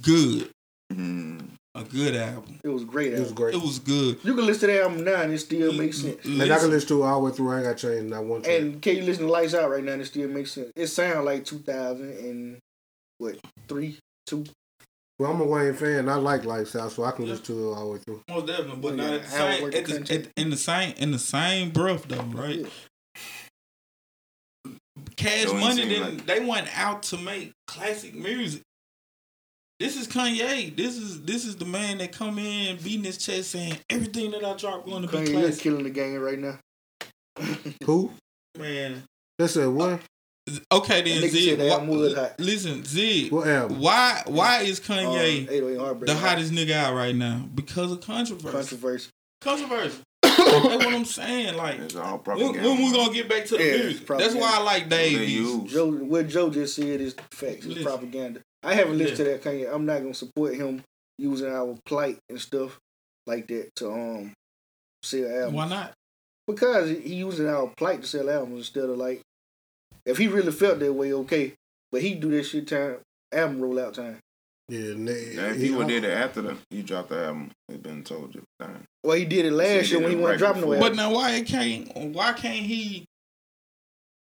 [0.00, 0.48] Good,
[0.92, 1.48] Mm.
[1.74, 2.60] a good album.
[2.62, 3.54] It was a great It was great.
[3.54, 4.18] It was good.
[4.22, 6.24] You can listen to the album now and it still makes sense.
[6.24, 7.50] And I can listen to it all the way through.
[7.50, 8.60] I ain't got to change not one track.
[8.60, 10.70] And can you listen to Lights Out right now and it still makes sense?
[10.76, 12.58] It sounds like 2000 and
[13.18, 13.36] what,
[13.68, 14.44] three, two?
[15.22, 16.08] Well, I'm a Wayne fan.
[16.08, 18.22] I like Lifestyle, so I can listen to it all the way through.
[18.28, 21.18] Most definitely, but Yeah, not at the same, the, the in the same in the
[21.18, 22.60] same breath though, right?
[22.60, 22.66] Yeah.
[25.16, 26.16] Cash Don't Money seem didn't.
[26.18, 28.62] like- They went out to make classic music.
[29.78, 30.74] This is Kanye.
[30.76, 34.44] This is this is the man that come in beating his chest saying everything that
[34.44, 35.62] I drop going to be Kanye is classic.
[35.62, 36.58] killing the game right now.
[37.84, 38.12] Who?
[38.58, 39.02] Man,
[39.38, 40.00] That's a what?
[40.72, 41.48] Okay then That nigga Zig.
[41.50, 43.30] said the album why- listen, Z.
[43.30, 43.70] What?
[43.70, 47.48] Why why is Kanye Um, the hottest nigga out right now?
[47.54, 48.50] Because of controversy.
[48.56, 49.08] controversy.
[49.40, 49.98] Controversy.
[50.22, 50.38] That's
[50.84, 51.56] what I'm saying.
[51.56, 54.06] Like It's all when, when we gonna get back to the Yeah, music?
[54.06, 55.66] That's why I like They Dave.
[55.68, 57.58] Joe, what Joe just said is facts.
[57.64, 57.84] It's Listen.
[57.84, 58.40] propaganda.
[58.62, 59.24] I haven't listened Yeah.
[59.24, 59.72] to that Kanye.
[59.74, 60.82] I'm not gonna support him
[61.18, 62.78] using our plight and stuff
[63.26, 64.32] like that to um
[65.04, 65.54] sell albums.
[65.54, 65.92] Why not?
[66.48, 69.20] Because he using our plight to sell albums instead of like,
[70.06, 71.54] if he really felt that way, okay.
[71.90, 72.96] But he do that shit time
[73.32, 74.18] album rollout time.
[74.68, 77.24] Yeah, and they, Now, if he- you would did it after the he dropped the
[77.24, 78.42] album, it's been told you.
[78.60, 78.84] Time.
[79.04, 80.80] Well, he did it last he year when he it wasn't right dropping no album.
[80.88, 81.94] But now why it can't?
[82.14, 83.04] Why can't he?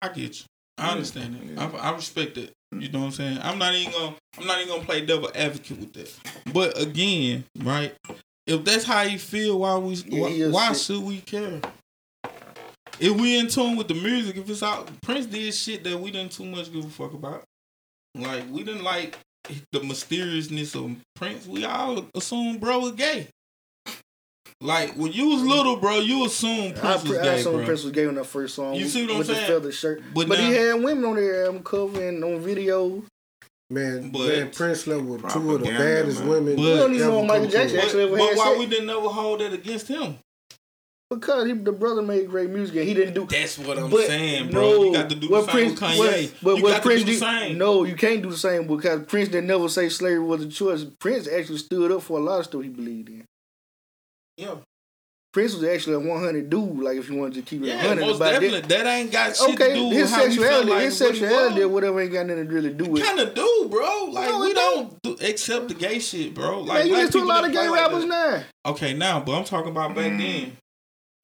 [0.02, 0.44] I get you.
[0.78, 1.52] I understand it.
[1.54, 1.70] Yeah.
[1.74, 2.50] I, I respect it.
[2.72, 2.80] Hmm.
[2.80, 3.38] You know what I'm saying?
[3.42, 4.16] I'm not even gonna.
[4.38, 6.12] I'm not even gonna play devil advocate with that.
[6.52, 7.94] But again, right?
[8.46, 9.94] If that's how you feel, why we?
[9.94, 11.60] Yeah, why why should we care?
[13.00, 16.10] If we in tune with the music, if it's out, Prince did shit that we
[16.10, 17.42] didn't too much give a fuck about.
[18.14, 19.18] Like we didn't like
[19.72, 23.28] the mysteriousness of Prince, we all assumed bro was gay.
[24.60, 27.56] Like when you was little, bro, you assume I, Prince was pre- I gay, assume
[27.56, 27.64] bro.
[27.64, 28.74] Prince was gay on that first song.
[28.74, 29.40] You see what I'm with saying?
[29.40, 33.02] the feather shirt, But but, he had women on there album cover and on video.
[33.70, 36.28] Man, But- man, Prince Love with two of the baddest man.
[36.28, 36.56] women.
[36.56, 37.76] But- We don't even know Michael Jackson.
[37.78, 38.58] But, actually ever but had why sex.
[38.60, 40.18] we didn't ever hold that against him?
[41.14, 43.26] Because he, the brother made great music and he didn't do.
[43.26, 44.84] That's what I'm saying, bro.
[44.84, 45.98] you got to do the what same Prince, with Kanye.
[45.98, 47.58] What, but you what got Prince to do the did- same.
[47.58, 50.84] No, you can't do the same because Prince didn't never say slavery was a choice.
[50.98, 53.24] Prince actually stood up for a lot of stuff he believed in.
[54.36, 54.56] Yeah,
[55.32, 56.78] Prince was actually a 100 dude.
[56.80, 58.60] Like if you wanted to keep it yeah, 100 most about definitely.
[58.60, 58.68] that.
[58.68, 60.96] That ain't got shit to do Okay, with his how we felt sexuality, like his
[60.98, 63.02] sexuality or whatever ain't got nothing to really do with.
[63.02, 63.06] It.
[63.06, 64.04] kind of do, bro.
[64.12, 66.60] Like No, we don't do, accept the gay shit, bro.
[66.60, 68.42] Like Man, you listen to a lot of gay play like rappers now.
[68.66, 70.18] Okay, now, but I'm talking about back Mm.
[70.18, 70.56] then.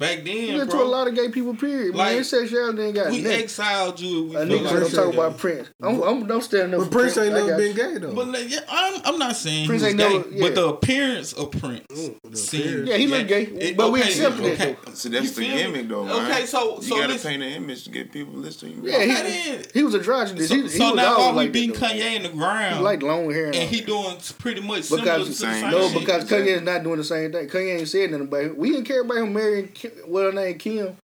[0.01, 1.55] Back You then, listen to a lot of gay people.
[1.55, 1.94] Period.
[1.94, 3.40] Like, man, his sexuality ain't got We nothing.
[3.42, 4.24] exiled you.
[4.28, 5.36] We A nigga like don't Prince talk about.
[5.38, 5.68] Prince.
[5.82, 8.14] I'm, I'm don't stand up But for Prince ain't never been gay though.
[8.14, 10.40] But like, yeah, I'm, I'm not saying Prince he ain't gay, never- yeah.
[10.40, 12.88] but the appearance of Prince the seemed- appearance.
[12.88, 14.76] Yeah, he look gay, It- but we okay, accepted it okay.
[14.86, 14.92] though.
[14.94, 15.62] See, that's You the feel me?
[15.64, 16.30] gimmick, though, man.
[16.32, 18.80] Okay, so- you so gotta listen- paint an image to get people listening.
[18.82, 19.22] Yeah, he, Okay,
[19.53, 19.64] then.
[19.74, 20.48] he was androgynous.
[20.48, 21.74] So, he, he so was now always why we like beating.
[21.76, 22.76] Kanye in the ground?
[22.76, 25.61] He like long hair and, and he doing pretty much similar Because- to the Same
[25.61, 26.38] same No, because Exactly.
[26.53, 27.48] Kanye is not doing the same thing.
[27.48, 28.57] Kanye ain't said nothing about.
[28.57, 30.97] We didn't care about him marrying Kim, what her name Kim.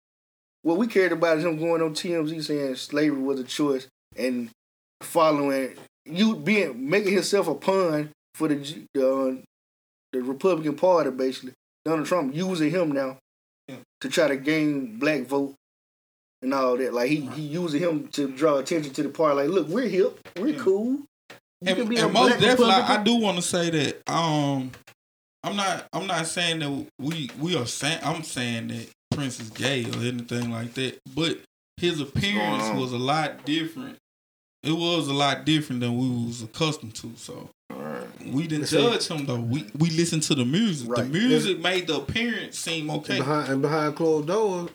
[0.62, 4.48] What we cared about is him going on TMZ saying slavery was a choice and
[5.02, 5.74] following
[6.06, 9.34] you being making himself a pun for the the, uh,
[10.12, 11.52] the Republican Party basically.
[11.84, 13.18] Donald Trump using him now
[13.68, 13.76] Yeah.
[14.00, 15.54] to try to gain black vote
[16.40, 16.94] and all that.
[16.94, 19.36] Like he he using him to draw attention to the party.
[19.42, 20.58] Like, look, we're hip, we're Yeah.
[20.60, 21.00] cool.
[21.60, 24.02] You and, can be and most definitely, I, I do want to say that.
[24.10, 24.70] Um,
[25.44, 25.86] I'm not.
[25.92, 28.00] I'm not saying that we we are saying.
[28.02, 30.98] I'm saying that Prince is gay or anything like that.
[31.14, 31.38] But
[31.76, 33.98] his appearance was a lot different.
[34.62, 37.12] It was a lot different than we was accustomed to.
[37.16, 38.08] So Alright.
[38.26, 39.38] we didn't See- judge him though.
[39.40, 40.88] We we listened to the music.
[40.88, 41.10] The Right.
[41.10, 43.18] music made the appearance seem And okay.
[43.18, 44.70] behind and behind closed doors,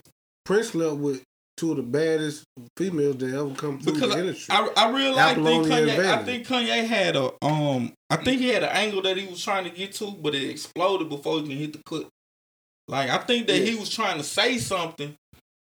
[0.45, 1.23] Prince slept with
[1.59, 2.45] two of the baddest
[2.77, 4.55] females that ever come through Because the industry.
[4.55, 6.05] I, I really like think Apollonia Kanye.
[6.05, 7.93] I think Kanye had a um.
[8.09, 10.49] I think he had an angle that he was trying to get to, but it
[10.49, 12.07] exploded before he can hit the clip.
[12.87, 15.13] Like I think that he was trying to say something,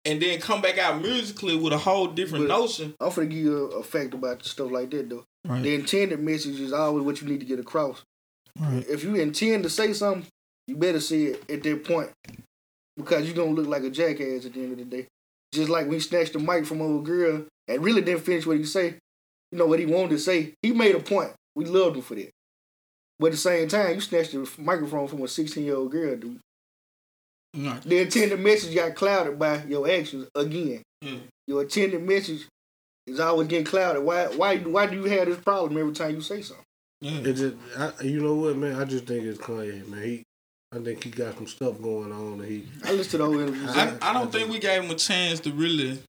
[0.05, 2.95] and then come back out musically with a whole different But- notion.
[2.99, 5.23] I'm gonna give you a, a fact about stuff like that though.
[5.47, 5.61] Right.
[5.61, 8.01] The intended message is always what you need to get across.
[8.59, 8.83] Right.
[8.89, 10.25] If you intend to say something,
[10.67, 12.09] you better say it at that point.
[12.97, 15.07] Because you're gonna look like a jackass at the end of the day.
[15.55, 18.57] Just like when he snatched the mic from old girl and really didn't finish what
[18.57, 18.95] he say,
[19.51, 20.53] you know what he wanted to say.
[20.61, 21.31] He made a point.
[21.55, 22.31] We loved him for that.
[23.19, 26.15] But at the same time, you snatched the microphone from a 16 year old girl,
[26.15, 26.39] dude.
[27.55, 27.81] Right.
[27.81, 30.81] The intended message got clouded by your actions again.
[31.01, 31.19] Yeah.
[31.47, 32.47] Your intended message
[33.07, 34.03] is always getting clouded.
[34.03, 36.65] Why why why do you have this problem every time you say something?
[36.99, 37.19] Yeah.
[37.19, 38.75] It just, I, you know what, man?
[38.75, 40.03] I just think it's Kanye, man.
[40.03, 40.23] He,
[40.75, 42.65] I think he got some stuff going on, and he.
[42.83, 43.67] I listened to the whole interview.
[43.69, 45.99] I, I don't think we gave him a chance to really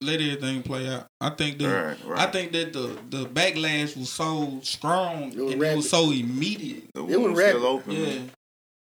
[0.00, 1.06] let everything play out.
[1.20, 2.18] I think that Right, right.
[2.20, 6.10] I think that the the backlash was so strong It was and it was so
[6.10, 6.84] immediate.
[6.94, 7.56] the it was rapid.
[7.58, 7.92] still open.
[7.92, 8.04] Yeah.
[8.06, 8.30] man.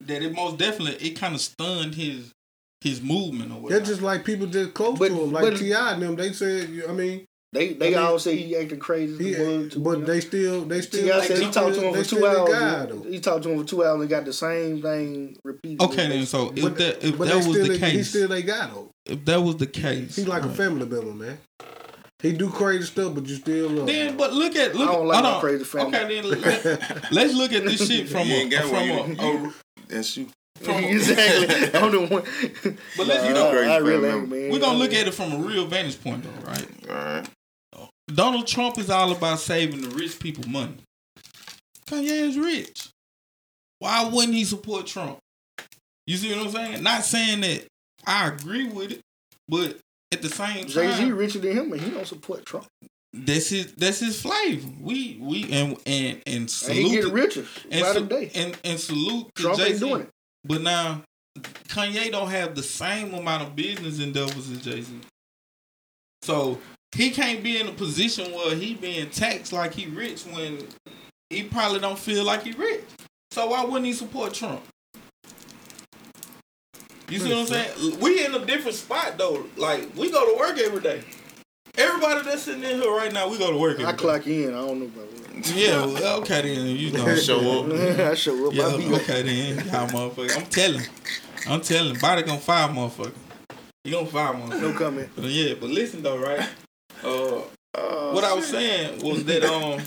[0.01, 2.33] That it most definitely it kind of stunned his
[2.81, 3.79] his movement or whatever.
[3.81, 5.93] They're just like people just close But- to him, like T.I.
[5.93, 6.17] and them.
[6.17, 7.25] They said, I mean,
[7.55, 9.23] They they I mean, all say he acting crazy.
[9.23, 10.05] he, as a bug, too, you but know?
[10.07, 11.05] they still, they still.
[11.05, 11.19] T.I.
[11.19, 12.49] like said he talked to him for two hours.
[12.51, 15.81] guy, he talked to him for two hours and got the same thing repeated.
[15.81, 18.27] okay then, so if But- that if But that was the they, he case, still
[18.29, 18.91] they got though.
[19.07, 21.39] if that was the case, He like a uh, family member, man.
[22.21, 23.87] He do crazy stuff, but you still love.
[23.87, 24.17] Then, him.
[24.17, 24.89] but look at look.
[24.89, 25.41] I don't like hold my on.
[25.41, 25.97] crazy family.
[25.97, 28.91] Okay, then let, let's look at this shit from You a ain't got from one,
[28.91, 30.29] a, you- oh, a That's you.
[30.61, 31.81] From exactly.
[31.81, 32.23] I'm the one.
[32.97, 34.51] But let's- Nah, you know, I, I really man.
[34.51, 36.67] we're gonna look at it from a real vantage point though, right?
[36.89, 37.29] Alright.
[38.09, 40.77] Donald Trump is all about saving the rich people money.
[41.87, 42.89] Kanye is rich.
[43.79, 45.19] Why wouldn't he support Trump?
[46.07, 46.83] You see what I'm saying?
[46.83, 47.67] Not saying that
[48.07, 49.01] I agree with it,
[49.49, 49.79] but
[50.13, 52.67] at the same time, Jay Z richer than him, and he don't support Trump.
[53.13, 54.69] that's his that's his flavor.
[54.81, 58.31] We we and and and And he salute get richer and, by the day.
[58.35, 59.79] and and salute Trump ain't Jay-Z.
[59.89, 60.11] doing it.
[60.45, 61.03] But now
[61.69, 65.01] Kanye don't have the same amount of business endeavors as Jay Z.
[66.23, 66.59] So
[66.95, 70.59] he can't be in a position where he being taxed like he rich when
[71.31, 72.85] he probably don't feel like he rich.
[73.33, 74.63] So why wouldn't he support Trump?
[77.09, 78.01] You see what I'm saying?
[78.01, 79.45] We in a different spot though.
[79.57, 81.03] Like we go to work every day.
[81.77, 83.99] Everybody that's sitting in here right now, we go to work every I day.
[83.99, 84.49] clock in.
[84.55, 85.57] I don't know about that.
[85.57, 86.67] Yeah, well, okay then.
[86.77, 87.73] You know, Show up.
[87.99, 88.55] I show up.
[88.55, 89.67] yeah, I be okay then.
[89.67, 90.37] Y'all motherfucker.
[90.39, 90.83] I'm telling.
[91.49, 91.99] I'm telling.
[91.99, 93.13] Body gonna fire motherfucker.
[93.83, 94.61] You gonna fire motherfucker.
[94.63, 95.09] no comment.
[95.17, 96.49] But yeah, but listen though, right?
[97.05, 97.43] Uh,
[97.77, 99.81] Uh, what I was saying was that um,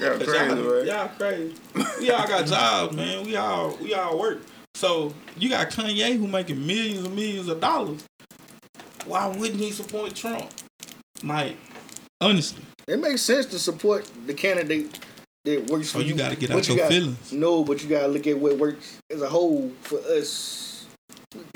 [0.00, 0.84] Y'all crazy, y'all, right?
[0.86, 1.54] y'all crazy.
[2.00, 3.24] We all got jobs, man.
[3.24, 4.40] We all we all work.
[4.74, 8.04] So you got Kanye who making millions and millions of dollars.
[9.06, 10.50] Why wouldn't he support Trump?
[11.22, 11.56] Like,
[12.20, 14.98] honestly, It makes sense to support the candidate
[15.44, 16.08] that works for Oh, you.
[16.08, 17.32] you gotta get But out you your gotta- feelings.
[17.32, 20.86] No, but you gotta look at what works as a whole for us.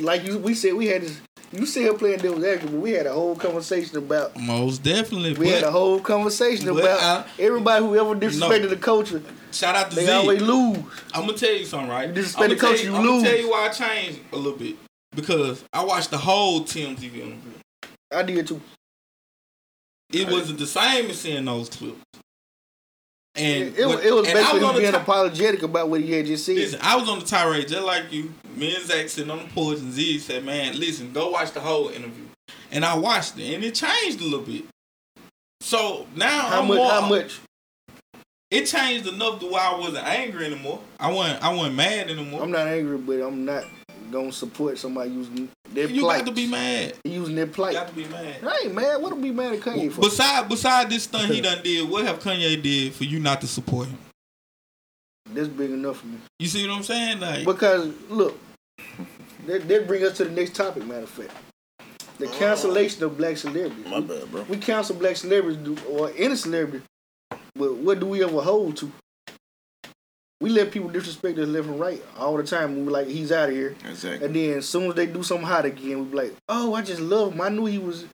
[0.01, 1.20] Like you, we said we had this.
[1.53, 4.39] You see her playing devil's advocate, but we had a whole conversation about.
[4.39, 5.35] most definitely.
[5.35, 8.69] We had a whole conversation about I- everybody who ever disrespected No.
[8.69, 9.23] the culture.
[9.53, 10.13] shout out to They Z.
[10.13, 10.79] always lose.
[11.13, 12.09] I'm gonna tell you something, right?
[12.09, 14.59] You disrespect the culture, you, you I'm gonna tell you why I changed a little
[14.59, 14.77] bit
[15.15, 17.35] because I watched the whole TMZ interview.
[18.11, 18.61] I did too.
[20.11, 21.99] It wasn't the same as seeing those clips.
[23.35, 26.57] And It, what- it was basically being ti- apologetic about what he had just said.
[26.57, 28.33] Listen, I was on the tirade just like you.
[28.57, 31.61] Me and Zach sitting on the porch, and Z said, "Man, listen, go watch the
[31.61, 32.24] whole interview."
[32.70, 34.64] And I watched it, and it changed a little bit.
[35.62, 36.76] So now how I'm much?
[36.76, 37.41] more, How much?
[38.51, 40.80] It changed enough to where I wasn't angry anymore.
[41.01, 41.43] I wasn't.
[41.43, 42.43] I wasn't mad anymore.
[42.43, 43.64] I'm not angry, but I'm not
[44.11, 46.20] gonna support somebody using their you plight.
[46.20, 46.95] got to be mad.
[47.05, 48.37] Using their You got to be mad.
[48.45, 49.01] I ain't mad.
[49.01, 50.03] What'll be mad at Kanye for?
[50.03, 53.47] Beside beside this stunt he done did, what have Kanye did for you not to
[53.47, 53.99] support him?
[55.31, 56.18] That's big enough for me.
[56.39, 57.20] You see what I'm saying?
[57.20, 58.39] Like, Because look,
[59.47, 60.85] that, that bring us to the next topic.
[60.85, 61.33] Matter of fact,
[62.18, 62.39] the oh.
[62.39, 63.87] cancellation of black celebrities.
[63.87, 64.43] My bad, bro.
[64.43, 66.85] We cancel black celebrities or any celebrity,
[67.55, 68.93] but what do we ever hold to?
[70.43, 72.76] We let people disrespect us left and right all the time.
[72.76, 74.26] We be like, he's out of here, Exactly.
[74.26, 76.82] and then as soon as they do something hot again, we be like, oh, I
[76.82, 77.40] just love him.
[77.40, 78.05] I knew he was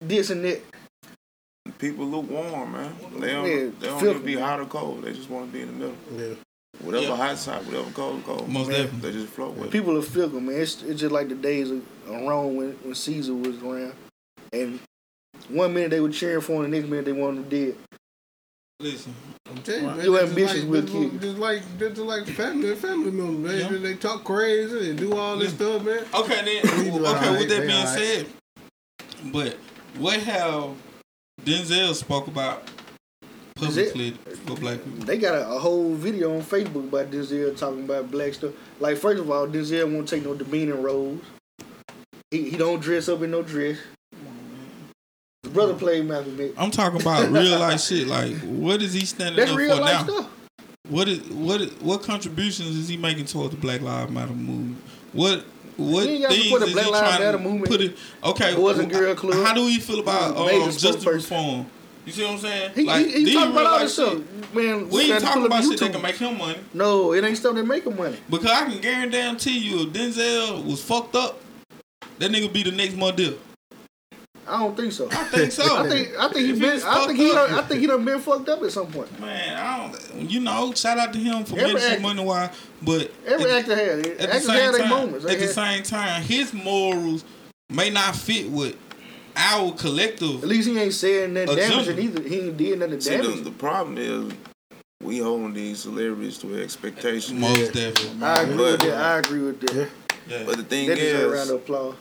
[0.00, 0.60] this and that.
[1.78, 2.94] People lukewarm, man.
[3.18, 4.44] They don't, Yeah, they don't filthy, even be man.
[4.44, 5.02] hot or cold.
[5.02, 5.94] They just want to be in the middle.
[6.16, 6.34] Yeah.
[6.80, 7.16] Whatever Yeah.
[7.16, 8.48] hot's hot, whatever cold, cold.
[8.48, 8.82] most Man.
[8.84, 9.10] definitely.
[9.12, 9.72] They just float with it.
[9.72, 10.60] People are fickle, man.
[10.60, 13.94] It's, it's just like the days of of Rome when, when Caesar was around,
[14.52, 14.78] and
[15.48, 17.76] one minute they were cheering for him, the next minute they wanted him dead.
[18.78, 19.14] Listen,
[19.48, 21.18] I'm telling you, man, Your that's ambitions just will like, kill you.
[21.18, 23.72] Just like, just like family, family members, man.
[23.72, 23.78] Yeah.
[23.78, 26.04] They talk crazy and do all this stuff, man.
[26.12, 26.70] Okay, then.
[26.80, 27.98] Okay, like, with that being alright.
[27.98, 28.26] said,
[29.32, 29.56] but
[29.96, 30.76] what have
[31.42, 32.64] Denzel spoke about
[33.54, 34.10] publicly
[34.44, 35.06] for black people?
[35.06, 38.52] They got a, a whole video on Facebook about Denzel talking about black stuff.
[38.78, 41.22] Like, first of all, Denzel won't take no demeaning roles.
[42.30, 43.78] He, he don't dress up in no dress.
[45.46, 46.54] His brother played X.
[46.58, 48.08] I'm talking about real life shit.
[48.08, 50.12] Like, what is he standing That's up real for life now?
[50.14, 50.30] stuff.
[50.88, 54.82] What is what is, what contributions is he making towards the Black Lives Matter movement?
[55.12, 55.44] What
[55.76, 57.70] what He ain't gotta things support is Black he Lives trying Matter to movement.
[57.70, 57.96] put it?
[58.24, 59.46] Okay, and Girl Club.
[59.46, 61.66] How do we feel about um, Major justice reform?
[62.04, 62.72] You see what I'm saying?
[62.74, 64.12] He, like, he, he talking about all this stuff.
[64.14, 64.54] shit.
[64.54, 66.58] Man, We ain't talking about shit that can make him money.
[66.72, 68.16] No, it ain't stuff that make him money.
[68.30, 71.40] Because I can guarantee you, if Denzel was fucked up,
[72.18, 73.34] that nigga be the next model.
[74.48, 75.08] I don't think so.
[75.10, 75.76] I think so.
[75.84, 77.80] I think I think he If been I think fucked he up- done, I think
[77.80, 79.20] he done been fucked up at some point.
[79.20, 80.30] Man, I don't.
[80.30, 82.24] You know, shout out to him for Every making some actor- money.
[82.24, 82.50] Why?
[82.82, 84.20] But Every at, actor has it.
[84.20, 85.24] at the same have their time, moments.
[85.24, 87.24] They at the same time, his morals
[87.70, 88.76] may not fit with
[89.36, 90.42] our collective.
[90.42, 91.84] At least he ain't saying nothing Agenda.
[91.84, 92.22] damaging either.
[92.28, 93.44] He ain't did nothing See, the, damaging.
[93.44, 94.32] the problem is
[95.02, 97.38] we hold these celebrities to expectations.
[97.38, 98.22] Most definitely.
[98.24, 98.94] I agree with that.
[98.96, 99.74] I agree with that.
[99.74, 99.86] Yeah.
[100.28, 100.42] Yeah.
[100.46, 101.94] But the thing That deserve a round of applause.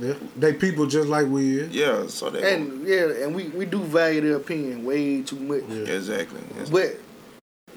[0.00, 0.14] Yeah.
[0.36, 1.74] They people just like we is.
[1.74, 5.62] yeah, so they And yeah, and we, we do value their opinion way too much.
[5.68, 5.94] Yeah.
[5.94, 6.40] exactly.
[6.52, 6.98] It's- But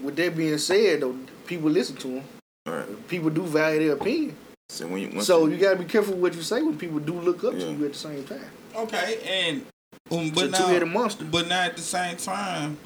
[0.01, 1.15] with that being said, though,
[1.45, 2.23] people listen to them.
[2.65, 3.07] all right.
[3.09, 4.35] People do value their opinion.
[4.69, 7.43] So when you, So you gotta be careful what you say when people do look
[7.43, 7.65] up Yeah.
[7.65, 8.39] to you at the same time.
[8.75, 9.65] Okay, and
[10.11, 11.25] um, but It's a two-headed now, monster.
[11.25, 12.77] but now at the same time,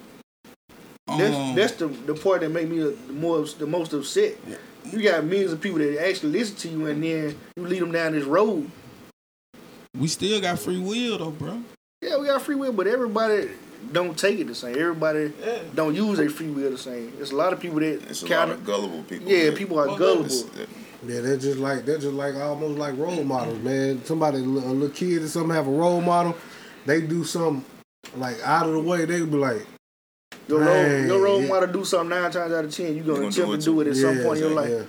[1.08, 4.36] um, That's that's the the part that made me the more the most upset.
[4.92, 7.92] You got millions of people that actually listen to you, and then you lead them
[7.92, 8.70] down this road.
[10.00, 11.62] We still got free will though, bro.
[12.02, 13.50] Yeah, we got free will, but everybody
[13.92, 14.78] don't take it the same.
[14.78, 15.60] Everybody Yeah.
[15.74, 17.14] don't use their free will the same.
[17.16, 19.28] There's a lot of people that it's a lot kind of of gullible people.
[19.28, 19.56] yeah, man.
[19.56, 20.50] people are oh, Well, gullible.
[21.06, 24.04] Yeah, they're just like they're just like almost like role models, man.
[24.04, 26.36] Somebody, a little kid or something, have a role model.
[26.86, 27.64] They do something
[28.16, 29.06] like out of the way.
[29.06, 29.66] They be like,
[30.48, 31.48] Your role, your role yeah.
[31.50, 32.96] model do something nine times out of ten.
[32.96, 34.88] You're gonna gonna attempt do to it do it at some point in your life.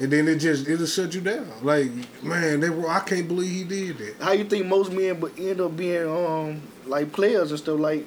[0.00, 0.04] Yeah.
[0.04, 1.46] And then it just it'll shut you down.
[1.62, 1.90] Like,
[2.22, 4.24] man, they were, I can't believe he did that.
[4.24, 8.06] How you think most men but end up being um like players and stuff like?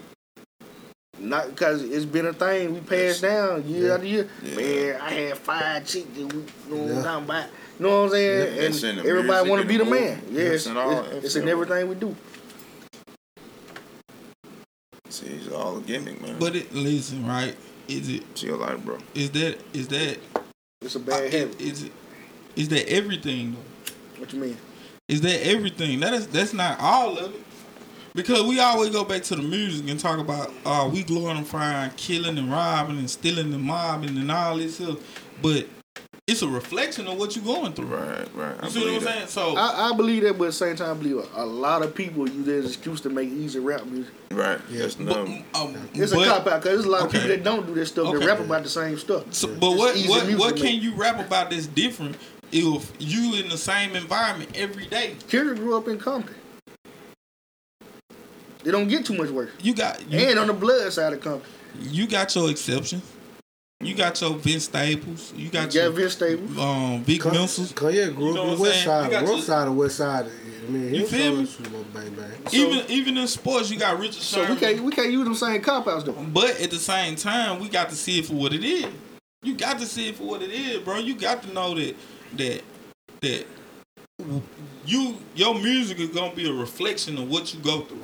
[1.20, 3.94] Not because it's been a thing we passed down year Yeah.
[3.94, 4.30] after year.
[4.41, 4.56] Yeah.
[4.56, 7.03] Man, I had five chicks that we you know what I'm Yeah.
[7.03, 7.49] talking about.
[7.80, 8.56] You know what I'm saying?
[8.56, 10.22] Yeah, it's and everybody want to be the the man.
[10.26, 10.34] movie.
[10.44, 12.15] Yes, It's in all- it's, it's in everything we do.
[15.10, 16.38] See, it's all a gimmick, man.
[16.40, 17.56] But it listen, right?
[17.88, 18.98] Is it Chill out, bro.
[19.14, 20.18] is that is that
[20.84, 21.61] It's a bad habit.
[21.61, 21.91] is it
[22.55, 24.22] is that everything though?
[24.22, 24.57] What you mean?
[25.07, 25.99] Is that everything?
[26.01, 27.41] That is that's not all of it.
[28.14, 32.38] Because we always go back to the music and talk about uh we glorifying killing
[32.38, 34.99] and robbing and stealing and mobbing and all this stuff.
[35.41, 35.68] But
[36.25, 37.87] it's a reflection of what you're going through.
[37.87, 38.55] Right, right.
[38.61, 39.13] I You see what I'm believe that.
[39.15, 39.27] saying?
[39.27, 41.81] So I, I believe that, but at the same time, I believe a, a lot
[41.81, 44.13] of people use that as an excuse to make easy rap music.
[44.31, 44.59] Right.
[44.69, 44.87] Yeah.
[44.99, 45.13] No.
[45.53, 47.67] but, um, It's but- a cop out because there's a lot of people that don't
[47.67, 48.07] do this stuff.
[48.07, 48.19] Okay.
[48.19, 49.33] They rap about the same stuff.
[49.33, 52.15] So, but It's what what what can you rap about that's different
[52.53, 55.15] if you in the same environment every day?
[55.27, 56.35] Kendrick grew up in Compton.
[58.63, 59.49] They don't get too much work.
[59.61, 61.51] You got you, And on the blood side of Compton,
[61.81, 63.03] you got your exceptions.
[63.85, 65.34] You got your Vince Staples.
[65.35, 66.57] You got you got your Vince Staples.
[66.57, 67.73] um Vic Con- Minsels.
[67.73, 68.85] Kanye grew You know on the west saying?
[68.85, 70.26] side, You got side of west side.
[70.65, 71.39] I mean, You feel me?
[71.41, 72.31] was from bang bang.
[72.53, 74.47] even even in sports, you got Richard Sherman.
[74.47, 76.14] So we can't we can't use them same cop outs though.
[76.14, 78.85] But at the same time, we got to see it for what it is.
[79.41, 80.99] You got to see it for what it is, bro.
[80.99, 81.95] You got to know that
[82.38, 82.61] that
[83.22, 83.45] that
[84.85, 87.99] you your music is gonna be a reflection of what you go through.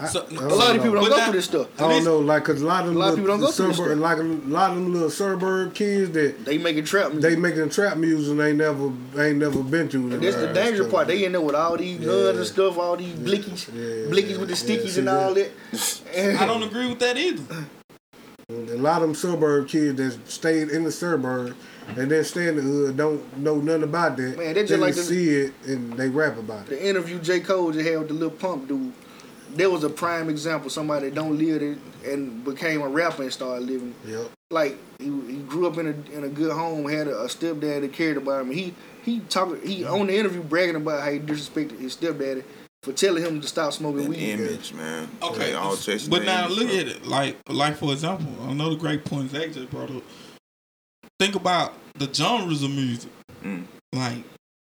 [0.00, 1.66] I- So- I A lot of people don't But go now- through this stuff.
[1.78, 3.50] I don't know, like, cause a lot of them A lot of people don't go
[3.50, 4.00] through this suburb, stuff.
[4.02, 7.30] like a lot of them little suburb kids that They making trap music.
[7.30, 10.12] they making trap music and they never they ain't never been through.
[10.12, 10.92] And that's the that dangerous stuff.
[10.92, 11.08] part.
[11.08, 14.48] They in there with all these guns and stuff, all these blickies, Yeah, blickies with
[14.50, 15.50] the stickies see and all that.
[16.14, 17.42] And I don't agree with that either.
[18.50, 21.54] A lot of them suburb kids that stayed in the suburb
[21.98, 24.38] and then stay in the hood don't know nothing about that.
[24.38, 26.68] Man, they just they like just the- see it and they rap about it.
[26.70, 27.40] the interview J.
[27.40, 28.92] Cole just had with the Lil Pump dude,
[29.54, 30.70] there was a prime example.
[30.70, 33.94] Somebody that don't live it and became a rapper and started living.
[34.06, 34.30] Yep.
[34.50, 37.82] Like he, he grew up in a in a good home, had a, a stepdad
[37.82, 38.50] that cared about him.
[38.50, 42.42] He he talked he on the interview bragging about how he disrespected his stepdaddy
[42.82, 44.30] for telling him to stop smoking An weed.
[44.30, 45.08] image, man.
[45.22, 46.78] Okay, all chasing but now image, look bro.
[46.78, 47.06] at it.
[47.06, 50.02] Like, like for example, another great point Zach just brought up.
[51.18, 53.10] Think about the genres of music.
[53.42, 53.64] Mm.
[53.92, 54.22] Like,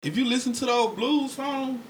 [0.03, 1.81] if you listen to the old blues song,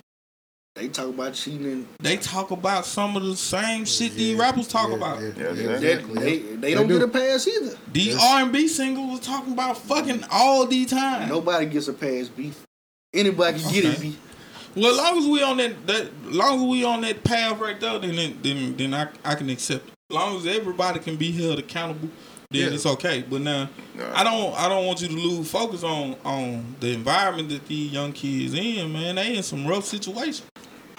[0.75, 4.67] They talk about cheating they talk about some of the same shit these Yeah, rappers
[4.67, 5.21] talk yeah, about.
[5.21, 6.19] Yeah, Yeah, yeah, exactly.
[6.19, 6.55] they, yeah.
[6.57, 6.93] they don't do.
[6.97, 7.77] get a pass either.
[7.91, 11.29] The R and B single was talking about fucking all the time.
[11.29, 12.53] Nobody gets a pass, B.
[13.13, 14.01] Anybody can get it, Okay.
[14.01, 14.17] B.
[14.75, 17.79] Well, as long as we on that, that long as we on that path right
[17.79, 19.85] there, then then then I I can accept.
[19.87, 19.93] It.
[20.09, 22.09] As long as everybody can be held accountable,
[22.53, 22.73] then Yeah.
[22.75, 23.23] it's okay.
[23.29, 24.05] But now Nah.
[24.19, 27.91] I don't I don't want you to lose focus on on the environment that these
[27.91, 28.91] young kids in.
[28.93, 30.43] Man, they in some rough situations.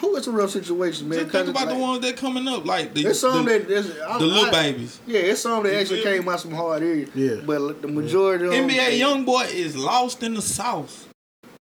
[0.01, 1.19] Who is a real situation, man?
[1.19, 3.51] Just think 'Cause about it's the ones that coming up, like the There's some the,
[3.53, 4.99] that there's, I, the little I- babies.
[5.07, 6.17] Yeah, it's some that You actually feel me?
[6.19, 7.09] came out some hard areas.
[7.15, 7.35] Yeah.
[7.45, 11.07] But the majority of them, NBA YoungBoy is lost in the south.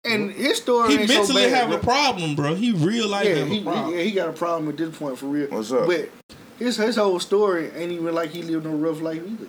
[0.06, 1.70] and his story He ain't mentally so bad.
[1.70, 2.56] have a problem, bro.
[2.56, 3.92] He real life yeah, have he, a problem.
[3.94, 5.48] he, yeah, he got a problem at this point for real.
[5.48, 5.88] What's up?
[5.88, 6.10] But
[6.58, 9.48] his his whole story ain't even like he lived no rough life either.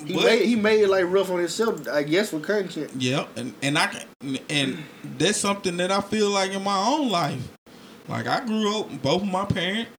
[0.00, 0.06] Though.
[0.06, 2.90] He But- made he made it like rough on himself, I guess, for content.
[2.98, 4.04] Yeah, and and I
[4.48, 4.78] and
[5.18, 7.42] that's something that I feel like in my own life.
[8.08, 9.90] Like I grew up, both of my parents,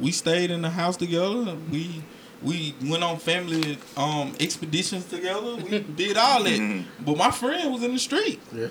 [0.00, 1.56] we stayed in the house together.
[1.70, 2.02] We
[2.42, 5.56] we went on family um expeditions together.
[5.56, 6.84] We did all that.
[7.04, 8.40] But my friend was in the street.
[8.52, 8.68] Yeah.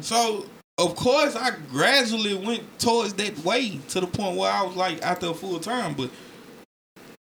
[0.00, 0.46] So
[0.78, 5.02] of course I gradually went towards that way to the point where I was like
[5.02, 5.94] out there full time.
[5.94, 6.10] But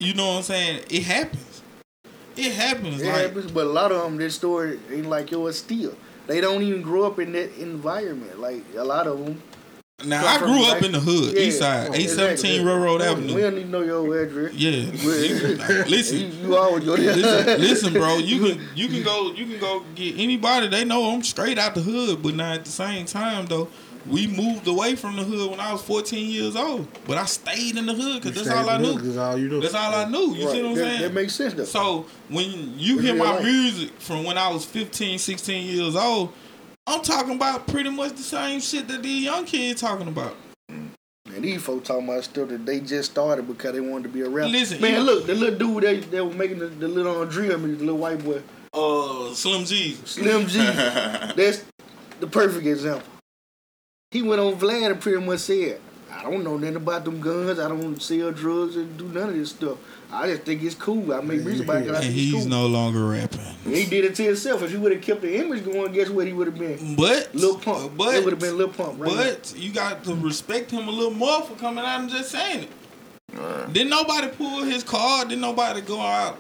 [0.01, 0.85] you know what I'm saying?
[0.91, 1.54] It happens.
[2.36, 3.01] It happens.
[3.02, 5.94] It like happens, but a lot of them, their story ain't like yours still.
[6.27, 8.40] They don't even grow up in that environment.
[8.40, 9.43] Like a lot of them.
[10.05, 12.66] Now I grew up back- in the hood, Yeah, east side, eight seventeen.
[12.66, 13.35] Railroad We Avenue.
[13.36, 14.52] We don't even know your address.
[14.52, 14.70] Yeah,
[15.86, 17.15] listen, You, you always go there.
[17.15, 18.16] listen, listen, bro.
[18.16, 20.66] You can you can go you can go get anybody.
[20.69, 23.69] They know I'm straight out the hood, but not at the same time though,
[24.07, 26.87] we moved away from the hood when I was 14 years old.
[27.07, 28.99] But I stayed in the hood because that's all I knew.
[29.01, 29.61] That's all you know.
[29.61, 30.35] That's all I knew.
[30.35, 31.01] You Right, see what I'm that, saying?
[31.03, 31.65] that makes sense though.
[31.65, 33.45] So when you In hear my life.
[33.45, 36.33] music from when I was 15, 16 years old,
[36.87, 40.37] I'm talking about pretty much the same shit that these young kids talking about.
[40.69, 44.21] And these folks talking about stuff that they just started because they wanted to be
[44.21, 44.49] a rapper.
[44.51, 47.29] Listen, man, you- look, the little dude they that was making the, the little on
[47.29, 48.43] drill music, the little white boy,
[48.75, 50.11] Uh, Slim Jesus.
[50.11, 50.59] Slim G.
[50.59, 51.65] that's
[52.21, 53.09] the perfect example.
[54.15, 57.59] He went on Vlad and pretty much said, I don't know nothing about them guns.
[57.59, 59.77] I don't sell drugs and do none of this stuff.
[60.12, 61.12] I just think it's cool.
[61.12, 62.45] I make music about it 'cause I And think it's he's cool.
[62.49, 63.41] no longer rapping.
[63.65, 64.62] And he did it to himself.
[64.62, 66.95] If he would have kept the image going, guess what he would have been?
[66.95, 67.97] But Lil Pump.
[67.97, 69.01] But it would have been Lil Pump.
[69.01, 72.31] Right but you got to respect him a little more for coming out and just
[72.31, 72.69] saying it.
[73.36, 73.73] Right.
[73.73, 75.31] Didn't nobody pull his card?
[75.31, 76.39] Didn't nobody go out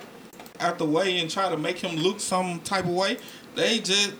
[0.60, 3.16] out the way and try to make him look some type of way?
[3.56, 4.12] They just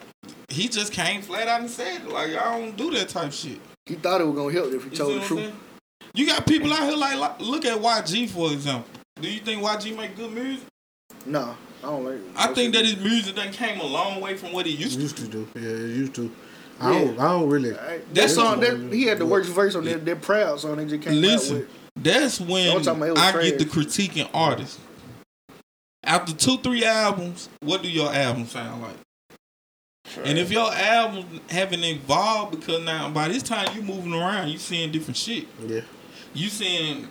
[0.49, 2.07] he just came flat out and said.
[2.07, 3.61] Like I don't do that type shit.
[3.87, 5.41] He thought it was gonna help if he You told the truth.
[5.41, 5.57] saying?
[6.15, 8.89] You got people out here like, like look at YG for example.
[9.21, 10.67] Do you think YG make good music?
[11.27, 12.21] No, I don't like.
[12.37, 15.01] I think that his music done came a long way from what he used to.
[15.03, 15.49] used to do.
[15.55, 16.31] Yeah, it used to.
[16.81, 17.19] I don't.
[17.19, 17.71] I don't really.
[17.71, 20.85] That That's song, that, he had the worst verse on that, that proud song they
[20.87, 22.05] just came Listen, out with.
[22.05, 23.45] that's when I'm talking about it was I trash.
[23.45, 24.81] get the critiquing artists.
[26.03, 28.97] After two, three albums, what do your albums sound like?
[30.23, 34.59] And if your album haven't evolved, because now by this time you moving around, you
[34.59, 35.47] seeing different shit.
[35.67, 35.81] Yeah.
[36.35, 37.09] You seeing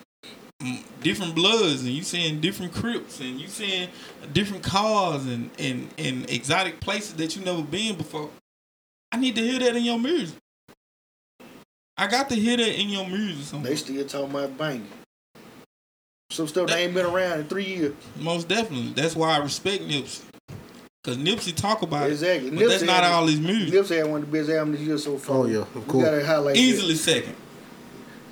[1.02, 3.90] different bloods, and you seeing different crips, and you seeing
[4.32, 8.30] different cars, and and and exotic places that you never been before.
[9.12, 10.38] I need to hear that in your music.
[11.98, 13.46] I got to hear that in your music.
[13.46, 13.70] somewhere.
[13.70, 14.88] They still talking about banging.
[16.32, 17.94] Some stuff that ain't been around in three years.
[18.18, 18.94] Most definitely.
[18.94, 20.22] That's why I respect Nipsey.
[21.04, 22.48] Cause Nipsey talk about Exactly.
[22.48, 23.74] it, but that's not had- all his music.
[23.74, 25.38] Nipsey had one of the best albums this year so far.
[25.40, 26.06] Oh yeah, of We course.
[26.06, 27.36] gotta highlight Easily second.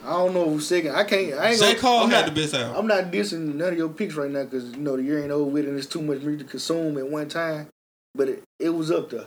[0.06, 0.96] I don't know who's second.
[0.96, 1.34] I can't.
[1.34, 2.76] I ain't J gonna, Cole had not, the best album.
[2.78, 5.32] I'm not dissing none of your picks right now because you know the year ain't
[5.32, 7.68] over with and it's too much music to consume at one time.
[8.16, 9.26] But it, it was up there.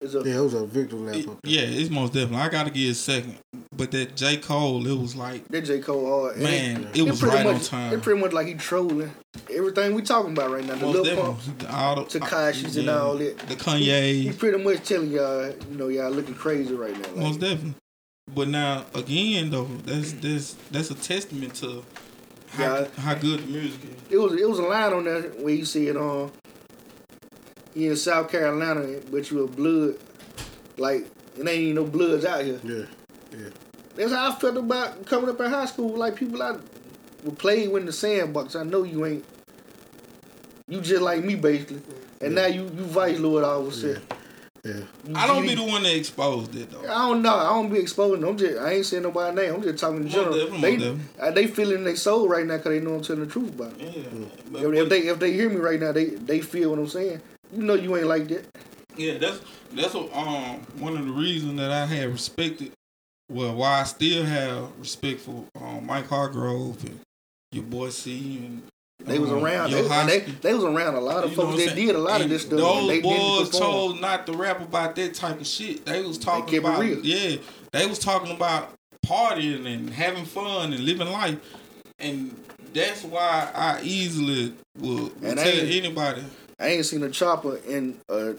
[0.00, 0.24] It's up.
[0.24, 2.36] Yeah, it was a victim lap It- yeah, it's most definitely.
[2.38, 3.36] I gotta give it second.
[3.76, 6.36] But that J Cole, it was like, That J Cole hard.
[6.38, 7.92] Man, it, it was pretty right much, on time.
[7.92, 9.10] It pretty much like he trolling
[9.52, 10.74] everything we talking about right now.
[10.76, 11.04] The most little
[11.34, 11.64] definitely.
[11.64, 13.38] pumps, All the, Tekashis and all that.
[13.38, 17.00] The He, he pretty much telling y'all, you know, y'all looking crazy right now.
[17.08, 17.74] Like, most definitely.
[18.34, 21.82] But now again though, that's that's that's a testament to
[22.50, 22.86] how, Yeah.
[22.98, 24.12] how good the music is.
[24.12, 26.57] It was it was a line on there where you said, um, you
[27.74, 29.96] in South Carolina, but you a blood,
[30.76, 32.60] like it ain't even no bloods out here.
[32.64, 32.84] Yeah,
[33.32, 33.48] yeah.
[33.96, 35.96] That's how I felt about coming up in high school.
[35.96, 36.56] Like people I
[37.24, 38.54] would play in the sandbox.
[38.56, 39.24] I know you ain't.
[40.68, 41.80] You just like me basically,
[42.20, 44.02] and now you you vice lord all of a sudden.
[44.64, 44.72] Yeah.
[45.06, 46.82] You I don't be the one that exposed it though.
[46.82, 47.34] I don't know.
[47.36, 48.22] I don't be exposing.
[48.24, 48.58] I'm just.
[48.58, 49.54] I ain't saying nobody's name.
[49.54, 50.34] I'm just talking in Most general.
[50.34, 51.28] definitely, They most definitely.
[51.28, 53.72] uh, they feeling their soul right now because they know I'm telling the truth about
[53.80, 53.96] it.
[53.96, 54.26] Yeah.
[54.50, 56.88] But- If, if they if they hear me right now, they they feel what I'm
[56.88, 57.22] saying.
[57.54, 58.46] You know you ain't like that.
[58.96, 59.40] Yeah, that's
[59.72, 62.72] that's what, um one of the reasons that I had respected.
[63.30, 66.98] Well, why I still have respect for um, Mike Hargrove and
[67.52, 68.62] your boy C and
[69.04, 69.70] They was um, around.
[69.70, 72.30] They, they, they was around a lot of You folks that did a lot of
[72.30, 72.58] this stuff.
[72.58, 75.84] Those and they boys chose not to rap about that type of shit.
[75.84, 77.04] They was talking it about real.
[77.04, 77.36] yeah.
[77.72, 78.72] They was talking about
[79.06, 81.36] partying and having fun and living life,
[81.98, 82.34] and
[82.72, 86.24] that's why I easily will, will tell anybody.
[86.58, 88.34] I ain't seen a chopper in a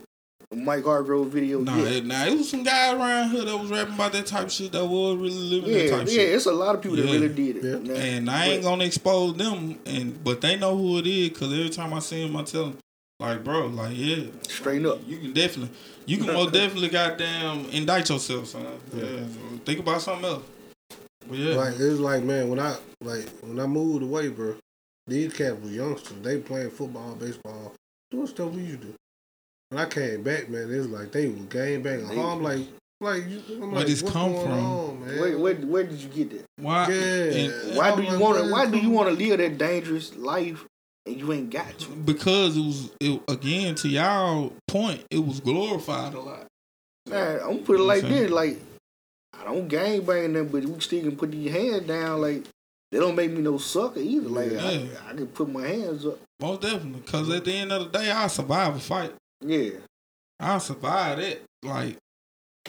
[0.53, 1.91] Mike Hargrove video Nah, yet.
[1.93, 4.51] it, nah, it was some guy around here that was rapping about that type of
[4.51, 6.33] shit that was really living that Yeah, type yeah, shit.
[6.33, 7.63] it's a lot of people that really did it.
[7.63, 7.77] Yeah.
[7.93, 11.29] Now, And I ain't but- gonna expose them, and but they know who it is
[11.29, 12.77] because every time I see them, I tell them,
[13.19, 14.99] like, bro, like, yeah, straight up.
[15.07, 15.75] you can definitely,
[16.05, 18.65] you can most definitely goddamn indict yourself, son.
[18.95, 19.05] Yeah,
[19.65, 20.43] think about something else.
[21.27, 24.55] But yeah, Like it was like man, when I like when I moved away, bro,
[25.05, 26.17] these cats was youngsters.
[26.23, 27.73] They playing football, baseball,
[28.11, 28.87] doing stuff we used to.
[28.87, 28.93] do.
[29.69, 32.41] When I came back, man, it was like they was game banging They- home.
[32.41, 32.61] Like,
[33.01, 34.65] like you, I'm Where like, this what's come going from?
[34.65, 35.19] on, man?
[35.19, 36.45] Where, where where did you get that?
[36.57, 36.87] why?
[36.89, 37.23] Yeah.
[37.23, 38.51] and- Why do you like, want to?
[38.51, 40.65] Why do you want to live that dangerous life
[41.05, 41.89] and you ain't got to?
[41.91, 46.47] because it was it, again to y'all point, it was glorified a lot.
[47.07, 48.59] Man, I'm gonna put it like this: like
[49.39, 52.19] I don't gang bang them, but we still can put these hands down.
[52.21, 52.45] Like
[52.91, 54.27] they don't make me no sucker either.
[54.29, 54.61] Like Yeah.
[55.07, 56.19] I, I can put my hands up.
[56.41, 59.13] Most definitely, because at the end of the day, I survive a fight.
[59.41, 59.71] Yeah,
[60.39, 61.43] I survive it.
[61.63, 61.97] Like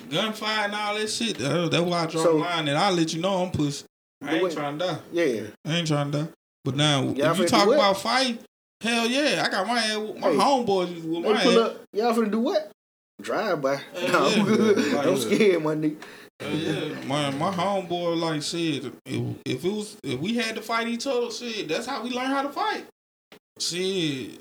[0.08, 1.38] gunfire and all that shit.
[1.38, 3.84] That, that's why I draw So- the line and I'll let you know I'm pussy.
[4.22, 4.98] I ain't trying to die.
[5.12, 5.42] yeah.
[5.64, 6.28] I ain't trying to die.
[6.64, 8.40] But now, Y'all if you talk about fight,
[8.82, 10.36] hell yeah, I got my with- My Hey.
[10.36, 11.80] homeboys with my up.
[11.94, 12.70] Y'all finna do what?
[13.22, 13.80] Drive by.
[13.94, 14.92] Yeah, no, I'm good.
[14.92, 15.96] Like- I'm scared, my nigga.
[16.40, 18.84] Hell yeah, my my homeboy like shit.
[19.06, 22.10] If, if it was if we had to fight each other, shit, that's how we
[22.10, 22.86] learn how to fight.
[23.60, 24.40] Shit,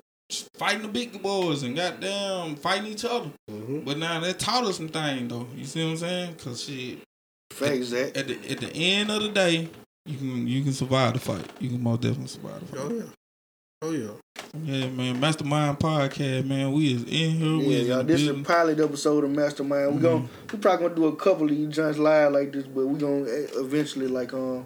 [0.56, 3.30] fighting the big boys and goddamn fighting each other.
[3.52, 3.84] Mhm.
[3.86, 5.48] But now that taught us some things though.
[5.56, 6.36] You see what I'm saying?
[6.36, 7.00] Cause shit,
[7.52, 8.16] Facts that.
[8.16, 9.70] at the at the end of the day,
[10.06, 11.46] you can you can survive the fight.
[11.60, 12.80] You can most definitely survive the fight.
[12.82, 13.04] Oh yeah,
[13.82, 14.10] oh yeah.
[14.64, 15.20] Yeah, man.
[15.20, 16.72] Mastermind podcast, man.
[16.72, 17.58] We is in here.
[17.58, 18.04] we Yeah, is y'all.
[18.04, 19.96] This is a pilot episode of Mastermind.
[19.96, 20.56] We gon' Mm-hmm.
[20.56, 23.26] we probably gonna do a couple of you joints live like this, but we gonna
[23.26, 24.66] eventually like um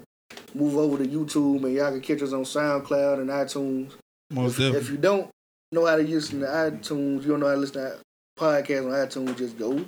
[0.54, 3.92] move over to YouTube and y'all can catch us on SoundCloud and iTunes.
[4.34, 5.30] Most If, if you don't
[5.72, 7.98] know how to listen to iTunes, you don't know how to listen to
[8.40, 8.92] podcasts on
[9.28, 9.84] iTunes, just go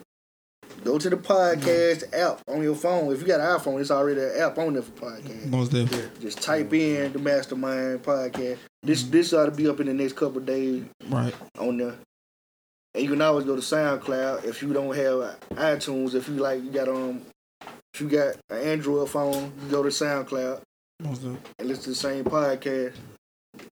[0.83, 3.11] go to the podcast app on your phone.
[3.13, 5.45] If you got an iPhone, it's already an app on there for podcast.
[5.47, 6.09] most definitely.
[6.21, 8.57] Just type in the Mastermind podcast.
[8.83, 11.33] This this ought to be up in the next couple of days Right.
[11.59, 11.95] on there.
[12.93, 16.13] And you can always go to SoundCloud if you don't have iTunes.
[16.15, 17.21] If you like, you got um,
[17.93, 20.61] if you got an Android phone, you go to SoundCloud
[21.01, 21.39] Most definitely.
[21.59, 22.93] and listen to the same podcast.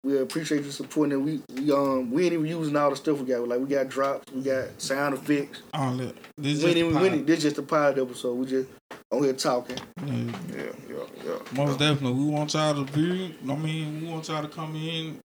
[0.04, 1.22] We appreciate you supporting it.
[1.22, 3.48] We we um we ain't even using all the stuff we got.
[3.48, 5.62] Like we got drops, we got sound effects.
[5.74, 6.16] Oh that.
[6.38, 7.18] This We just ain't even the we pilot.
[7.20, 8.34] ain't- this just a pilot episode.
[8.36, 8.70] We just
[9.12, 9.78] on here talking.
[10.06, 10.14] Yeah.
[10.14, 10.96] Yeah, yeah,
[11.26, 11.38] yeah.
[11.56, 12.14] Most definitely.
[12.24, 13.34] We want y'all to view.
[13.50, 15.20] I mean, we want y'all to come in,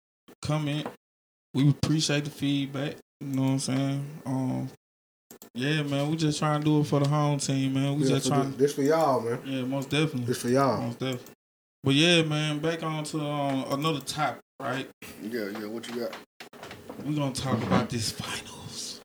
[0.43, 0.87] comment.
[1.55, 2.97] We appreciate the feedback.
[3.21, 4.07] You know what I'm saying?
[4.27, 4.69] Um,
[5.55, 6.11] yeah, man.
[6.11, 7.97] We just trying to do it for the home team, man.
[7.99, 8.51] We Yeah, just trying.
[8.51, 9.39] this, this for y'all, man.
[9.47, 10.25] Yeah, most definitely.
[10.25, 10.83] This for y'all.
[10.83, 11.33] Most definitely.
[11.83, 12.59] But yeah, man.
[12.59, 14.89] Back on to um, another topic, right?
[15.23, 15.67] Yeah, yeah.
[15.67, 16.17] What you got?
[17.05, 19.01] We're gonna talk about this finals.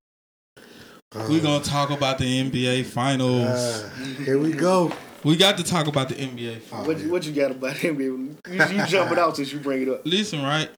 [1.13, 3.45] Uh, We gonna talk about the NBA finals.
[3.47, 3.89] uh,
[4.23, 4.91] here we go.
[5.23, 6.87] we got to talk about the NBA finals.
[6.87, 7.95] What you, what you got about him?
[7.97, 8.05] baby?
[8.13, 10.01] You, you jump it out since you bring it up.
[10.05, 10.69] listen, right?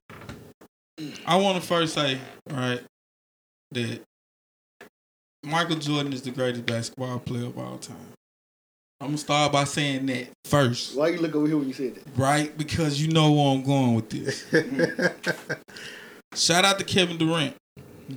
[1.26, 2.18] I want to first say,
[2.50, 2.80] right,
[3.72, 4.00] that
[5.42, 7.96] Michael Jordan is the greatest basketball player of all time.
[9.00, 11.96] I'm gonna start by saying that first, Why you look over here when you said
[11.96, 12.04] that?
[12.16, 12.56] right?
[12.56, 14.46] Because you know where I'm going with this.
[16.34, 17.54] Shout out to Kevin Durant.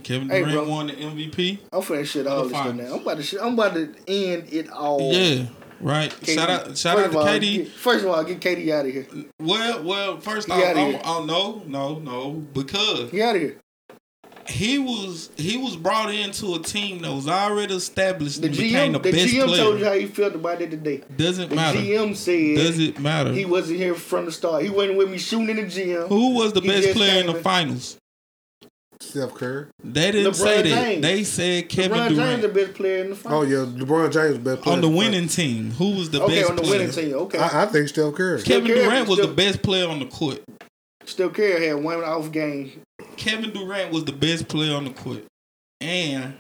[0.04, 0.70] Kevin Hey, Durant bro.
[0.70, 1.60] won the MVP.
[1.72, 2.96] I'm finna shit all this now.
[2.96, 5.12] I'm about to shit, I'm about to end it all.
[5.14, 5.46] Yeah,
[5.82, 6.10] right.
[6.12, 6.36] KD.
[6.36, 7.58] Shout out, shout First out to of all, KD.
[7.58, 9.08] get- first of all, get KD out of here.
[9.40, 11.02] Well, well, first off, outta I'm, here.
[11.06, 13.58] oh no, no, no, because Get out of here.
[14.50, 18.94] He was he was brought into a team that was already established The and became
[18.94, 19.58] GM, the the best GM player.
[19.64, 21.04] told you how he felt about it today.
[21.16, 21.80] Doesn't The matter.
[21.80, 23.32] GM said Does it matter?
[23.34, 24.64] he wasn't here from the start.
[24.64, 26.04] He wasn't with me shooting in the gym.
[26.08, 27.98] Who was the He best player in the finals?
[29.00, 29.68] Steph Curry.
[29.84, 30.70] They didn't LeBron say that.
[30.84, 31.02] James.
[31.04, 33.46] They said Kevin LeBron Durant James the best player in the finals.
[33.46, 35.72] Oh yeah, LeBron James best player on the winning team.
[35.72, 36.80] Who was the okay, best Okay, on the player?
[36.80, 37.14] winning team.
[37.14, 37.38] Okay.
[37.38, 38.42] I, I think Steph Curry.
[38.42, 40.42] Kevin Steph Curry Durant was still- the best player on the court.
[41.06, 42.82] Still Curry had one off game.
[43.18, 45.24] Kevin Durant was the best player on the court.
[45.82, 46.36] And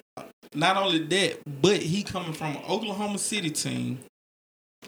[0.55, 3.99] not only that, but he coming from an Oklahoma City team.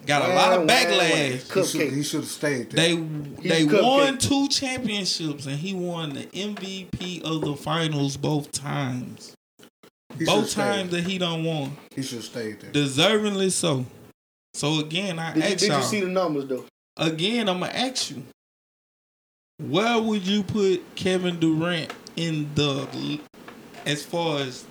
[0.06, 1.54] Got a lot of Wow, wow, backlash.
[1.54, 2.88] He should, he should have stayed there.
[2.88, 3.84] They they cupcake.
[3.84, 9.36] won two championships and he won the MVP of the finals both times.
[10.18, 10.62] He both should've stayed.
[10.62, 11.76] times that he don't won.
[11.96, 12.72] He should have stayed there.
[12.72, 13.86] Deservingly so.
[14.54, 15.82] So again, I Did, you, ask did you y'all.
[15.82, 16.66] see the numbers though?
[16.98, 18.24] again, I'm gonna ask you.
[19.60, 23.20] Where would you put Kevin Durant in the
[23.86, 24.66] as far as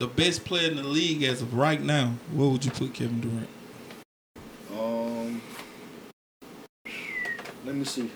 [0.00, 2.14] the best player in the league as of right now?
[2.32, 3.48] Where would you put Kevin Durant?
[4.74, 5.42] Um,
[7.66, 8.10] let me see.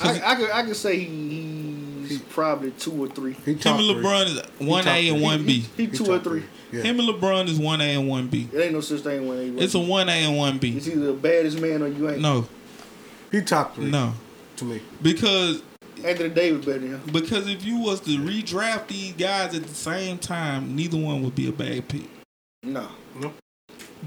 [0.00, 3.34] I, I could I could say he, he's probably two or three.
[3.44, 4.02] He Him top and three.
[4.02, 5.60] LeBron is one A and one B.
[5.76, 6.44] He, He two top or three.
[6.72, 6.82] Yeah.
[6.82, 8.48] Him and LeBron is one A and one B.
[8.50, 9.62] It ain't no such thing when he.
[9.62, 10.78] It's a one A and one B.
[10.78, 12.22] It's either the baddest man or you ain't.
[12.22, 12.48] No,
[13.30, 13.90] He top three.
[13.90, 14.12] no,
[14.56, 14.80] to me.
[15.02, 15.62] because
[16.04, 17.00] Anthony Davis better than him.
[17.12, 21.34] because if you was to redraft these guys at the same time, neither one would
[21.34, 22.08] be a bad pick.
[22.62, 22.88] No.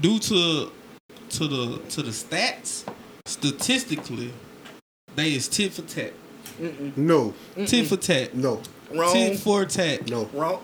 [0.00, 0.72] Due to
[1.30, 2.84] to the to the stats,
[3.26, 4.32] statistically,
[5.16, 6.12] they is tit for tat,
[6.60, 6.96] Mm-mm.
[6.96, 7.32] No,
[7.66, 8.60] tit for tat, no,
[8.92, 9.12] Wrong.
[9.12, 10.08] tit for tat.
[10.10, 10.28] no.
[10.32, 10.60] Wrong.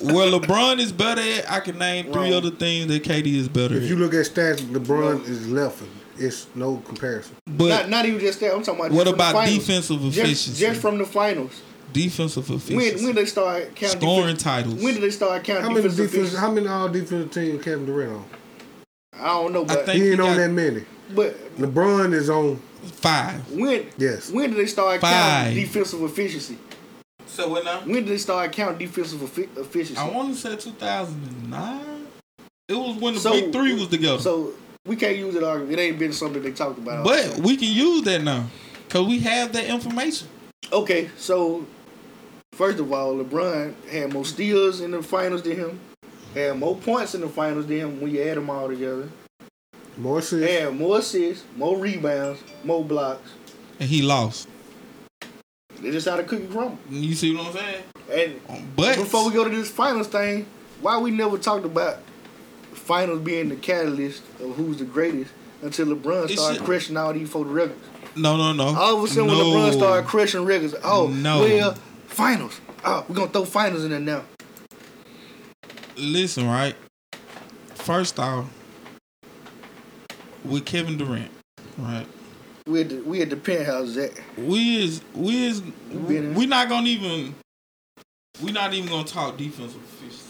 [0.00, 3.76] Where LeBron is better at, I can name three other things that KD is better
[3.76, 5.24] If you look at stats, LeBron No.
[5.30, 5.82] is left.
[6.18, 7.36] It's no comparison.
[7.46, 8.54] But not, not even just that.
[8.54, 8.92] I'm talking about.
[8.92, 10.60] what just from the about defensive efficiency?
[10.60, 11.62] just from the finals.
[11.92, 12.96] defensive efficiency.
[13.04, 14.82] when did they start counting Scoring defense- titles.
[14.82, 16.14] When did they start counting How many defensive defense?
[16.32, 16.40] efficiency?
[16.40, 18.24] How many all defensive team Kevin Durant on?
[19.20, 20.84] I don't know, but think- He ain't he on got- that many.
[21.14, 22.60] but LeBron is on.
[22.92, 23.50] Five.
[23.50, 24.30] when Yes.
[24.30, 25.10] when did they start Five.
[25.46, 26.56] counting defensive efficiency?
[27.26, 27.80] So what now?
[27.80, 29.96] When did they start counting defensive efficiency?
[30.00, 32.06] I want to say 2009.
[32.68, 34.20] It was when the So- big three was together.
[34.20, 34.52] So
[34.88, 35.78] we can't use it argument.
[35.78, 37.04] It ain't been something they talked about.
[37.04, 37.42] but time.
[37.42, 38.46] we can use that now
[38.86, 40.26] because we have that information.
[40.72, 41.66] okay, so
[42.52, 45.80] first of all, LeBron had more steals in the finals than him.
[46.34, 49.08] Had more points in the finals than him when you add them all together.
[49.96, 50.50] More assists.
[50.50, 53.30] Had more assists, more rebounds, more blocks.
[53.80, 54.48] And he lost.
[55.80, 56.78] They just how the cookie crumble.
[56.90, 57.84] You see what I'm saying?
[58.48, 60.46] And But before we go to this finals thing,
[60.80, 61.98] why we never talked about
[62.88, 67.28] finals being the catalyst of who's the greatest until LeBron It started crushing all these
[67.28, 67.84] photo records.
[68.16, 68.74] no, no, no.
[68.74, 69.36] All of a sudden, no.
[69.36, 71.40] when LeBron started crushing records, oh, No.
[71.40, 71.74] well,
[72.06, 72.58] finals.
[72.82, 74.24] Oh, we're gonna throw finals in there now.
[75.98, 76.74] listen, right?
[77.74, 78.46] First off,
[80.44, 81.30] with Kevin Durant,
[81.76, 82.06] right?
[82.66, 84.22] We had the, we had the penthouse, Zach.
[84.38, 85.62] We is we is
[85.92, 87.34] we not gonna even
[88.42, 90.27] we not even gonna talk defensive efficiency.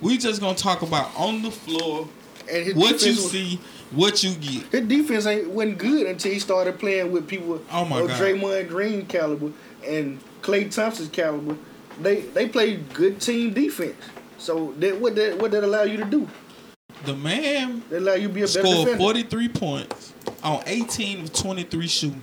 [0.00, 2.08] We just gonna talk about on the floor
[2.50, 3.60] And his what you was- see,
[3.90, 4.64] what you get.
[4.72, 8.20] His defense ain't wasn't good until he started playing with people Oh my of God.
[8.20, 9.52] Draymond Green caliber
[9.86, 11.56] and Klay Thompson's caliber.
[12.00, 13.96] They they played good team defense.
[14.38, 16.28] So that what that what that allow you to do?
[17.04, 18.98] The man They allow you to be a better scored defender.
[18.98, 20.12] 43 points
[20.42, 22.22] on 18 of 23 shooting.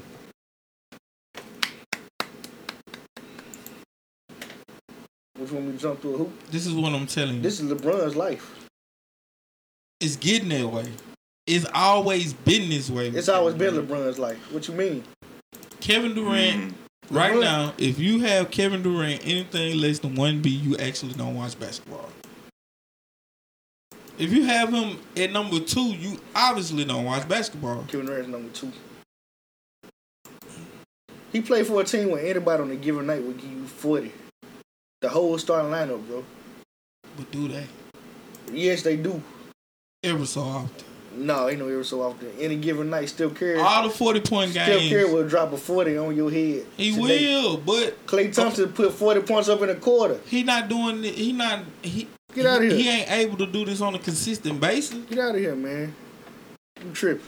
[5.49, 6.49] To jump through a hoop.
[6.51, 7.41] This is what I'm telling you.
[7.41, 8.67] This is LeBron's life.
[9.99, 10.85] it's getting that way.
[11.47, 13.09] It's always been this way.
[13.09, 14.37] It's always been LeBron's life.
[14.51, 15.03] What you mean?
[15.79, 16.73] Kevin Durant.
[16.73, 17.15] Mm-hmm.
[17.15, 21.13] Right LeBron- now, if you have Kevin Durant anything less than one B, you actually
[21.13, 22.09] don't watch basketball.
[24.17, 27.83] If you have him at number two, you obviously don't watch basketball.
[27.87, 28.71] Kevin Durant's number two.
[31.31, 34.11] He played for a team where anybody on a given night would give you 40.
[35.05, 36.23] The whole starting lineup, bro.
[37.15, 37.67] But do they
[38.51, 39.21] Yes, they do.
[40.03, 40.83] ever so often?
[41.15, 42.31] No, ain't no ever so often.
[42.39, 44.65] Any given night, still carry All the forty point games.
[44.65, 46.65] Still games, will drop a 40 on your head.
[46.75, 47.35] he today.
[47.35, 47.57] will.
[47.57, 50.19] But Klay Thompson put 40 points up in a quarter.
[50.25, 51.03] he not doing.
[51.03, 51.59] He not.
[51.83, 52.91] He Get outta he- here.
[52.93, 55.05] He ain't able to do this on a consistent basis.
[55.07, 55.93] Get out of here, man.
[56.83, 57.27] You tripping.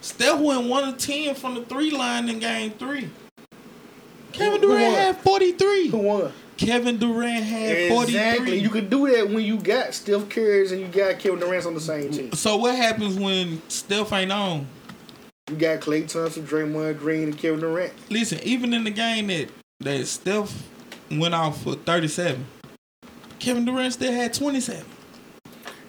[0.00, 3.10] Steph went one of ten from the three line in game three.
[4.32, 5.88] Kevin Durant had forty three.
[5.88, 6.32] Who won?
[6.60, 8.46] Kevin Durant had Exactly.
[8.46, 8.58] three.
[8.58, 11.72] You could do that when you got Steph Curry's and you got Kevin Durant on
[11.74, 12.32] the same team.
[12.32, 14.66] so what happens when Steph ain't on?
[15.48, 17.92] You got Klay Thompson, Draymond Green, and Kevin Durant.
[18.10, 19.48] Listen, even in the game that
[19.80, 20.68] that Steph
[21.10, 22.46] went off for thirty seven,
[23.38, 24.84] Kevin Durant still had twenty seven.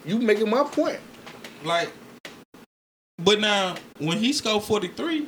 [0.05, 0.99] You making my point.
[1.65, 1.91] Like,
[3.19, 5.27] but now when he scored forty three,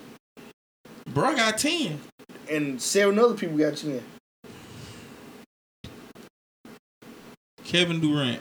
[1.09, 1.99] bro got ten.
[2.49, 4.01] And seven other people got 10.
[7.73, 8.39] Kevin Durant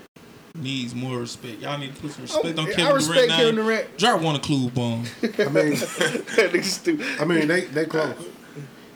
[0.55, 1.61] needs more respect.
[1.61, 3.31] Y'all need to put some respect on Oh, I Kevin respect Durant.
[3.33, 3.65] Kevin name.
[3.65, 3.97] Durant.
[3.99, 5.05] Drop one of Clue Bomb.
[5.23, 7.07] I mean, that nigga stupid.
[7.19, 8.15] I mean they they close.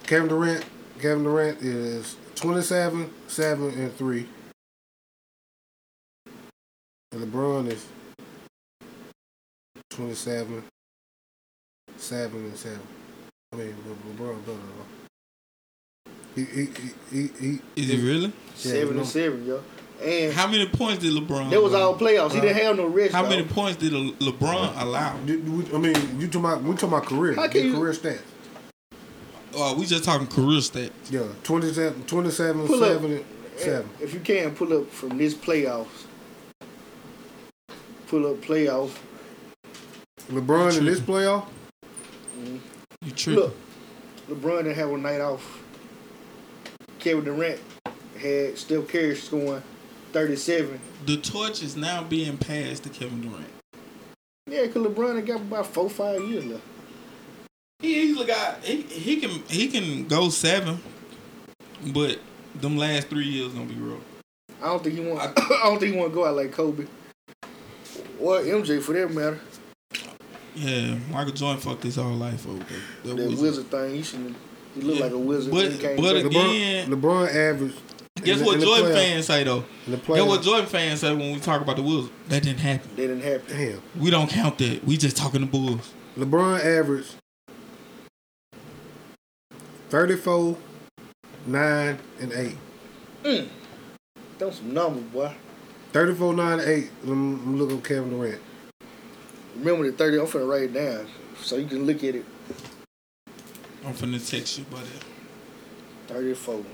[0.03, 0.63] Kevin Durant,
[1.01, 4.27] Kevin Durant is 27, 7, and 3.
[7.13, 7.87] And LeBron is
[9.89, 10.63] 27,
[11.97, 12.79] 7, and 7.
[13.55, 16.13] I mean, Le- LeBron better though.
[16.35, 18.33] He, he, he, he, he, Is he really?
[18.55, 19.01] seven no.
[19.01, 19.63] and seven, yo.
[20.03, 21.51] And How many points did LeBron?
[21.51, 21.93] that was allow?
[21.93, 22.33] all playoffs.
[22.33, 23.13] He didn't have no rest.
[23.15, 23.31] How dog.
[23.31, 25.17] many points did Le- LeBron allow?
[25.27, 27.93] You- you- I mean, you talking about we talking about career, How can you- career
[27.93, 28.21] stats.
[29.55, 30.91] Oh, we just talking career stats.
[31.11, 33.25] Yeah, 27, 27 Pull 7, and
[33.57, 33.89] 7.
[34.01, 35.87] If you can pull up from this playoffs,
[38.09, 38.91] pull up playoff.
[40.31, 41.47] LeBron in this playoff,
[42.39, 42.61] You
[43.03, 43.11] mm-hmm.
[43.15, 43.43] tripping?
[43.45, 43.55] Look,
[44.29, 45.63] LeBron didn't have a night off.
[46.99, 47.61] Kevin Durant
[48.21, 49.63] had Steph Curry scoring
[50.21, 50.81] 37.
[51.05, 53.45] The torch is now being passed to Kevin Durant.
[54.47, 56.63] Yeah, because LeBron had got about four, five years left.
[57.81, 60.81] He easily got he, he can he can go seven,
[61.93, 62.19] but
[62.55, 64.01] them last three years gonna be rough.
[64.63, 65.21] I don't think he want.
[65.39, 66.87] I don't think he want to go out like Kobe
[68.19, 69.39] or MJ for that matter.
[70.55, 72.65] Yeah, Michael Jordan fucked his whole life over.
[73.05, 74.35] That, That was- wizard thing, he should.
[74.75, 75.05] He looked Yeah.
[75.05, 75.53] like a wizard.
[75.53, 76.25] But- when he came but back.
[76.25, 77.75] again- LeBron, LeBron averaged.
[78.25, 79.65] Guess the- what in the Jordan playoff- fans say though?
[79.87, 82.11] In Guess what playoff, Jordan fans say when we talk about the Wolves?
[82.29, 82.89] That didn't happen.
[82.97, 83.57] That didn't happen.
[83.57, 84.85] damn, We don't count that.
[84.85, 85.93] We just talking the Bulls.
[86.19, 87.15] LeBron averaged
[89.91, 90.57] 34,
[91.47, 92.57] 9, and 8.
[93.25, 93.49] Mm.
[94.39, 95.33] Those some numbers, boy.
[95.93, 96.91] 34, 9, 8.
[97.05, 98.41] I'm, I'm looking at Kevin Durant.
[99.57, 100.19] Remember the 30.
[100.21, 101.07] I'm finna write it down
[101.41, 102.25] so you can look at it.
[103.85, 104.87] I'm finna text you, buddy.
[106.09, 106.65] 34,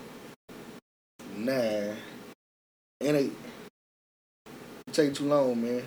[1.36, 1.96] 9,
[3.00, 3.32] and 8.
[4.92, 5.82] Take too long, man.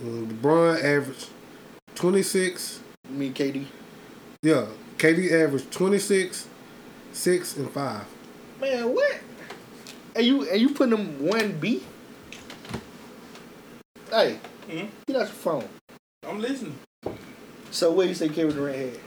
[0.00, 1.28] Um, LeBron averaged
[1.94, 2.80] 26.
[3.10, 3.66] Me and KD.
[4.42, 4.66] Yeah,
[4.98, 6.48] KD averaged 26,
[7.12, 8.04] 6, and 5.
[8.60, 9.18] Man, what?
[10.14, 11.82] And you and you putting them one B?
[14.10, 14.38] Hey,
[14.68, 14.88] Mhm.
[15.06, 15.68] get out your phone.
[16.26, 16.78] I'm listening.
[17.70, 19.00] So what you say Kevin Durant had?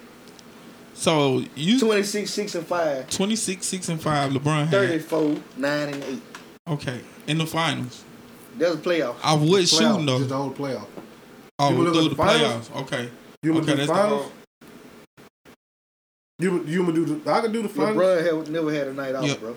[0.96, 3.10] So you 26, 6, and 5.
[3.10, 4.32] 26, 6, and 5.
[4.32, 4.70] LeBron had.
[4.72, 6.22] 34, 9, and 8.
[6.70, 7.02] Okay.
[7.28, 8.04] In the finals.
[8.58, 9.16] That's a playoff.
[9.24, 10.18] I was shooting though.
[10.20, 10.88] Just the whole playoff.
[11.60, 12.70] Oh, You look through at the the finals?
[12.70, 12.82] playoffs.
[12.84, 13.10] Okay.
[13.44, 14.32] You want Okay, to do the that's the finals?
[16.40, 17.32] You you want to do the?
[17.32, 17.96] I can do the finals.
[17.98, 19.40] LeBron had, never had a night off, Yep.
[19.42, 19.56] bro.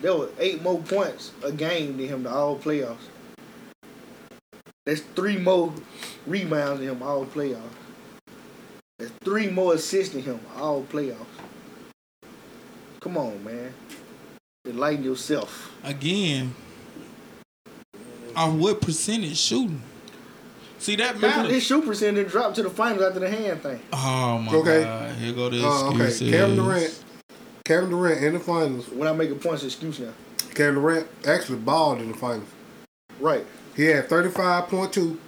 [0.00, 2.96] There were eight more points a game than him to all playoffs.
[4.84, 5.72] That's three more
[6.26, 7.60] rebounds than him all playoffs.
[8.98, 11.16] That's three more assists than him all playoffs.
[13.00, 13.74] Come on, man.
[14.66, 15.72] Enlighten yourself.
[15.82, 16.54] Again.
[18.36, 19.82] Of what percentage shooting?
[20.78, 21.52] See that His, matters.
[21.52, 23.80] his shoot percentage dropped to the finals after the hand thing.
[23.92, 24.82] Oh my Okay.
[24.84, 25.16] god.
[25.16, 26.30] Here go the Uh, okay.
[26.30, 27.04] Kevin Durant.
[27.64, 28.88] Kevin Durant in the finals.
[28.88, 30.12] When I make a points excuse now.
[30.54, 32.48] Kevin Durant actually balled in the finals.
[33.20, 33.46] Right.
[33.76, 35.18] He had 35.2,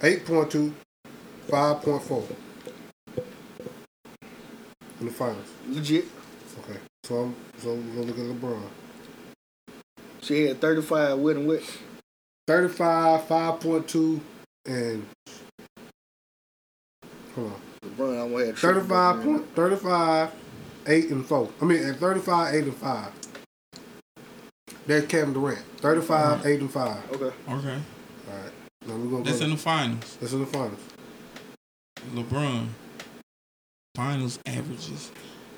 [0.00, 0.72] 8.2,
[1.48, 2.36] 5.4
[5.00, 5.48] in the finals.
[5.68, 6.06] Legit.
[6.60, 8.62] Okay, so I'm so we're gonna look at LeBron.
[10.22, 11.82] She had 35 with and with.
[12.46, 14.20] 35, 5.2,
[14.66, 15.06] and
[17.34, 17.60] hold on.
[17.90, 19.38] LeBron almost had triple 35, double.
[19.38, 20.30] point, 35,
[20.86, 21.48] 8 and 4.
[21.60, 23.12] I mean, at 35, 8 and 5.
[24.86, 25.64] That's Kevin Durant.
[25.78, 26.48] 35, mm-hmm.
[26.48, 27.12] 8 and 5.
[27.12, 27.24] Okay.
[27.24, 27.34] Okay.
[27.48, 27.82] All right.
[28.86, 29.46] Now we're going to That's go.
[29.46, 30.18] in the finals.
[30.20, 30.80] That's in the finals.
[32.12, 32.68] LeBron.
[33.94, 35.12] Finals averages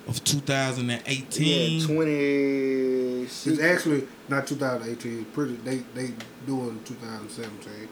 [0.07, 1.79] of 2018.
[1.79, 3.47] had 26.
[3.47, 5.25] It's actually not 2018.
[5.25, 6.13] Pretty they they
[6.45, 7.89] doing 2017.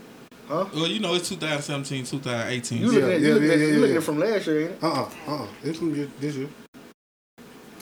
[0.47, 0.65] huh?
[0.71, 2.77] Well, you know, it's 2017, 2018.
[2.77, 3.97] You looking at, yeah, you looking yeah, at, yeah, you looking yeah.
[3.97, 4.83] at from last year, ain't it?
[4.83, 5.47] Uh uh uh uh.
[5.63, 6.49] It's from this- this year.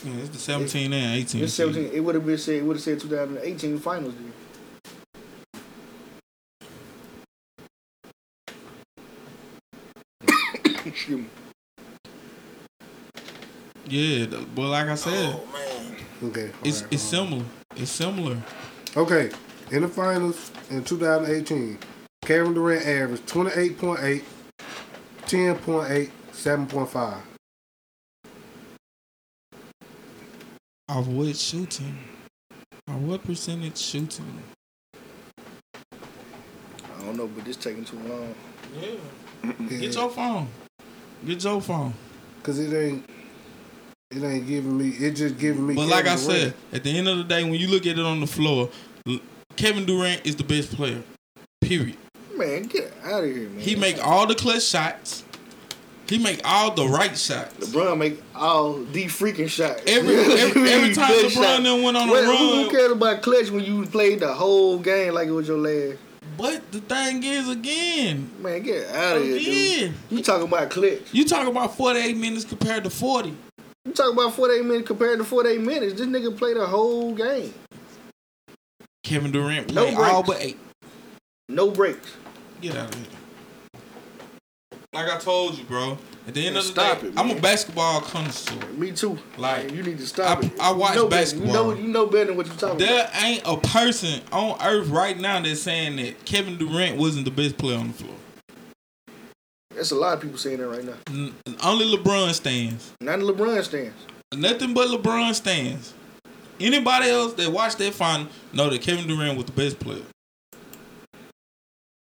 [0.06, 1.44] Yeah, it's the 17 and 18.
[1.44, 1.91] It's 17.
[1.94, 2.56] It would have been said.
[2.56, 4.14] It would have said 2018 finals.
[4.15, 4.31] Then.
[10.85, 11.27] Excuse me.
[13.88, 15.95] Yeah, the- but like I said, Oh man.
[16.31, 16.51] Okay.
[16.64, 17.30] it's alright, it's hold on.
[17.30, 17.45] similar.
[17.76, 18.38] It's similar.
[18.95, 19.31] Okay,
[19.72, 21.77] in the finals in 2018,
[22.23, 24.23] Kevin Durant averaged 28.8,
[25.26, 27.18] 10.8, 7.5.
[30.89, 31.97] Of what shooting?
[32.88, 34.43] Of what percentage shooting?
[35.84, 38.35] I don't know, but this taking too long.
[38.80, 39.51] Yeah.
[39.80, 40.47] Get your phone.
[41.26, 41.93] Get your phone.
[42.43, 43.10] Cause it ain't,
[44.15, 44.90] it ain't giving me.
[44.90, 45.76] It just giving me.
[45.76, 48.06] But like I said, at the end of the day, when you look at it
[48.06, 48.69] on the floor,
[49.56, 51.02] Kevin Durant is the best player.
[51.61, 51.98] Period.
[52.35, 53.60] Man, get out of here, man.
[53.60, 55.23] He make all the clutch shots.
[56.07, 57.53] He make all the right shots.
[57.57, 59.84] LeBron make all the freaking shots.
[59.88, 61.64] Every every, every time LeBron shot.
[61.64, 62.26] then went on a run.
[62.38, 65.99] Who, cares about clutch when you played the whole game like it was your last?
[66.35, 69.48] But the thing is, again, Man, get out of here, dude.
[69.48, 71.02] again, You talking about clutch?
[71.14, 73.35] you talking about 48 minutes compared to 40.
[73.85, 75.93] You talking about 48 minutes compared to 48 minutes?
[75.95, 77.53] This nigga played the whole game.
[79.03, 80.39] Kevin Durant No played all breaks.
[80.39, 80.57] but eight.
[81.49, 82.10] No breaks.
[82.61, 83.81] Get out of here.
[84.93, 85.97] Like I told you, bro.
[86.26, 88.55] At the end of the stop day, it, I'm a basketball connoisseur.
[88.77, 89.18] Me too.
[89.38, 90.60] Like, Man, you need to stop I- it.
[90.61, 91.22] I watch you know better.
[91.22, 91.47] basketball.
[91.47, 93.11] You know, you know better than what you're talking There about.
[93.14, 97.31] There ain't a person on earth right now that's saying that Kevin Durant wasn't the
[97.31, 98.15] best player on the floor.
[99.73, 100.93] There's a lot of people saying that right now.
[101.09, 101.33] N-
[101.63, 102.93] only LeBron stands.
[103.01, 103.95] Not the LeBron stands.
[104.35, 105.93] Nothing but LeBron stands.
[106.59, 110.03] Anybody else that watched that final know that Kevin Durant was the best player.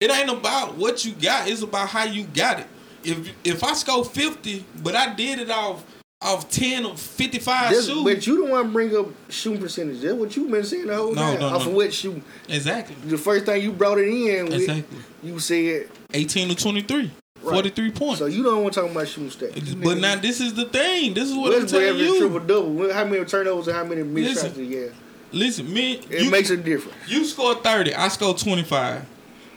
[0.00, 2.66] It ain't about what you got; it's about how you got it.
[3.04, 5.84] If if I score fifty, but I did it off
[6.22, 10.00] off ten or fifty five shooting, but you don't want to bring up shooting percentage.
[10.00, 11.40] That's what you've been saying the whole No, time.
[11.40, 11.70] no, Off no.
[11.70, 12.22] of what shooting.
[12.48, 17.10] exactly, The first thing you brought it in with, exactly, you said, eighteen to 23,
[17.42, 17.52] Right.
[17.54, 18.18] 43 points.
[18.18, 19.82] so you don't want to talk about shooting stats.
[19.82, 21.14] but now this is the thing.
[21.14, 22.92] This is what I'm telling averaged triple double.
[22.92, 24.94] How many turnovers and how many missed shots did have?
[25.32, 26.96] Listen, me, It you, makes a difference.
[27.08, 29.06] You score 30, I score 25.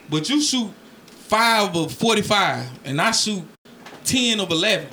[0.09, 0.69] But you shoot
[1.07, 3.43] 5 of 45, and I shoot
[4.05, 4.87] 10 of 11.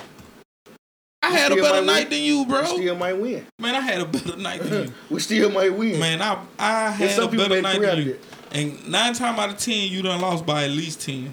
[1.23, 2.09] I We had a better night win.
[2.09, 2.61] than you, bro.
[2.61, 3.45] We still might win.
[3.59, 4.93] Man, I had a better night than you.
[5.11, 5.99] We still might win.
[5.99, 8.11] Man, I I had a better night than you.
[8.13, 8.23] it.
[8.53, 11.31] And nine times out of ten, you done lost by at least ten.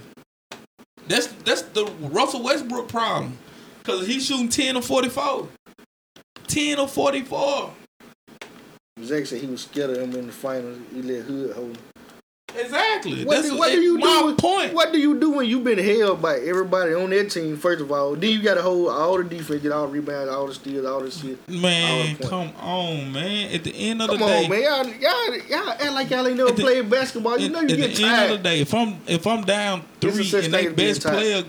[1.09, 3.39] That's that's the Russell Westbrook problem.
[3.83, 5.49] Cause he's shooting ten or forty four.
[6.47, 7.73] Ten or forty four.
[9.03, 10.79] Zach said he was scared of him in the finals.
[10.93, 11.83] He let Hood hold him.
[12.57, 13.25] Exactly.
[13.25, 14.25] What, that's do, what do you do?
[14.27, 14.73] when- point.
[14.73, 17.57] What do you do when you've been held by everybody on that team?
[17.57, 20.31] First of all, then you got to hold all the defense, get all the rebounds,
[20.33, 21.47] all the steals, all the shit.
[21.49, 23.53] Man, the come on, man.
[23.55, 26.11] At the end of Come the day, come on, man, y'all, y'all, y'all act like
[26.11, 27.39] y'all ain't never the- played basketball.
[27.39, 27.91] You at, know you get tired.
[27.91, 31.03] at the end of the day, if I'm if I'm down three and they best
[31.03, 31.45] player,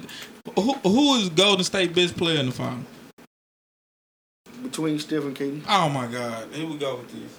[0.56, 2.84] who who is Golden State best player in the final?
[4.64, 7.38] Between Steph and KD, Oh my God, here we go with this.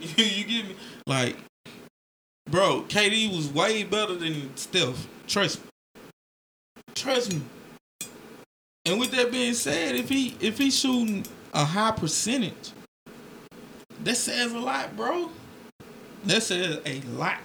[0.18, 0.74] You, you get me?
[1.06, 1.36] Like,
[2.52, 5.08] bro, KD was way better than Steph.
[5.26, 5.70] Trust me.
[6.94, 7.40] Trust me.
[8.84, 11.24] And with that being said, if he if he's shooting
[11.54, 12.72] a high percentage,
[14.04, 15.30] that says a lot, bro.
[16.24, 17.38] That says a lot.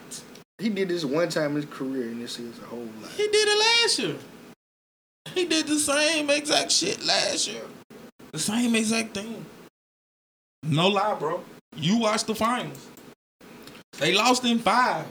[0.59, 3.11] he did this one time in his career, and this is a whole lot.
[3.11, 4.15] He did it last year.
[5.33, 7.63] He did the same exact shit last year.
[8.31, 9.45] The same exact thing.
[10.63, 11.43] No lie, bro.
[11.75, 12.87] You watched the finals.
[13.99, 15.05] They lost in five.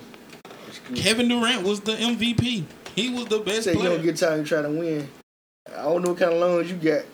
[0.95, 2.65] Kevin Durant was the MVP.
[2.95, 5.09] He was the best Say you don't get tired and try to win.
[5.71, 7.05] I don't know what kind of lungs you got,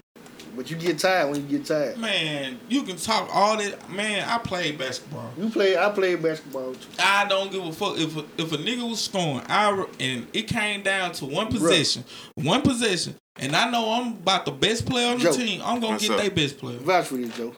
[0.54, 1.96] but you get tired when you get tired.
[1.96, 3.90] Man, you can talk all that.
[3.90, 5.32] Man, I played basketball.
[5.38, 6.88] You play, I played basketball too.
[6.98, 9.44] I don't give a fuck if a, if a nigga was scoring.
[9.48, 12.04] I and it came down to one possession,
[12.34, 15.32] one possession, and I know I'm about the best player on the Joe.
[15.32, 15.62] team.
[15.64, 16.18] I'm gonna get up?
[16.18, 16.78] their best player.
[16.78, 17.54] Vouch for this, Joe.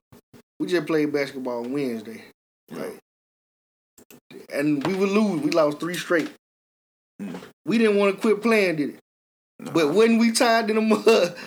[0.61, 2.23] We just played basketball on Wednesday,
[2.70, 2.99] right?
[4.52, 5.40] And we would lose.
[5.43, 6.31] We lost three straight.
[7.20, 7.36] Mm.
[7.66, 8.98] We didn't want to quit playing, did it?
[9.61, 9.70] Nah.
[9.73, 11.05] But when we tied in the mud,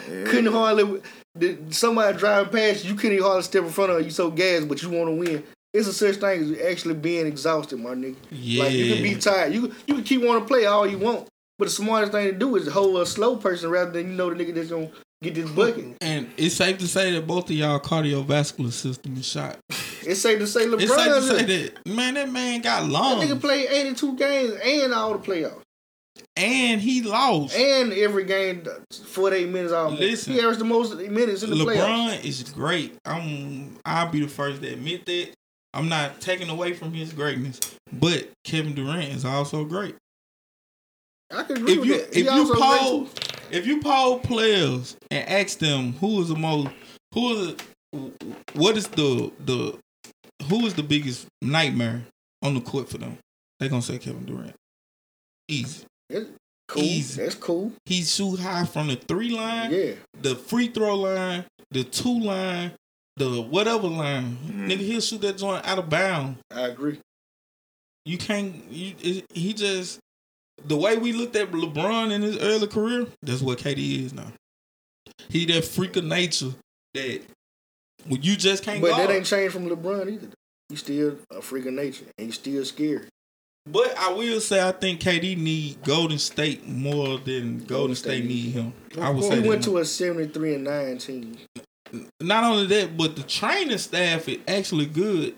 [0.09, 0.23] Yeah.
[0.26, 1.01] couldn't hardly.
[1.69, 4.09] Somebody driving past you, you couldn't hardly step in front of you.
[4.09, 5.43] So gas, but you want to win.
[5.73, 8.15] It's a such thing as actually being exhausted, my nigga.
[8.31, 8.64] Yeah.
[8.64, 9.53] Like you can be tired.
[9.53, 11.27] You you can keep wanting to play all you want,
[11.59, 14.34] but the smartest thing to do is hold a slow person rather than you know
[14.34, 14.89] the nigga that's gonna
[15.22, 15.97] get this bucket.
[16.01, 19.57] and it's safe to say that both of y'all cardiovascular system is shot.
[20.07, 20.81] It's safe to say LeBron.
[20.81, 24.53] It's safe to say that that man, that man got nigga lungs played 82 games
[24.63, 25.61] and all the playoffs.
[26.35, 27.55] and he lost.
[27.55, 30.01] And every game, 48 minutes almost.
[30.01, 30.34] Listen.
[30.34, 31.77] he averaged the most minutes in the playoffs.
[32.19, 32.95] LeBron is great.
[33.05, 35.29] I'm I'll be the first to admit that.
[35.73, 37.59] I'm not taking away from his greatness,
[37.91, 39.95] but Kevin Durant is also great.
[41.31, 42.17] I can agree If with you that.
[42.17, 43.09] if you poll
[43.51, 46.69] if you poll players and ask them who is the most
[47.13, 47.55] who is
[48.53, 49.77] what is the the
[50.43, 52.01] who is the biggest nightmare
[52.43, 53.18] on the court for them,
[53.59, 54.55] they gonna say Kevin Durant.
[55.47, 55.85] Easy.
[56.68, 56.84] cool.
[56.84, 57.22] easy.
[57.23, 57.72] That's cool.
[57.85, 59.93] He shoot high from the three line, Yeah.
[60.22, 62.73] the free throw line, the two line,
[63.15, 64.38] the whatever line.
[64.45, 64.68] Mhm.
[64.69, 66.39] Nigga, he'll shoot that joint out of bounds.
[66.51, 66.99] I agree.
[68.05, 68.64] You can't.
[68.72, 69.99] You, it, he just
[70.65, 73.07] the way we looked at LeBron in his early career.
[73.22, 74.31] That's what KD is now.
[75.30, 76.51] He that freak of nature
[76.93, 77.22] that
[78.09, 78.97] well, you just can't But go.
[78.97, 80.27] that ain't changed from LeBron either.
[80.69, 83.07] He's still a freak of nature, and he's still scared.
[83.69, 88.51] But I will say I think KD need Golden State more than Golden, State, need
[88.51, 88.73] him.
[88.99, 89.27] I would course.
[89.35, 89.75] say He went more.
[89.75, 91.38] to a 73 and 9 team.
[92.21, 95.35] not only that, but the training staff is actually good.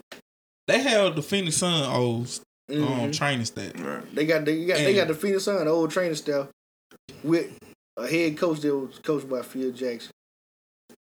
[0.68, 2.26] They have the Phoenix Sun old
[2.70, 3.12] um, Mhm.
[3.16, 3.72] training staff.
[3.80, 4.14] Right.
[4.14, 6.48] They got they got they got the Phoenix Sun, the old training staff,
[7.24, 7.50] with
[7.96, 10.12] a head coach that was coached by Phil Jackson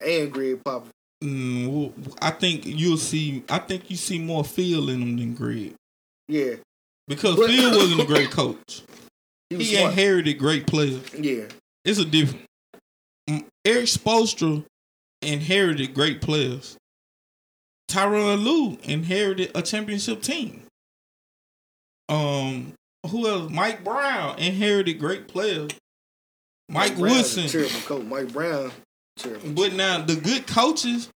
[0.00, 0.88] and Gregg Popovich.
[1.22, 1.92] Mm, well,
[2.22, 3.42] I think you'll see.
[3.48, 5.74] I think you see more Phil in them than Gregg
[6.28, 6.54] Yeah,
[7.08, 8.82] because But- Phil wasn't a great coach.
[9.50, 11.02] he He inherited great players.
[11.14, 11.44] Yeah,
[11.84, 12.44] It's a different.
[13.28, 14.64] Mm, Erik Spoelstra
[15.20, 16.76] inherited great players.
[17.90, 20.62] Tyronn Lue inherited a championship team.
[22.08, 22.72] Um,
[23.08, 23.50] who else?
[23.52, 25.70] Mike Brown inherited great players.
[26.68, 27.48] Mike a Woodson.
[27.48, 28.04] terrible coach.
[28.04, 28.70] Mike Brown,
[29.22, 29.50] terrible.
[29.50, 31.08] But now the good coaches,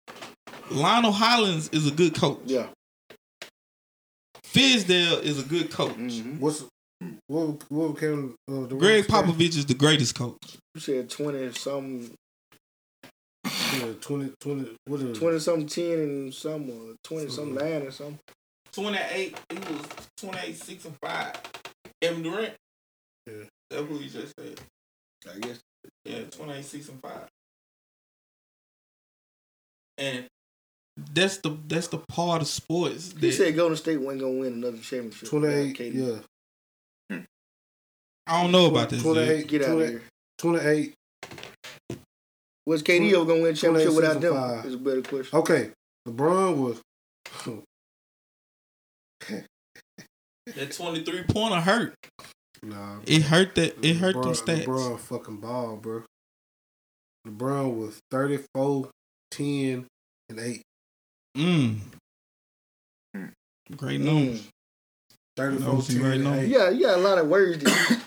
[0.71, 2.41] Lionel Hollins is a good coach.
[2.47, 2.67] Yeah,
[4.45, 5.95] Fizdale is a good coach.
[5.97, 6.65] hmm What's
[7.27, 7.65] what?
[7.71, 8.35] What Kevin?
[8.49, 9.11] Uh, Durant Greg say?
[9.11, 10.57] Popovich is the greatest coach.
[10.75, 12.15] you said twenty something,
[13.45, 17.91] Yeah, 20, 20, what is twenty something ten and some, or twenty something nine or
[17.91, 18.19] something.
[18.73, 19.87] 28, he was
[20.19, 21.33] 28, 6 and 5.
[22.03, 22.55] Kevin Durant.
[23.25, 23.35] Yeah.
[23.71, 24.61] That's what he just said.
[25.33, 25.61] I guess.
[26.05, 27.13] Yeah, 28, 6 and 5.
[29.99, 30.27] And
[30.97, 34.53] that's the that's the part of sports He that said Golden State wasn't gonna win
[34.55, 35.29] another championship.
[35.29, 35.79] Twenty eight.
[35.79, 36.23] without KD.
[37.11, 37.19] Yeah,
[38.27, 39.03] I don't know about this.
[39.03, 39.47] 28.
[39.49, 40.03] Get out of here.
[40.39, 40.95] twenty eight.
[42.67, 44.35] Was KD ever gonna win a championship without them?
[44.35, 44.65] five.
[44.67, 45.39] Is a better question.
[45.39, 45.71] Okay,
[46.09, 46.81] LeBron was.
[50.57, 51.95] That 23 pointer hurt.
[52.63, 54.65] Nah, It hurt that it hurt them LeBron, stats.
[54.67, 56.03] LeBron fucking ball, bro.
[57.27, 58.91] LeBron was 34,
[59.37, 59.87] 10,
[60.29, 60.63] and 8.
[61.37, 61.77] Mm.
[63.77, 64.41] Great numbers.
[64.41, 64.49] Mm.
[65.37, 66.45] 34, Those 10, great numbers.
[66.45, 66.49] 8.
[66.49, 67.99] You got, a lot of words to eat.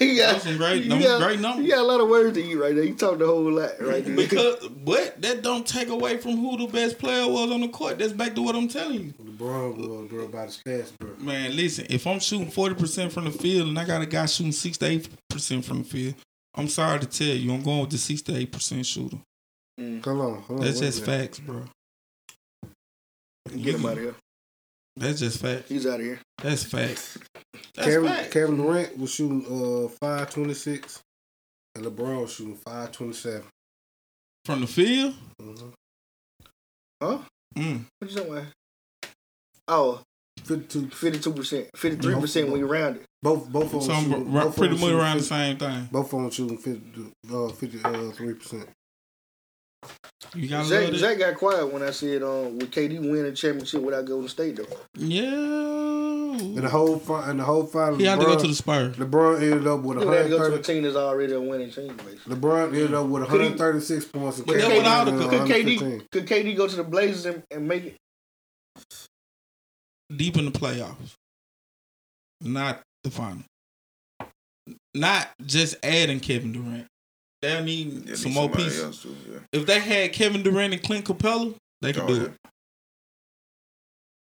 [0.00, 1.64] you got, some great, you them got- great numbers.
[1.64, 2.84] You got a lot of words to eat right there.
[2.84, 4.14] You talked a whole lot right there.
[4.14, 7.98] Because, but that don't take away from who the best player was on the court.
[7.98, 9.14] That's back to what I'm telling you.
[9.14, 11.10] LeBron was, bro, by the stats, bro.
[11.18, 14.52] Man, listen, if I'm shooting 40% from the field and I got a guy shooting
[14.52, 16.14] 68% from the field,
[16.54, 19.18] I'm sorry to tell you, I'm going with the 68% shooter.
[19.80, 20.04] Mm.
[20.04, 20.66] Hold on, hold on.
[20.66, 21.64] That's just facts, bro.
[23.56, 24.14] Get him out of here.
[24.96, 25.68] That's just facts.
[25.68, 26.20] He's out of here.
[26.42, 27.18] That's facts.
[27.74, 28.32] That's Kevin, facts.
[28.32, 31.00] Kevin Durant was shooting uh 526,
[31.74, 33.42] and LeBron was shooting 527.
[34.44, 35.14] From the field?
[35.40, 35.68] Mm-hmm.
[37.02, 37.18] Huh?
[37.56, 37.84] Mm.
[37.98, 38.44] What you talking about?
[39.68, 40.00] Oh,
[40.44, 40.88] 52.
[40.88, 41.68] 52%.
[41.76, 43.04] 53% when you round it.
[43.22, 45.88] Both both of them So shooting, r- both pretty much around the same thing.
[45.90, 48.68] Both of them shooting 50, uh, 53 percent.
[50.34, 50.96] You got to Zach, love.
[50.96, 54.56] Zach got quiet when I said um, would KD win a championship without Golden State
[54.56, 54.66] though.
[54.96, 55.24] Yeah.
[55.24, 58.96] And the whole fi- and the whole final, He had to go to the Spurs.
[58.96, 60.62] LeBron ended up with You had to go to a 130.
[60.62, 62.34] team that's already a winning team, basically.
[62.36, 64.38] LeBron ended up with Could he- 136 points.
[64.38, 67.42] And But that KD without the- Could KD, could KD go to the Blazers and,
[67.50, 67.96] and make it?
[70.14, 71.14] Deep in the playoffs.
[72.40, 73.42] Not the final.
[74.94, 76.86] Not just adding Kevin Durant.
[77.42, 79.02] They'll need Yeah, some need more pieces.
[79.02, 79.38] too, yeah.
[79.52, 82.28] If they had Kevin Durant and Clint Capela, they could Oh, do yeah.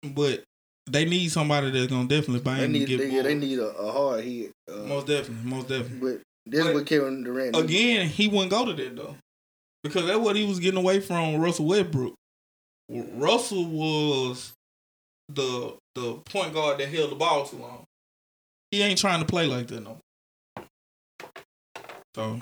[0.03, 0.13] it.
[0.13, 0.43] But
[0.87, 3.57] they need somebody that's gonna definitely bang They and need, get they, yeah, they need
[3.59, 4.51] a, a hard hit.
[4.69, 5.99] Uh, most definitely, most definitely.
[6.15, 7.53] but this But- what Kevin Durant.
[7.55, 7.63] did.
[7.65, 9.15] Again, he wouldn't go to that though,
[9.83, 12.13] because that's what he was getting away from Russell Westbrook.
[12.89, 14.53] Russell was
[15.29, 17.83] the the point guard that held the ball too long.
[18.69, 19.97] He ain't trying to play like that no.
[20.57, 20.65] more.
[22.13, 22.39] So,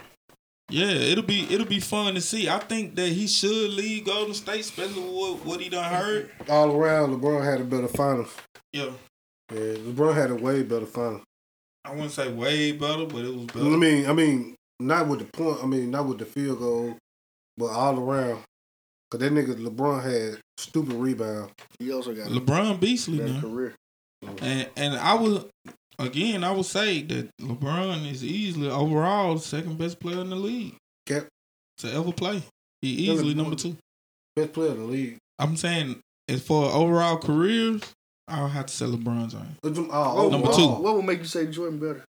[0.74, 2.50] yeah, it'll be it'll be fun to see.
[2.50, 6.32] I think that he should leave Golden State, especially with what, what he done heard.
[6.50, 8.26] All around, LeBron had a better final.
[8.72, 8.90] Yeah,
[9.54, 11.22] Yeah, LeBron had a way better final.
[11.86, 13.66] I wouldn't say way better, but it was better.
[13.66, 15.60] I mean, I mean, not with the point.
[15.62, 16.98] I mean, not with the field goal,
[17.56, 18.42] but all around.
[19.12, 21.52] Cause that nigga LeBron had stupid rebound.
[21.78, 23.42] he also got LeBron a beastly better now.
[23.42, 23.76] career.
[24.42, 25.46] And and I would
[26.00, 30.76] again I would say that LeBron is easily overall second best player in the league
[31.06, 31.28] Cap,
[31.80, 32.42] to ever play.
[32.82, 33.76] He easily number two.
[34.36, 35.18] best player in the league.
[35.40, 36.00] I'm saying
[36.30, 37.82] as for overall careers,
[38.28, 39.58] I'll have to say LeBron James.
[39.92, 40.68] Oh, What, Number what- two.
[40.68, 42.04] What would make you say Jordan better?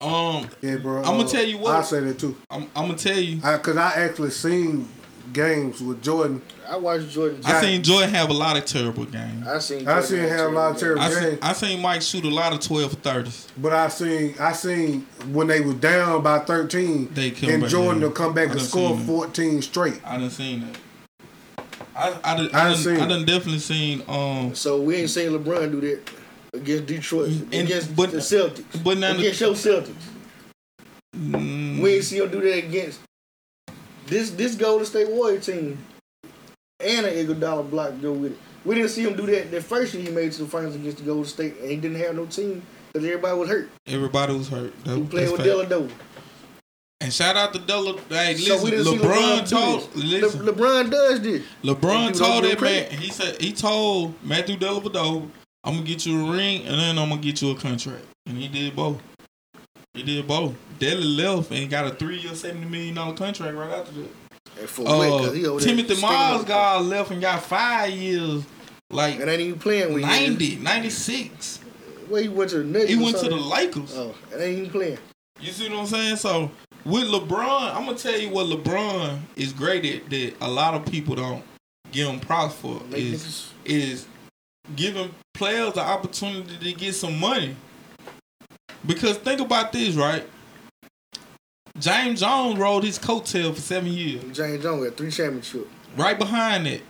[0.00, 1.02] Um, Yeah, bro.
[1.02, 2.36] I'ma uh, tell you what- I say that too.
[2.50, 4.88] I'm, I'm gonna tell you, I, Cause I actually seen
[5.32, 6.40] games with Jordan.
[6.68, 7.40] I watched Jordan.
[7.44, 9.46] I seen Jordan have a lot of terrible games.
[9.46, 9.88] I seen.
[9.88, 11.20] I seen him have a lot of terrible I games.
[11.20, 13.48] seen, I seen Mike shoot a lot of twelve for.
[13.56, 17.70] But I seen I seen when they was down by thirteen, They come and back,
[17.70, 18.06] Jordan yeah.
[18.08, 19.06] will come back and score seen that.
[19.06, 20.00] fourteen straight.
[20.04, 21.66] I done seen that.
[21.96, 23.08] I I done, I I done done, seen I it.
[23.08, 26.00] done definitely seen um So we ain't seen LeBron do that
[26.54, 29.94] against Detroit, And- against but- the Celtics, but now against your Celtics.
[31.16, 33.00] mm, We ain't see him do that against
[34.10, 35.78] this this Golden State Warrior team
[36.80, 38.38] and an Iguodala block go with it.
[38.64, 40.74] We didn't see him do that the first year he made it to the finals
[40.74, 42.62] against the Golden State, and he didn't have no team
[42.92, 43.70] because everybody was hurt.
[43.86, 44.84] everybody was hurt.
[44.84, 45.48] That, He played with fact.
[45.48, 45.90] Deladova.
[47.02, 47.98] And shout out to Della.
[48.10, 49.96] Hey, So listen, didn't LeBron LeBron told.
[49.96, 51.42] Listen, Le- LeBron does this.
[51.62, 52.90] LeBron told that man.
[52.90, 55.30] He said he told Matthew Dellavedova,
[55.64, 58.36] "I'm gonna get you a ring, and then I'm gonna get you a contract." And
[58.36, 59.00] he did both.
[59.94, 60.54] He did both.
[60.78, 64.10] Della left and got a three-year, seventy million dollar contract right after that.
[64.86, 68.44] Uh, he Timothy Miles got left and got five years,
[68.90, 71.58] like and ain't even playing with 90, 96.
[72.08, 72.86] Where he went to the.
[72.86, 73.36] He went to the?
[73.36, 73.96] Lakers.
[73.96, 74.98] Oh, and ain't even playing.
[75.40, 76.16] You see what I'm saying?
[76.16, 76.50] So
[76.84, 80.84] with LeBron, I'm gonna tell you what LeBron is great at that a lot of
[80.86, 81.42] people don't
[81.92, 84.06] give him props for Make is is
[84.76, 87.56] giving players the opportunity to get some money.
[88.86, 90.24] Because think about this, right?
[91.78, 94.22] James Jones rode his coattail for seven years.
[94.36, 95.68] James Jones got three championships.
[95.96, 96.82] Right behind it,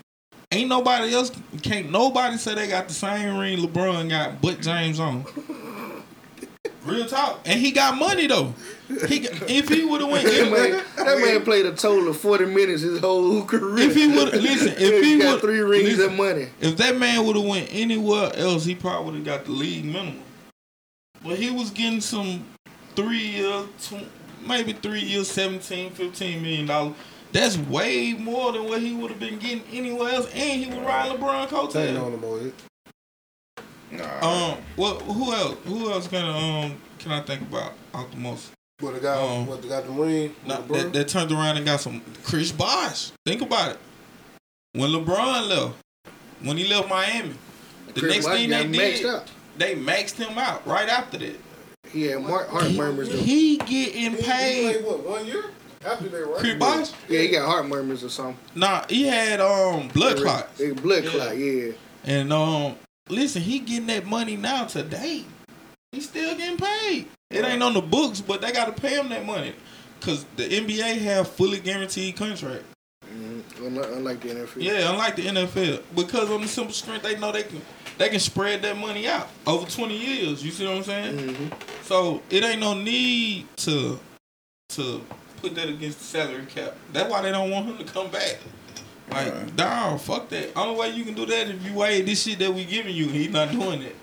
[0.50, 1.30] ain't nobody else.
[1.62, 5.26] Can't nobody say they got the same ring LeBron got, but James Jones.
[6.84, 8.54] Real talk, and he got money though.
[9.06, 12.46] He if he would have went, That man, that man played a total of forty
[12.46, 13.86] minutes his whole career.
[13.88, 16.96] If he would listen, if he got would three rings listen, of money, If that
[16.96, 20.22] man would have went anywhere else, he probably would have got the league minimum.
[21.22, 22.44] But he was getting some
[22.96, 24.08] three year, tw-
[24.46, 26.94] maybe three years, 17, 15 million dollars.
[27.32, 30.78] That's way more than what he would have been getting anywhere else, and he was
[30.84, 32.02] riding LeBron Ain't coattail.
[32.04, 32.52] on him boy.
[34.22, 35.02] Um, what?
[35.02, 35.56] Who else?
[35.64, 38.50] Who else can um can I think about out the most?
[38.78, 40.34] But the guy, Um, what the got the ring?
[40.46, 40.68] Now, LeBron?
[40.68, 43.10] that, that turned around and got some Chris Bosh.
[43.26, 43.78] Think about it.
[44.72, 45.74] When LeBron left,
[46.42, 47.34] when he left Miami,
[47.92, 49.28] the Chris next Bosh thing they did, out.
[49.58, 51.38] They maxed him out right after that.
[51.92, 53.16] He had mar- heart murmurs though.
[53.18, 54.72] He getting He- he paid.
[54.74, 55.44] played, what one year
[55.84, 56.36] after they right?
[56.36, 56.90] Chris Bosh?
[57.08, 58.38] Yeah, he got heart murmurs or something.
[58.54, 60.58] Nah, he had um blood clots.
[60.58, 61.10] They blood Yeah.
[61.10, 61.72] clot, yeah.
[62.04, 62.76] And um,
[63.08, 65.24] listen, he getting that money now today.
[65.92, 67.06] He still getting paid.
[67.30, 69.54] It ain't on the books, but they gotta pay him that money.
[70.00, 72.62] Cause the NBA have fully guaranteed contract.
[73.06, 73.64] Mm-hmm.
[73.66, 74.62] Unlike, unlike the NFL.
[74.62, 77.60] Yeah, unlike the NFL, because on the simple strength, they know they can
[78.00, 80.42] they can spread that money out over twenty years.
[80.42, 81.34] You see what I'm saying?
[81.34, 81.46] hmm
[81.82, 84.00] So it ain't no need to
[84.70, 85.04] to
[85.42, 86.76] put that against the salary cap.
[86.94, 88.38] That's why they don't want him to come back.
[89.10, 90.56] Like, dawg, fuck that.
[90.56, 93.08] Only way you can do that if you weigh this shit that we giving you.
[93.08, 93.96] He's not doing it.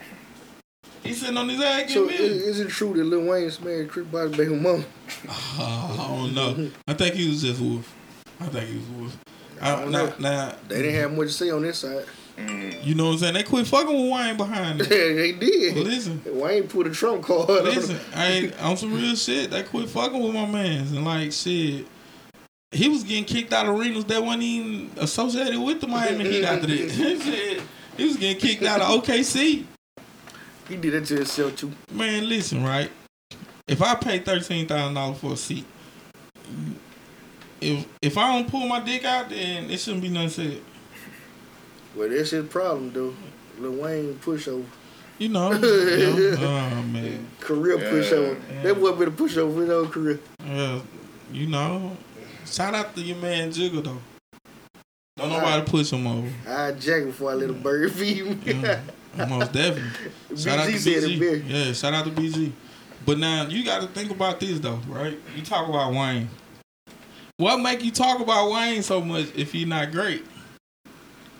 [1.01, 3.89] He's sitting on his ass So getting is, is it true that Lil Wayne smashed
[3.89, 4.83] Chris Bosh baby mama?
[5.29, 6.71] Oh, I don't know.
[6.87, 7.95] I think he was just wolf.
[8.41, 9.17] I think he was wolf.
[9.61, 10.13] I I, don't now, know.
[10.19, 12.05] now, They didn't have much to say on this side.
[12.37, 12.85] Mm.
[12.85, 13.33] you know what I'm saying?
[13.33, 14.89] They quit fucking with Wayne behind it.
[14.89, 15.75] they did.
[15.77, 17.99] Listen, Wayne put a trump card on Listen.
[18.13, 19.49] I ain't on some real shit.
[19.49, 21.87] They quit fucking with my mans and like shit.
[22.71, 26.43] He was getting kicked out of arenas that wasn't even associated with the Miami Heat
[26.43, 27.63] after that.
[27.97, 29.65] He was getting kicked out of OKC.
[30.69, 31.71] He did it to himself too.
[31.91, 32.91] Man, listen, right?
[33.67, 35.65] If I pay thirteen thousand dollars for a seat,
[37.59, 40.61] if if I don't pull my dick out, then it shouldn't be nothing said.
[41.97, 43.15] Well, that's his problem though.
[43.59, 44.65] Lil Wayne pushover.
[45.17, 45.51] You know.
[45.51, 46.37] you know?
[46.39, 47.27] Oh man.
[47.39, 48.37] Career pushover.
[48.61, 50.19] That boy been a pushover his whole career.
[50.45, 50.81] Yeah.
[51.31, 51.97] You know.
[52.45, 53.97] Shout out to your man Jiggle though.
[55.17, 56.31] Don't nobody push him over.
[56.47, 58.53] I jack before I let a bird feed me.
[58.53, 58.81] Yeah,
[59.27, 60.11] most definitely.
[60.37, 62.51] Shout out to BG said it Yeah, shout out to BG.
[63.03, 65.17] But now you got to think about this though, right?
[65.35, 66.29] You talk about Wayne.
[67.37, 70.23] What make you talk about Wayne so much if he not great?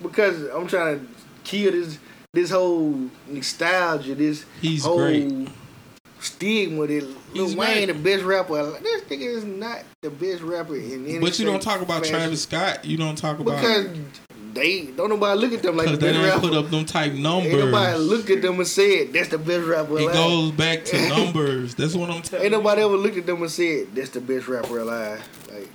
[0.02, 1.06] Because I'm trying to
[1.44, 1.98] kill this
[2.34, 5.48] this whole nostalgia, this He's whole great.
[6.19, 7.03] stigma that
[7.34, 7.86] Lil He's Wayne great.
[7.88, 8.72] the best rapper.
[8.82, 12.15] This nigga is not the best rapper in any But you don't talk about fashion.
[12.15, 12.86] Travis Scott.
[12.86, 13.98] You don't talk about because
[14.53, 17.22] they don't nobody look at them like the they don't put up them type Ain't
[17.22, 18.07] nobody numbers.
[18.07, 20.14] look at them and said that's the best rapper It alive.
[20.15, 21.76] goes back to numbers.
[21.76, 24.48] That's what I'm telling Ain't nobody ever looked at them and said that's the best
[24.48, 25.28] rapper alive.
[25.53, 25.69] Like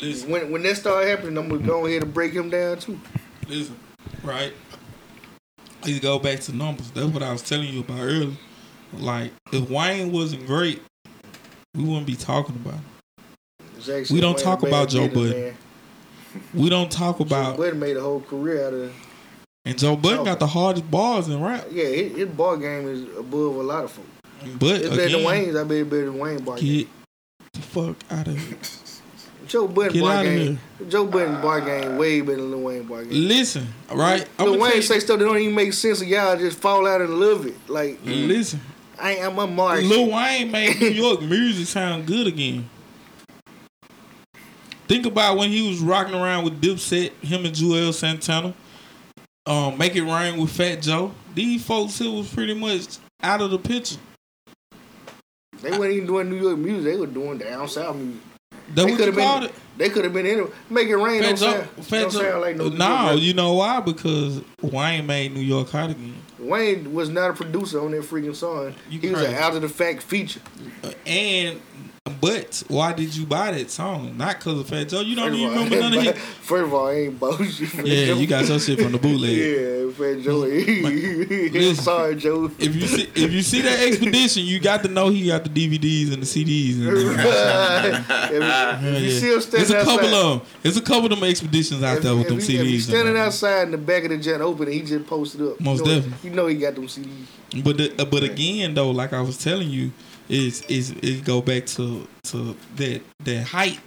[0.00, 3.00] Listen, when when that started happening, I'm gonna go ahead and break him down too.
[3.48, 3.76] listen,
[4.22, 4.52] right?
[5.84, 6.90] You go back to numbers.
[6.90, 8.32] That's what I was telling you about earlier.
[8.94, 10.82] Like, if Wayne wasn't great,
[11.74, 14.10] we wouldn't be talking about it.
[14.10, 15.54] We don't talk about Joe Budden.
[16.52, 17.52] We don't talk about.
[17.56, 18.92] Joe Budden made a whole career out of.
[19.64, 21.66] and Joe Budden got the hardest bars in rap.
[21.70, 24.08] Yeah, his, his ball game is above a lot of folks.
[24.58, 25.56] But It's better than again, Wayne's.
[25.56, 26.78] I bet better than Wayne ball game.
[26.78, 26.88] get
[27.52, 28.58] the fuck out of here.
[29.48, 30.58] Joe Budden Get bar game.
[30.88, 33.28] Joe Budden bar game way better than Lil Wayne bar game.
[33.28, 34.28] Listen, right?
[34.38, 37.00] Lil I'ma Wayne say stuff that don't even make sense, and y'all just fall out
[37.00, 37.56] and love it.
[37.68, 38.60] Like Listen,
[38.98, 39.84] I ain't, I'm a Marsh.
[39.84, 42.68] Lil Wayne made New York music sound good again.
[44.86, 48.54] Think about when he was rocking around with Dipset, him and Juelz Santana.
[49.46, 51.12] Um, Make It Rain with Fat Joe.
[51.34, 53.96] These folks here was pretty much out of the picture.
[55.62, 56.84] They weren't even doing New York music.
[56.84, 58.22] They were doing down south music.
[58.74, 59.54] That They could've been- called it?
[59.76, 60.52] They could have been in it.
[60.70, 61.22] Make it rain.
[61.22, 63.12] Don't sound, Fat don't sound like no.
[63.12, 63.80] You know why?
[63.80, 66.16] Because Wayne made New York hot again.
[66.38, 68.74] Wayne was not a producer on that freaking song.
[68.90, 70.40] You he was an out of the fact feature.
[71.06, 71.60] And
[72.08, 74.16] but why did you buy that song?
[74.16, 75.00] Not because of Fat Joe.
[75.00, 76.18] You don't First even all, remember none of it.
[76.48, 77.68] First of all, I ain't bullshit.
[77.68, 78.14] Fat Yeah, Joe.
[78.16, 79.36] you got your shit from the bootleg.
[79.38, 80.32] Yeah, Fat Joe.
[80.38, 81.84] Listen.
[81.84, 82.50] Sorry, Joe.
[82.58, 85.50] If you see if you see that expedition, you got to know he got the
[85.50, 86.78] DVDs and the CDs.
[86.78, 89.18] And if, if Yeah, you yeah.
[89.18, 90.48] still standing There's a couple outside, of them.
[90.62, 92.80] There's a couple of them expeditions out if, there with if them you- if CDs.
[92.88, 95.60] standing outside in the back of the jet open he just posted up.
[95.60, 96.30] Most you know, definitely.
[96.30, 97.64] You know he got them CDs.
[97.64, 99.90] But the, uh, but again though, like I was telling you,
[100.28, 103.80] is is it go back to to that that height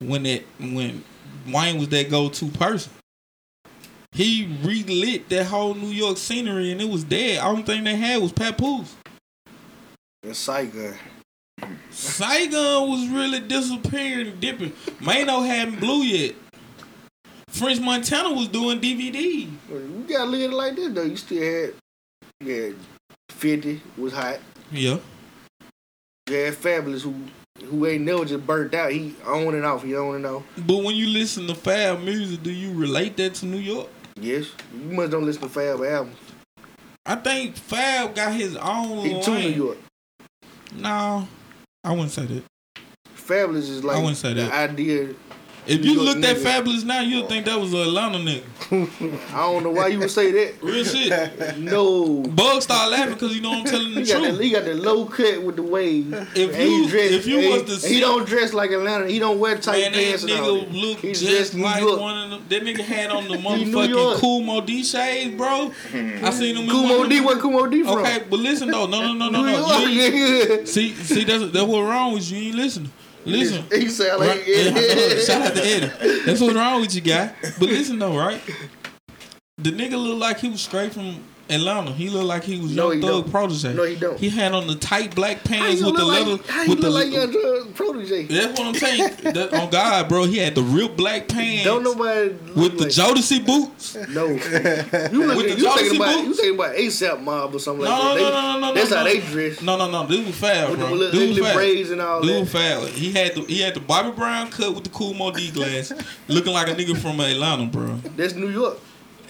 [0.00, 1.04] when that when
[1.46, 2.92] Wayne was that go to person.
[4.12, 7.40] He relit that whole New York scenery and it was dead.
[7.40, 8.94] Only thing they had was Papoose.
[10.22, 10.94] And Saigon.
[11.90, 14.70] Saigon was really disappearing, dipping.
[15.00, 16.36] Maino hadn't blew yet.
[17.48, 19.48] French Montana was doing DVD.
[19.68, 21.02] You gotta look at it like this though.
[21.02, 21.74] You still had,
[22.40, 22.70] yeah,
[23.30, 24.38] Fifty was hot.
[24.72, 24.98] Yeah.
[26.26, 27.14] Had Fabolous who
[27.66, 28.90] who ain't never just burnt out.
[28.90, 29.82] He on and off.
[29.82, 30.42] He on and off.
[30.66, 33.88] But when you listen to Fab music, do you relate that to New York?
[34.18, 36.16] Yes, you must don't listen to Fab albums.
[37.04, 39.00] I think Fab got his own.
[39.00, 39.48] He to New.
[39.50, 39.78] York.
[40.74, 41.28] No,
[41.84, 42.44] I wouldn't say that.
[43.14, 44.70] Fabolous is like I wouldn't say the that.
[44.70, 45.14] idea.
[45.66, 46.36] If you York looked at.
[46.36, 48.42] Fabolous now, you'd think that was a Atlanta nigga.
[49.34, 50.62] I don't know why you would say that.
[50.62, 51.58] Real shit.
[51.58, 52.22] No.
[52.22, 54.40] Bug start laughing because you know I'm telling the He got, the, truth.
[54.40, 56.12] he got the low cut with the wave.
[56.34, 59.06] If And you dress- if you and was to see he don't dress like Atlanta.
[59.08, 60.30] He don't wear tight Man, pants that.
[60.30, 62.00] nigga look He's just just like York.
[62.00, 62.44] one of them.
[62.48, 64.18] That nigga had on the New motherfucking York.
[64.18, 65.70] Kool Moe Dee shades, bro.
[65.94, 67.98] I seen him in Kumo one D, of where Kool Moe Dee from?
[67.98, 69.56] Okay, but listen though, no, no, no, no, no.
[69.56, 70.64] York, You ain't- yeah.
[70.66, 72.38] See, see, that's that's what wrong with you.
[72.38, 72.90] You ain't listening.
[73.26, 73.64] Listen.
[73.72, 74.42] He sound like Right?
[74.46, 76.22] Yeah, Shout out to Eddie.
[76.24, 77.34] That's what's wrong with you, guy.
[77.58, 78.40] But listen though, right?
[79.58, 81.22] The nigga looked like he was straight from
[81.54, 81.92] Atlanta.
[81.92, 83.30] He looked like he was No, young he thug don't.
[83.30, 83.72] protege.
[83.74, 84.18] No, he don't.
[84.18, 86.32] He had on the tight black pants with the leather.
[86.32, 88.24] like, how you with the look like your drug protege?
[88.26, 89.10] That's what I'm saying.
[89.34, 92.88] That, on God, bro, he had the real black pants Don't nobody with the like,
[92.92, 93.96] Jodeci boots.
[94.10, 94.36] No, you
[95.26, 96.26] look With the you Jodeci thinking about boots?
[96.28, 98.20] you thinking about ASAP mob or something No, like no, that.
[98.20, 98.74] no, They- no, no, no.
[98.74, 99.10] That's no, how no.
[99.10, 99.62] they dress.
[99.62, 100.06] No, no, no.
[100.06, 100.88] This was foul, With bro.
[100.90, 101.54] the little was foul.
[101.54, 102.40] braids and all This that.
[102.40, 102.86] was foul.
[102.86, 105.92] He had the he had the Bobby Brown cut with the Kool Moe Dee glass,
[106.28, 107.96] looking like a nigga from Atlanta, bro.
[108.16, 108.78] That's New York.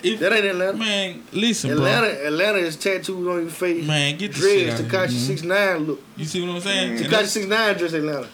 [0.05, 0.77] If, That ain't Atlanta.
[0.79, 2.27] man, listen, Atlanta, bro.
[2.27, 3.87] Atlanta is tattooed on your face.
[3.87, 6.01] Man, get the shit Dreads, Tekashi six nine look.
[6.17, 6.99] You see what I'm saying?
[6.99, 8.29] Tekashi six nine dress Atlanta.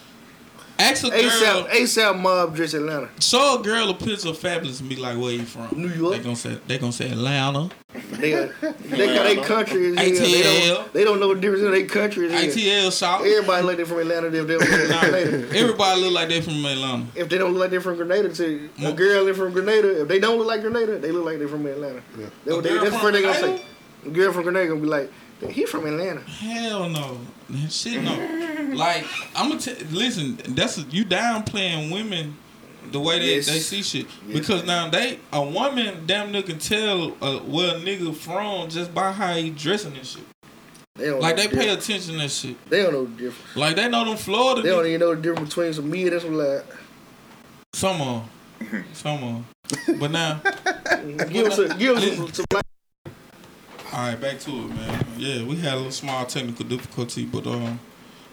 [0.79, 3.09] Ask a girl, ASAP ASAP mob dress Atlanta.
[3.19, 6.17] show a girl a picture of Fabolous and be like, "Where you from?" New York.
[6.17, 7.69] They gonna say they gonna say Atlanta,
[8.13, 8.31] They
[8.89, 10.09] they got their country is here.
[10.09, 10.75] They ATL.
[10.75, 12.81] don't, they don't know the difference in their country is here.
[12.83, 13.21] ATL shop.
[13.21, 15.57] Everybody like they from Atlanta if they don't look like Grenada.
[15.57, 17.05] Everybody look like they from Atlanta.
[17.15, 20.01] If they don't look like they're from Grenada, to a girl they from Grenada.
[20.01, 22.01] If they don't look like Grenada, they look like they're from Atlanta.
[22.45, 23.57] They, A they, that's from what they gonna Grenada?
[23.59, 24.09] say.
[24.11, 25.11] Girl from Grenada gonna be like,
[25.49, 26.21] he from Atlanta.
[26.21, 27.19] Hell no,
[27.69, 28.13] shit no.
[28.75, 29.05] like
[29.35, 30.37] I'm gonna t- listen.
[30.49, 32.37] That's you downplaying women
[32.91, 33.45] the way they, Yes.
[33.47, 37.75] they see shit Yes, because now they a woman damn near can tell uh, where
[37.75, 40.23] a nigga from just by how he dressing and shit.
[40.95, 42.57] They Like they pay attention to that shit.
[42.69, 43.55] They don't know the difference.
[43.55, 44.61] Like they know them Florida.
[44.61, 46.63] They don't niggas- even know the difference between some mid and some light.
[47.73, 48.29] Some of,
[48.93, 49.43] some of.
[49.99, 50.41] But now,
[51.29, 52.45] Give us a, give us some.
[53.93, 55.05] All right, back to it, man.
[55.17, 57.79] Yeah, we had a little small technical difficulty, but um,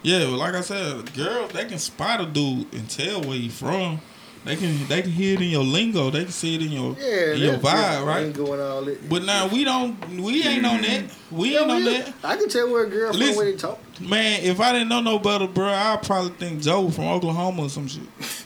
[0.03, 3.49] yeah, well, like I said, girls they can spot a dude and tell where he
[3.49, 4.01] from.
[4.45, 6.11] They can they can hear it in your lingo.
[6.11, 8.33] They can see it in your Yeah, in your vibe, right?
[8.33, 9.09] Going all that.
[9.09, 9.99] But now we don't.
[10.11, 11.05] We ain't on that.
[11.31, 12.15] We Yeah, ain't on that.
[12.23, 13.37] I can tell where a girl from Listen.
[13.37, 13.79] when they talk.
[14.01, 17.69] Man, if I didn't know no better, bro, I'd probably think Joe from Oklahoma or
[17.69, 18.03] some shit.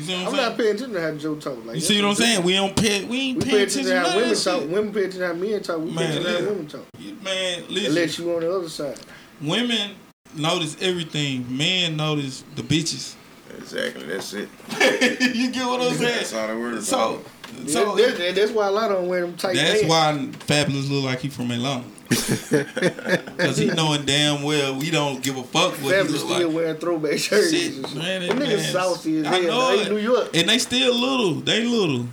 [0.00, 0.48] You see what I'm, I'm saying?
[0.48, 1.64] not paying attention to how Joe talk.
[1.66, 2.42] Like you see what I'm saying?
[2.42, 3.04] We don't pay.
[3.04, 4.60] We ain't We paying pay attention attention to to how women of talk.
[4.62, 5.78] Women pay attention to how men talk.
[5.80, 6.84] We pay attention to how women talk.
[7.22, 7.86] Man, listen.
[7.90, 8.98] Unless you on the other side.
[9.42, 9.90] Women
[10.34, 11.46] notice everything.
[11.56, 13.14] Men notice the bitches.
[13.58, 14.06] Exactly.
[14.06, 14.48] That's it.
[15.34, 16.50] you get what I'm That's saying?
[16.50, 16.82] all the word.
[16.82, 17.22] So,
[17.66, 19.88] So so that's, that's, that's why a lot of them wear them tight that's pants.
[19.88, 21.84] why Fabolous look like he from Atlanta.
[23.38, 26.46] Cause he knowing damn well we don't give a fuck what Fabolous he still look
[26.46, 26.54] like.
[26.54, 27.50] wearing throwback shirts.
[27.52, 29.42] Shit, man, Them niggas man- saucy as I hell.
[29.46, 29.88] know They.
[29.90, 30.28] New York.
[30.34, 31.34] And they still little.
[31.40, 32.06] They little.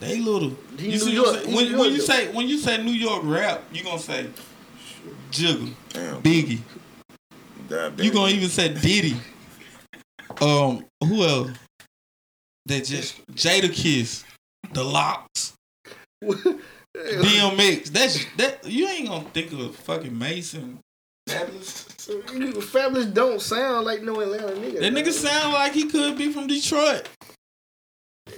[0.00, 0.52] They little.
[0.78, 1.26] He you New see York.
[1.26, 1.56] what I'm saying?
[1.68, 4.28] He When, when you say when you say New York rap, you gonna say
[5.32, 6.22] Jigga, Damn.
[6.22, 6.60] Biggie.
[7.68, 8.04] Diabetic.
[8.04, 9.16] You gonna even say Diddy.
[10.40, 11.50] Um, who else?
[12.66, 14.24] That just Jadakiss,
[14.74, 15.54] The LOX,
[16.98, 17.86] DMX.
[17.90, 18.64] That's that.
[18.66, 20.78] You ain't gonna think of a fucking Mason.
[21.28, 21.84] Fabolous.
[22.72, 24.80] Fabolous don't sound like no Atlanta nigga.
[24.80, 25.12] That nigga dog.
[25.14, 27.06] sound like he could be from Detroit.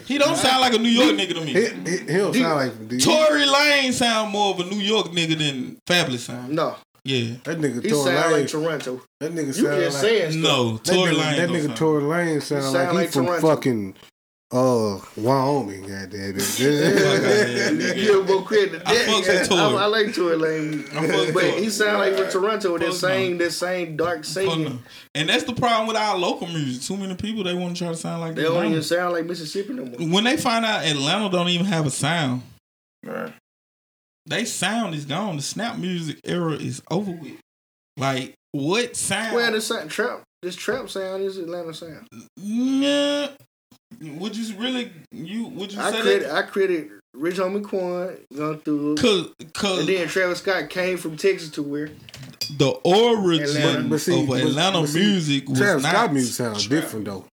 [0.06, 1.52] He don't sound like a New York nigga to me.
[1.52, 5.36] he, he don't sound like the Tory Lane sound more of a New York nigga
[5.38, 6.54] than Fabolous sound.
[6.54, 7.34] No, Yeah.
[7.44, 8.40] That nigga he Tory sound Lane.
[8.42, 9.02] like Toronto.
[9.20, 10.42] that nigga You just like saying stuff.
[10.42, 11.36] No, that Tory nigga, Lane.
[11.36, 13.48] that don't nigga sound- Tory Lane sound, sound like he like from Toronto.
[13.48, 13.94] fucking
[14.52, 15.82] uh Wyoming.
[15.82, 16.68] Goddamn Yeah.
[16.68, 17.96] it.
[17.96, 18.82] You give him more credit.
[18.84, 19.52] I fucks.
[19.52, 22.76] I, I like Tory Lane, I but he sound like from Toronto.
[22.78, 24.82] That Fuck same, that same dark Fuck singing.
[25.14, 26.82] And that's the problem with our local music.
[26.82, 29.26] Too many people they want to try to sound like They don't even sound like
[29.26, 30.08] Mississippi no more.
[30.08, 32.42] When they find out Atlanta don't even have a sound,
[33.04, 33.32] Right.
[34.26, 35.36] they sound is gone.
[35.36, 37.38] The snap music era is over with.
[37.96, 39.36] Like what sound?
[39.36, 42.08] Well, this sound- trap, this trap sound is Atlanta sound.
[42.36, 43.28] Nah.
[44.00, 46.32] Would you really you would you I say credit, that?
[46.34, 51.16] I credit Rich Homie Quan going through, Cause, cause and then Travis Scott came from
[51.16, 51.90] Texas to where
[52.56, 53.98] the origin Atlanta.
[53.98, 56.82] See- of but- Atlanta but see, music was Travis not Scott music sounds trap.
[56.82, 57.24] different though.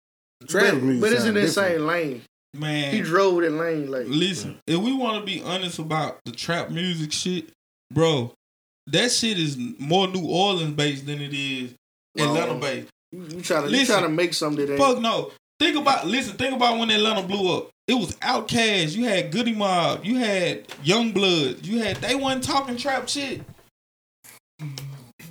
[0.47, 2.21] Travis but, music but it's in sound that same lane.
[2.55, 6.31] Man, He drove that lane like Listen, if we want to be honest about the
[6.31, 7.49] trap music shit,
[7.93, 8.33] bro,
[8.87, 11.75] that shit is more New Orleans based than it is
[12.17, 12.87] Atlanta based.
[13.11, 13.95] you, you try to you Listen.
[13.95, 14.81] try to make something that ain't.
[14.81, 15.31] Fuck no.
[15.59, 16.37] Think about listen.
[16.37, 17.69] Think about when Atlanta blew up.
[17.87, 18.95] It was Outkast.
[18.95, 20.05] You had Goodie Mob.
[20.05, 21.65] You had Young Blood.
[21.65, 23.41] You had they wasn't talking trap shit.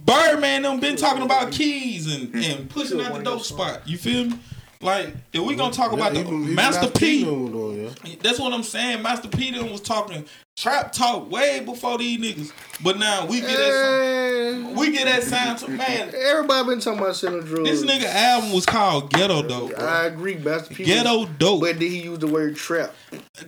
[0.04, 3.88] Birdman them been talking about keys and, and pushing out the dope spot.
[3.88, 4.38] You feel me?
[4.86, 7.24] Like if we gonna talk about the Even- Master P.
[7.24, 8.14] doing, yeah.
[8.22, 9.02] That's what I'm saying.
[9.02, 10.24] Master P done was talking
[10.56, 12.52] trap talk way before these niggas.
[12.82, 16.12] But now we get that Eh, we get that sound to man.
[16.14, 17.68] everybody been talking about selling drugs.
[17.68, 19.76] This nigga album was called Ghetto Dope.
[19.76, 19.84] bro.
[19.86, 20.84] I agree, Master P.
[20.84, 21.62] Ghetto Dope.
[21.62, 22.94] But did he use the word trap?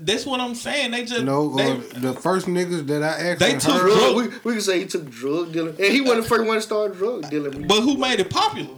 [0.01, 0.91] That's what I'm saying.
[0.91, 3.91] They just No, they, uh, the first niggas that I actually They took heard.
[3.93, 6.57] Drug, we, we can say he took drug dealing, and he wasn't the first one
[6.57, 7.67] to start drug dealing.
[7.69, 8.75] but who made it popular?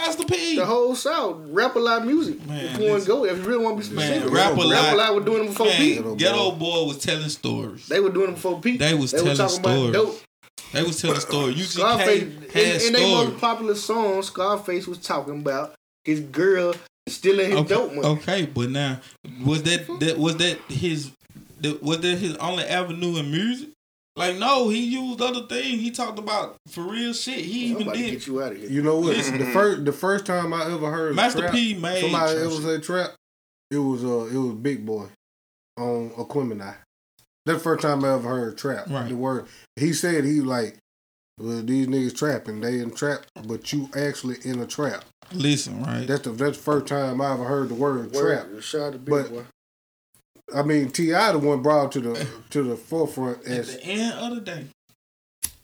[0.00, 0.56] Master P.
[0.56, 2.44] the whole South, rap a lot music.
[2.46, 3.06] Man, if you want to listen.
[3.08, 5.14] go, if you really want to be Man, specific, Rap a Lot- rap a lot
[5.14, 6.04] was doing them before Pete.
[6.04, 7.86] Man, Geto Boy was telling stories.
[7.86, 8.78] They were doing them before Pete.
[8.80, 9.88] They was were telling talking stories.
[9.90, 10.20] about dope.
[10.72, 11.56] They was telling stories.
[11.58, 15.74] You Scarface, in, had in their most popular song, Scarface was talking about
[16.04, 16.74] his girl
[17.08, 18.06] stealing his Okay, dope money.
[18.08, 19.00] okay, but now
[19.44, 21.10] was that that was that his
[21.82, 23.68] was that his only avenue in music?
[24.20, 25.80] Like no, he used other things.
[25.80, 27.38] He talked about for real shit.
[27.38, 28.68] He I'm even about to did get you out of here.
[28.68, 29.16] You know what?
[29.16, 32.50] The first the first time I ever heard Master trap, P made somebody trap ever
[32.54, 32.62] shit.
[32.62, 33.10] say trap,
[33.70, 35.06] it was uh it was Big Boi
[35.78, 36.74] on Aquemini.
[37.46, 38.90] That's the first time I ever heard trap.
[38.90, 39.08] Right.
[39.08, 40.76] The word he said he like
[41.38, 45.02] well, these niggas trapping, they in trap, but you actually in a trap.
[45.32, 46.06] Listen, right?
[46.06, 48.48] That's the that's the first time I ever heard the word trap.
[48.50, 49.44] Word, shout out to Big But- Boy.
[50.54, 54.12] I mean, T.I the one brought to the to the forefront At as the end
[54.14, 54.64] of the day,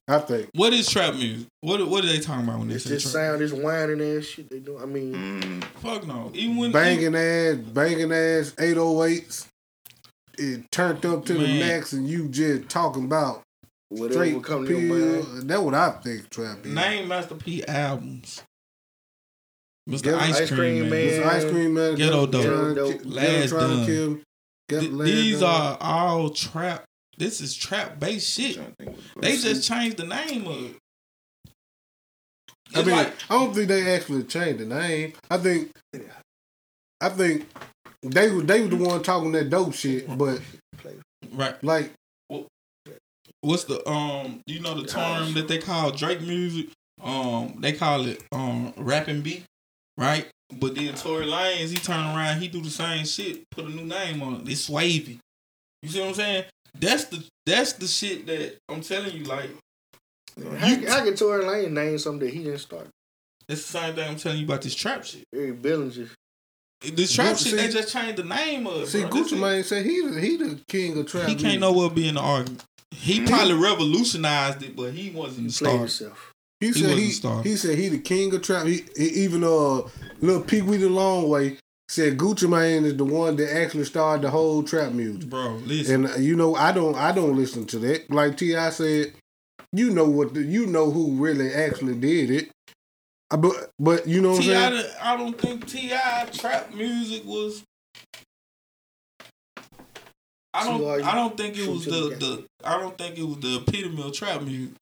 [0.08, 0.48] I think.
[0.54, 1.46] what is trap music?
[1.60, 3.12] What what are they talking about when they It's say this trap?
[3.12, 4.78] sound, this whining ass shit they do.
[4.78, 5.64] I mean, Mm.
[5.80, 6.30] Fuck no.
[6.34, 9.46] Even when Banging ass, banging ass, 808s.
[10.38, 13.42] it turned up to the max and you just talking about
[13.88, 15.22] Whatever straight come to your pill.
[15.32, 15.50] mind.
[15.50, 16.72] That's what I think trap is.
[16.72, 18.42] Name Master P albums.
[19.88, 20.14] Mr.
[20.18, 21.00] Ice, Ice Cream, Cream Man.
[21.00, 21.28] It's Man.
[21.28, 21.94] ice cream man.
[21.94, 22.44] Ghetto Dope.
[22.44, 23.02] trying to Ghetto Dope.
[23.02, 24.22] Ghetto Last trying Done.
[24.68, 26.84] Th- these are all trap.
[27.18, 28.56] This is trap based shit.
[28.56, 30.76] Trying to think of- They just changed the name of it.
[32.74, 35.12] I mean, like I don't think they actually changed the name.
[35.30, 35.70] I think,
[37.00, 37.46] I think
[38.02, 40.06] they were they were the one talking that dope shit.
[40.18, 40.40] But
[41.32, 41.62] right.
[41.62, 41.92] like,
[43.40, 44.40] What's the um?
[44.46, 46.66] You know the term that they call Drake music.
[47.02, 49.44] Um, they call it um rapping beat,
[49.96, 50.26] right?
[50.52, 53.84] But then Tory Lanez, he turn around, he do the same shit, put a new
[53.84, 54.48] name on it.
[54.48, 55.18] It's Swavy.
[55.82, 56.44] You see what I'm saying?
[56.78, 59.24] That's the that's the shit that I'm telling you.
[59.24, 59.50] Like
[60.58, 62.88] How, how can Tory Lane name something that he didn't start?
[63.48, 65.24] it's the same thing I'm telling you about this trap shit.
[65.34, 66.08] Eric Bellinger.
[66.80, 68.86] This trap Gucci- shit, they just changed the name of it.
[68.88, 69.10] see, bro.
[69.10, 69.40] Gucci.
[69.40, 71.28] Mane said he the, he the king of trap.
[71.28, 72.64] He can't nowhere be in the argument.
[72.90, 75.78] He probably revolutionized it, but he wasn't the star.
[75.78, 76.32] himself.
[76.60, 78.66] He He said wasn't he a he said he the king of trap.
[78.66, 79.82] He, he even uh
[80.20, 81.58] little Pee Wee the Long Way
[81.88, 85.28] said Gucci Mane is the one that actually started the whole trap music.
[85.28, 86.06] Bro, listen.
[86.06, 88.10] And uh, you know I don't I don't listen to that.
[88.10, 89.12] Like T.I said,
[89.72, 92.50] you know what the, you know who really actually did it.
[93.30, 94.90] Uh, But but you know what I'm T.I, saying?
[95.02, 97.62] I don't think T.I trap music was.
[100.54, 101.04] I don't.
[101.04, 102.46] I don't think it was the, the the.
[102.64, 104.74] I don't think it was the epitome of trap music.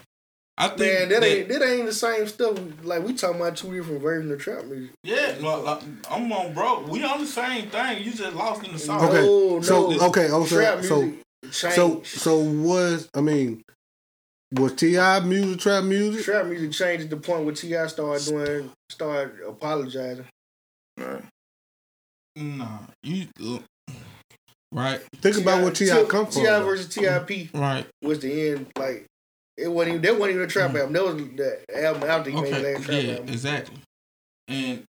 [0.56, 2.58] I think Man, that that- ain't that ain't the same stuff.
[2.84, 4.92] Like we talking about two different versions of trap music.
[5.02, 6.82] Yeah, like, like, I'm on, bro.
[6.88, 8.04] We on the same thing.
[8.04, 9.02] You just lost in the song.
[9.04, 10.06] Okay, No, so no.
[10.08, 11.74] okay, oh, trap so so music changed.
[11.76, 13.62] so so was I mean
[14.52, 16.24] was T.I music trap music?
[16.24, 20.26] trap music changed at the point where T.I started doing, started apologizing.
[20.96, 21.24] Right.
[22.36, 23.26] Nah, you.
[23.44, 23.58] uh,
[24.72, 26.42] right, Think about what T.I T.I come from.
[26.42, 27.86] T.I versus Tip right.
[28.02, 28.66] was the end.
[28.78, 29.06] Like
[29.56, 30.92] it wasn't even that wasn't even a trap album.
[30.92, 32.62] That was the album after he made Mm.
[32.62, 33.28] The last trap yeah, album.
[33.28, 33.76] exactly.
[34.48, 34.84] And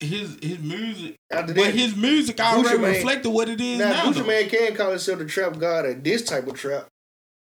[0.00, 3.90] his his music, After but that, his music already Gucci reflected what it is now,
[3.90, 4.04] now.
[4.04, 4.24] Gucci though.
[4.26, 6.86] Man can call himself the trap god at this type of trap,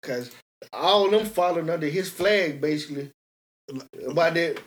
[0.04, 0.32] cause
[0.72, 3.12] all of them falling under his flag basically.
[4.08, 4.60] About that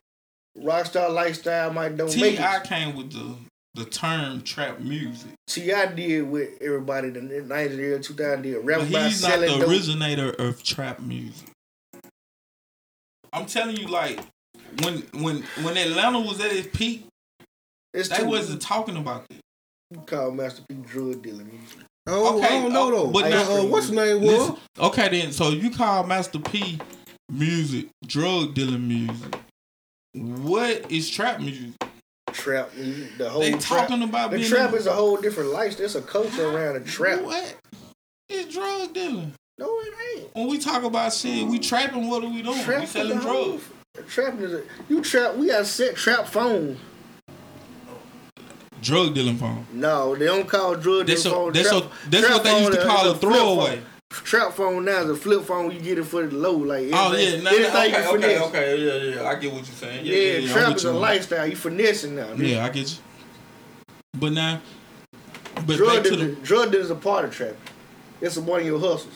[0.58, 2.64] rockstar lifestyle might don't make T.I it.
[2.64, 3.36] came with the
[3.78, 8.42] the term trap music, See, I did with everybody in the nineties, early two thousand
[8.42, 9.68] did rap but he's not the dope.
[9.68, 11.48] originator of trap music.
[13.32, 14.20] I'm telling you, like
[14.82, 17.06] when when when Atlanta was at its peak,
[17.94, 19.40] It's they too wasn't talking about it.
[20.06, 21.78] call Master P drug dealer music.
[22.06, 23.06] Oh, Okay, I don't know uh, though.
[23.10, 24.32] but But now- uh, what's the name was?
[24.32, 26.78] Listen, okay, then so you call Master P
[27.30, 29.34] music drug dealing music.
[30.14, 31.74] What is trap music?
[32.32, 32.70] Trap
[33.18, 33.88] the whole They trap.
[33.88, 35.76] talking about The being trap is a whole different life.
[35.76, 37.20] There's a culture around the trap.
[37.22, 37.56] What?
[38.28, 39.32] It's drug dealing.
[39.59, 40.34] No, it ain't.
[40.36, 42.09] When we talk about shit, we trapping.
[42.09, 42.62] What are we doing?
[42.62, 43.64] Trap we selling drugs.
[44.09, 45.34] Trapping is a you trap.
[45.36, 46.76] We got set trap phone.
[48.80, 49.66] Drug dealing phone.
[49.72, 51.52] No, they don't call drug That's, a, phone.
[51.52, 53.76] that's, trap, a, that's trap what they used to call is a throwaway.
[53.78, 53.84] phone.
[54.10, 55.70] Trap phone now is a flip phone.
[55.70, 58.40] You get it for the low, like Oh yeah, anything- anything okay, okay, finesse.
[58.43, 58.76] okay,
[59.14, 59.28] yeah, yeah.
[59.28, 60.06] I get what you're saying.
[60.06, 61.47] Yeah, Yeah, yeah, trap is a lifestyle.
[61.47, 62.32] You finessing now.
[62.32, 62.97] Yeah, I get you.
[64.18, 64.60] But now,
[65.66, 66.26] but drug back to the.
[66.36, 67.55] drug is a part of trap.
[68.22, 69.12] It's a one of your hustles.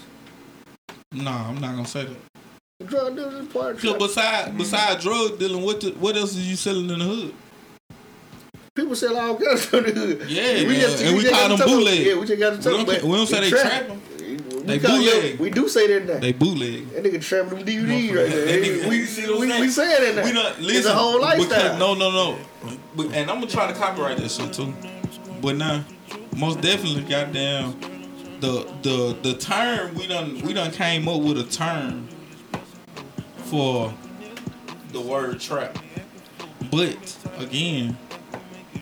[1.13, 2.87] Nah, I'm not gonna say that.
[2.89, 3.99] Drug dealer is a part of So trap.
[3.99, 7.35] beside beside drug dealing, what the, what else is you selling in the hood?
[8.75, 10.25] People sell all kinds of the hood.
[10.31, 12.07] Yeah, man, and we just call them bootleg.
[12.07, 13.03] Yeah, we just got to We talk don't, about.
[13.03, 13.63] we don't say they trap.
[13.87, 14.03] trapping.
[14.63, 15.39] We They call- yeah, bootleg.
[15.41, 16.21] We do say that now.
[16.21, 16.91] They bootleg.
[16.91, 18.29] That nigga trapping them DVDs right there.
[18.29, 20.25] That Hey, nigga- we, see what I'm we, we saying that now.
[20.25, 20.77] We not listen.
[20.79, 21.49] it's a whole lifestyle.
[21.49, 22.39] Because, no, no, no.
[22.97, 24.73] But, and I'm gonna try to copyright that shit too.
[25.41, 25.85] But now,
[26.37, 27.79] most definitely, goddamn,
[28.41, 32.09] the the the term we done we done came up with a term
[33.37, 33.93] for
[34.93, 35.77] the word trap.
[36.71, 36.97] But
[37.39, 37.97] again,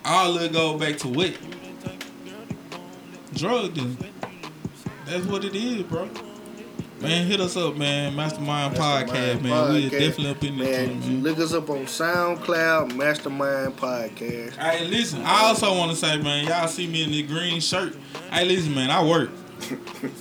[0.05, 1.33] all it go back to what
[3.35, 3.97] drug dealing.
[5.11, 6.09] That's what it is, bro.
[7.01, 8.15] Man, hit us up, man.
[8.15, 9.73] Mastermind, Podcast, man.
[9.73, 9.91] We Podcast.
[9.91, 11.23] definitely up in there, Man, man.
[11.25, 14.55] look us up on SoundCloud, Mastermind Podcast.
[14.57, 15.23] Hey, listen.
[15.25, 17.97] I also want to say, man, y'all see me in the green shirt.
[18.31, 19.31] Hey, listen, man, I work.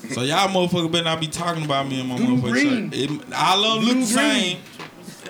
[0.10, 2.91] So y'all motherfucker better not be talking about me in my Blue motherfucking green.
[2.91, 3.11] shirt.
[3.11, 4.57] It, all of them look Blue the same.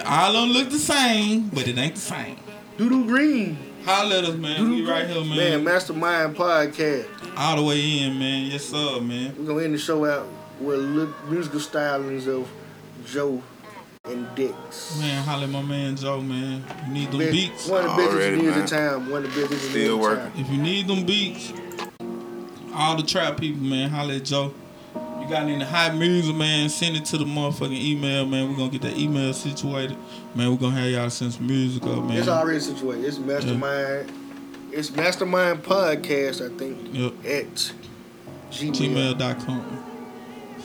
[0.06, 2.38] All of them look the same, but it ain't the same.
[2.78, 3.58] Doodoo Green.
[3.90, 4.70] Holla at us, man.
[4.70, 5.36] We right here, man.
[5.36, 7.08] Man, Mastermind Podcast.
[7.36, 8.46] All the way in, man.
[8.52, 9.34] Yes, sir, man.
[9.36, 10.28] We're going to end the show out
[10.62, 12.48] with li- musical stylings of
[13.08, 13.42] Joe
[14.06, 15.00] and Dix.
[15.00, 16.64] Man, holla at my man Joe, man.
[16.88, 17.68] You need them Best- beats.
[17.68, 18.68] One of the best Already, engineers in man.
[18.68, 19.10] town.
[19.10, 20.32] One of the best engineers Still in working.
[20.34, 20.42] town.
[20.42, 21.54] If you need them beats,
[22.76, 24.54] all the trap people, man, holla at Joe.
[25.30, 28.50] Got any hot music, man, send it to the motherfucking email, man.
[28.50, 29.96] We're gonna get that email situated.
[30.34, 32.18] Man, we're gonna have y'all send some music up, man.
[32.18, 33.06] It's already situated.
[33.06, 34.12] It's Mastermind.
[34.72, 37.14] It's Mastermind Podcast, I think, Yep.
[37.26, 37.72] at
[38.52, 38.74] Gmail.
[39.20, 39.84] gmail.com.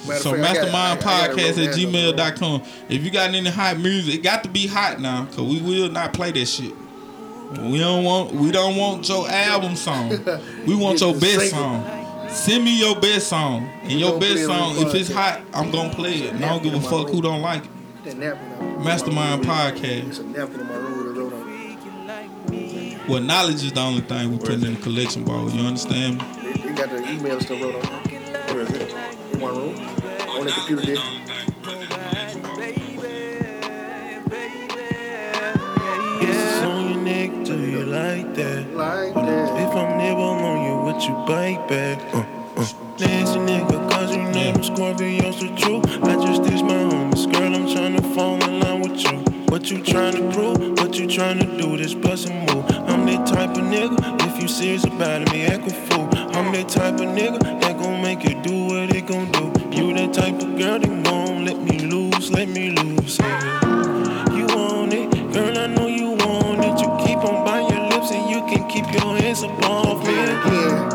[0.09, 2.63] Matter So fact, I got- mastermindpodcast I- I got it at gmail.com.
[2.89, 5.91] If you got any hot music, it got to be hot now, cause we will
[5.91, 6.73] not play that shit.
[7.61, 10.19] We don't want we don't want your album song.
[10.67, 11.85] We want your best song.
[12.29, 13.69] Send me your best song.
[13.83, 15.15] And your best song, if it's podcast.
[15.15, 16.35] hot, I'm gonna play it.
[16.35, 17.71] And I don't give a fuck who don't like it.
[18.05, 18.85] That napkin out.
[18.85, 20.09] Mastermind Podcast.
[20.09, 21.49] It's a napkin in my room with a wrote on
[22.53, 23.09] it.
[23.09, 25.51] Well, knowledge is the only thing we put in the collection ball.
[25.51, 26.19] You understand?
[26.19, 26.53] me?
[26.53, 27.83] They, they got the email stuff wrote on.
[28.55, 28.95] Where is it?
[29.33, 29.77] in my room.
[30.29, 30.97] On the computer there.
[36.21, 38.75] It's on your neck, do you like that?
[38.75, 39.75] Like If.
[39.75, 40.74] I'm never on you,
[41.07, 41.99] you bite back?
[42.15, 42.25] Uh,
[42.57, 42.67] uh.
[42.99, 45.85] Nasty nigga, cause you know them Scorpios the truth.
[46.05, 49.19] I just ditched my homies, girl, I'm tryna fall in line with you.
[49.49, 50.79] What you tryna prove?
[50.79, 51.77] What you tryna do?
[51.77, 52.65] This bust move.
[52.89, 56.09] I'm that type of nigga, if you serious about it, me act a fool.
[56.37, 59.53] I'm that type of nigga that gon' make you do what it gon' do.
[59.77, 63.19] You that type of girl that won't let me lose, let me lose.
[63.19, 64.37] Yeah.
[64.37, 65.94] You want it, girl, I know you
[68.95, 70.13] your hands up off me.
[70.15, 70.89] Again,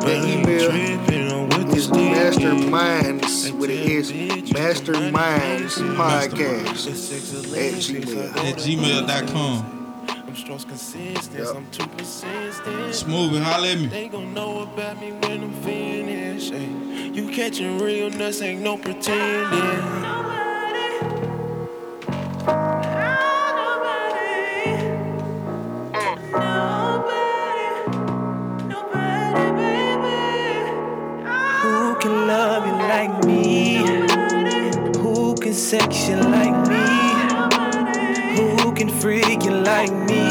[0.00, 2.36] But the you email tripping on what is this thing is.
[2.36, 6.86] Masterminds with it is Masterminds Podcast
[7.56, 8.36] at Gmail.
[8.36, 9.76] At gmail.com.
[10.08, 11.56] I'm strong consistent, Yup.
[11.56, 12.94] I'm too persistent.
[12.94, 13.86] Smooth it, holla at me.
[13.88, 16.52] They gon' know about me when I'm finished.
[16.54, 17.10] ay.
[17.12, 19.50] You catching realness, ain't no pretending.
[22.46, 22.89] Who
[32.30, 33.78] love you like me?
[35.02, 36.84] Who can sex you like me?
[38.36, 40.29] Who can freak you like me,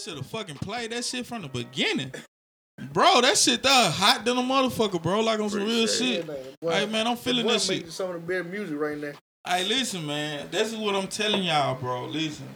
[0.00, 2.12] should have fucking played that shit from the beginning.
[2.92, 5.20] Bro, that shit that hot than a motherfucker, bro.
[5.20, 6.28] Like on some real shit.
[6.62, 7.92] Hey man, I'm feeling Boy, that shit.
[7.92, 9.12] some of the best music right now.
[9.46, 10.48] Hey, listen, man.
[10.50, 12.06] This is what I'm telling y'all, bro.
[12.06, 12.48] Listen,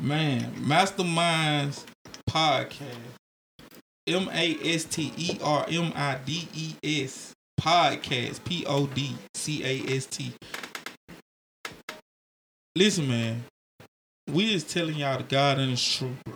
[0.00, 0.52] man.
[0.56, 1.84] Masterminds
[2.30, 2.82] podcast.
[4.06, 8.44] M A S T E R M I D E S podcast.
[8.44, 10.32] P O D C A S T.
[12.76, 13.44] Listen, man.
[14.32, 16.34] We is telling y'all the God and it's true, bro.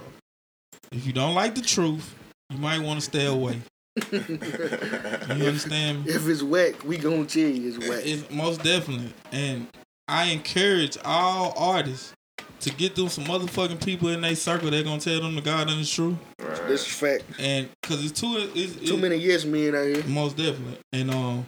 [0.93, 2.15] If you don't like the truth,
[2.51, 3.61] you might want to stay away.
[4.03, 6.07] You understand?
[6.09, 8.03] If it's whack, we gonna tell you it's whack.
[8.05, 9.13] It's most definitely.
[9.33, 9.67] And
[10.07, 12.13] I encourage all artists
[12.61, 15.69] to get them some motherfucking people in their circle They're gonna tell them the God
[15.69, 16.17] and the truth.
[16.67, 17.25] This is fact.
[17.39, 20.03] And cause it's too it's, Too it- many yes men out here.
[20.07, 20.79] most definitely.
[20.93, 21.47] And um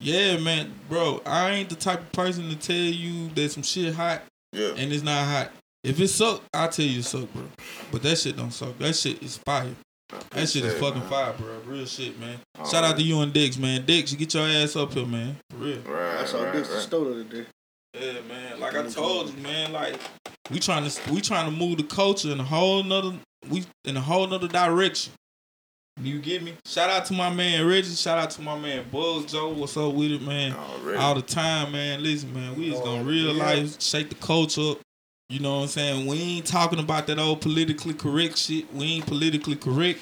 [0.00, 3.94] yeah, man, bro, I ain't the type of person to tell you that some shit
[3.94, 4.22] hot
[4.52, 4.72] Yeah.
[4.76, 5.52] and it's not hot.
[5.84, 7.42] If it suck, I'll tell you it suck, bro.
[7.90, 8.78] But that shit don't suck.
[8.78, 9.74] That shit is fire.
[10.30, 11.08] That shit is fucking man.
[11.08, 11.58] fire, bro.
[11.66, 12.38] Real shit, man.
[12.58, 13.84] All Shout out to you and Dix, man.
[13.84, 15.36] Dix, you get your ass up here, man.
[15.50, 15.78] For real.
[15.80, 16.80] Right, I saw right, this right.
[16.80, 17.46] store today.
[17.98, 18.60] Yeah, man.
[18.60, 19.72] Like I told you, man.
[19.72, 19.98] Like
[20.50, 23.14] we trying to we trying to move the culture in a whole nother
[23.50, 25.12] we in a whole nother direction.
[26.00, 26.54] You get me?
[26.64, 27.90] Shout out to my man Reggie.
[27.90, 29.50] Shout out to my man Bug Joe.
[29.50, 30.54] What's up with it, man?
[30.54, 30.98] Already.
[30.98, 32.02] All the time, man.
[32.02, 32.54] Listen, man.
[32.56, 34.78] We just gonna real life shake the culture up.
[35.32, 36.06] You know what I'm saying?
[36.06, 38.70] We ain't talking about that old politically correct shit.
[38.74, 39.98] We ain't politically correct.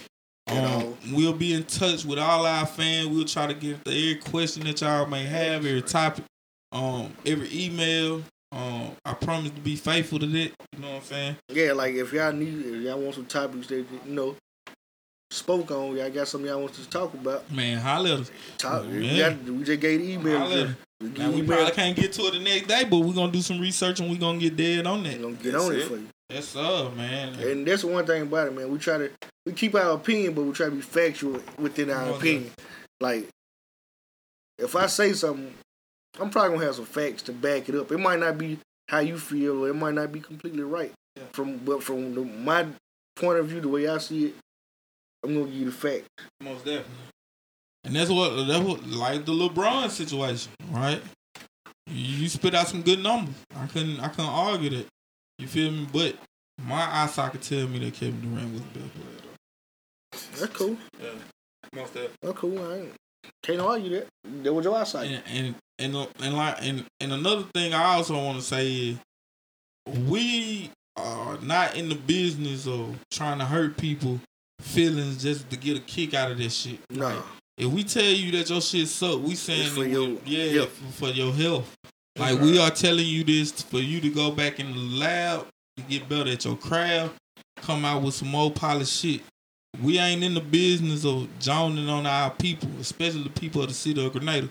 [0.48, 3.06] Um, we'll be in touch with all our fans.
[3.06, 6.24] We'll try to get to every question that y'all may have, every topic,
[6.72, 8.24] um, every email.
[8.50, 10.52] Um, I promise to be faithful to that.
[10.72, 11.36] You know what I'm saying?
[11.50, 14.34] Yeah, like if y'all need, if y'all want some topics that you know
[15.30, 17.48] spoke on, y'all got something y'all want to talk about.
[17.52, 18.30] Man, holler at us.
[18.58, 18.84] Talk.
[18.88, 20.74] We, got, we just gave the email.
[21.00, 23.58] Now we probably can't get to it the next day, but we're gonna do some
[23.58, 25.20] research and we're gonna get dead on that.
[25.20, 25.88] gonna get That's on it it.
[25.88, 26.08] for you.
[26.28, 27.34] That's up, man.
[27.40, 28.70] And that's one thing about it, man.
[28.70, 29.10] We try to
[29.46, 32.50] we keep our opinion, but we try to be factual within our opinion.
[33.00, 33.28] Like,
[34.58, 35.54] if I say something,
[36.20, 37.90] I'm probably gonna have some facts to back it up.
[37.90, 38.58] It might not be
[38.88, 40.92] how you feel, or it might not be completely right.
[41.16, 41.22] Yeah.
[41.32, 42.66] From but from the, my
[43.16, 44.34] point of view, the way I see it,
[45.24, 46.04] I'm gonna give you the fact.
[46.40, 47.09] Most definitely.
[47.84, 51.00] And that's what that's what like the LeBron situation, right?
[51.92, 53.34] you spit out some good numbers.
[53.56, 54.86] I couldn't I couldn't argue that.
[55.38, 55.88] You feel me?
[55.92, 56.16] But
[56.62, 60.38] my eye socket tell me that Kevin Durant was the best player.
[60.38, 60.76] That's cool.
[61.00, 61.10] Yeah,
[61.74, 61.94] most.
[61.94, 62.58] That's cool.
[62.58, 62.92] I ain't,
[63.42, 64.06] can't argue that.
[64.42, 65.10] That was your eyesight.
[65.10, 68.98] And and and and like and, and another thing I also want to say is
[70.08, 74.20] we are not in the business of trying to hurt people
[74.60, 76.78] feelings just to get a kick out of this shit.
[76.90, 77.22] Nah.
[77.60, 80.70] If we tell you that your shit suck, we saying It's for your yeah health.
[80.94, 81.76] for, your health.
[82.18, 85.46] Like we are telling you this for you to go back in the lab
[85.76, 87.16] to get better at your craft,
[87.56, 89.20] come out with some more polished shit.
[89.82, 93.74] We ain't in the business of joning on our people, especially the people of the
[93.74, 94.48] city of Grenada,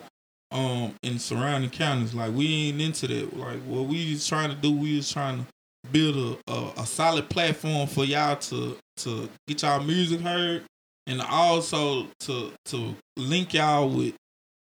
[0.52, 2.14] um, and surrounding counties.
[2.14, 3.36] Like we ain't into that.
[3.36, 5.45] Like what we was trying to do, we was trying to
[5.91, 10.64] build a, a, a solid platform for y'all to to get y'all music heard,
[11.10, 14.14] and also to to link y'all with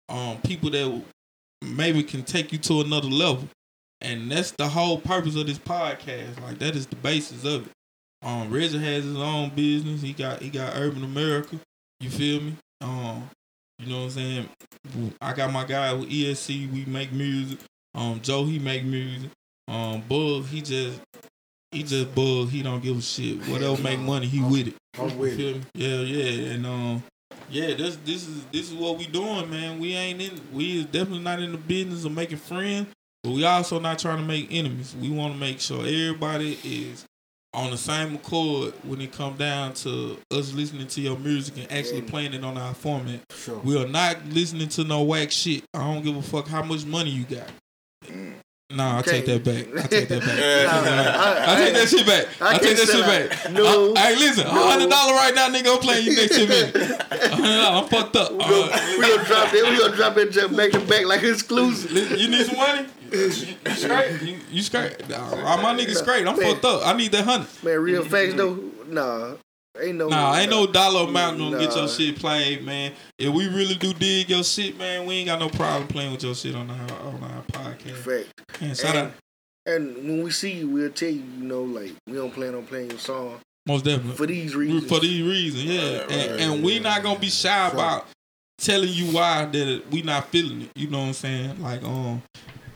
[0.09, 1.01] um people that
[1.61, 3.47] maybe can take you to another level.
[4.01, 6.41] And that's the whole purpose of this podcast.
[6.41, 7.71] Like that is the basis of it.
[8.23, 10.01] Um Reggie has his own business.
[10.01, 11.59] He got he got Urban America.
[11.99, 12.57] You feel me?
[12.81, 13.29] Um,
[13.77, 14.49] you know what I'm saying?
[15.21, 17.59] I got my guy with ESC, we make music.
[17.93, 19.29] Um Joe he make music.
[19.67, 20.99] Um Bug, he just
[21.71, 23.39] he just bug, he don't give a shit.
[23.47, 24.75] Whatever make money, he with it.
[24.99, 25.61] I'm with it.
[25.73, 27.03] Yeah, yeah, and um,
[27.49, 29.79] yeah, this this is this is what we doing, man.
[29.79, 32.87] We ain't in, we is definitely not in the business of making friends,
[33.23, 34.95] but we also not trying to make enemies.
[34.99, 37.05] We want to make sure everybody is
[37.53, 41.71] on the same accord when it come down to us listening to your music and
[41.71, 43.19] actually playing it on our format.
[43.31, 43.57] Sure.
[43.59, 45.63] We are not listening to no whack shit.
[45.73, 47.49] I don't give a fuck how much money you got.
[48.73, 49.67] Nah, I take that back.
[49.83, 51.47] I take that back.
[51.47, 52.27] I take that shit back.
[52.41, 53.51] I take that shit back.
[53.51, 53.93] No.
[53.95, 54.69] Hey, listen, No.
[54.69, 55.73] hundred dollar right now, nigga.
[55.75, 56.37] I'm playing you next.
[56.37, 58.31] $100, I'm fucked up.
[58.31, 59.69] We gonna, Uh, we gonna drop it.
[59.69, 61.91] We gonna drop it just back to back like exclusive.
[62.19, 62.87] you need some money?
[63.11, 64.21] You, you straight?
[64.21, 65.09] You, you straight?
[65.09, 66.25] Nah, my nigga straight.
[66.27, 66.85] I'm fucked up.
[66.85, 67.47] I need that hundred.
[67.63, 68.57] Man, real facts though.
[68.87, 69.33] Nah,
[69.79, 70.07] ain't no.
[70.09, 72.93] Nah, ain't no dollar amount gonna get your shit played, man.
[73.17, 76.23] If we really do dig your shit, man, we ain't got no problem playing with
[76.23, 77.97] your shit on our on our podcast.
[77.97, 78.61] fact.
[78.61, 79.13] Man, shout And, out,
[79.65, 81.23] and when we see you, we'll tell you.
[81.37, 84.15] You know, like we don't plan on playing your song most definitely.
[84.15, 84.87] for these reasons.
[84.87, 85.99] for these reasons, yeah.
[85.99, 86.79] Right, and, right, and we yeah.
[86.81, 88.07] not gonna be shy about
[88.57, 90.69] telling you why that we not feeling it.
[90.75, 91.61] You know what I'm saying?
[91.61, 92.21] Like um,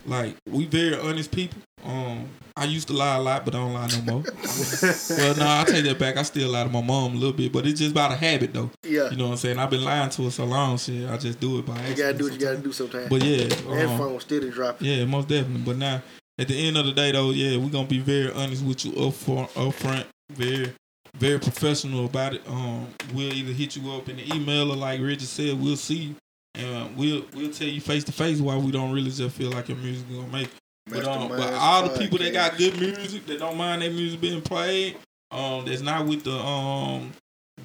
[0.06, 1.58] like we very honest people.
[1.84, 4.22] Um, I used to lie a lot, but I don't lie no more.
[5.10, 6.16] well, no, I take that back.
[6.16, 8.52] I still lie to my mom a little bit, but it's just about a habit
[8.54, 8.70] though.
[8.82, 9.58] yeah, You know what I'm saying?
[9.58, 11.08] I've been lying to her so long, shit.
[11.08, 13.08] I just do it by you gotta do what you gotta do sometimes.
[13.10, 14.86] But yeah, um, phone steady dropping.
[14.88, 15.62] yeah, most definitely.
[15.64, 16.02] But now,
[16.38, 18.92] at the end of the day, though, yeah, we're gonna be very honest with you
[19.06, 20.72] up front, up front, very,
[21.14, 22.42] very professional about it.
[22.48, 25.94] Um, we'll either hit you up in the email or, like Richard said, we'll see
[25.96, 26.14] you,
[26.56, 29.68] and we'll we'll tell you face to face why we don't really just feel like
[29.68, 30.46] your music gonna make.
[30.46, 30.52] it.
[30.88, 34.20] But um, but all the people that got good music that don't mind their music
[34.20, 34.96] being played,
[35.30, 37.12] um, that's not with the um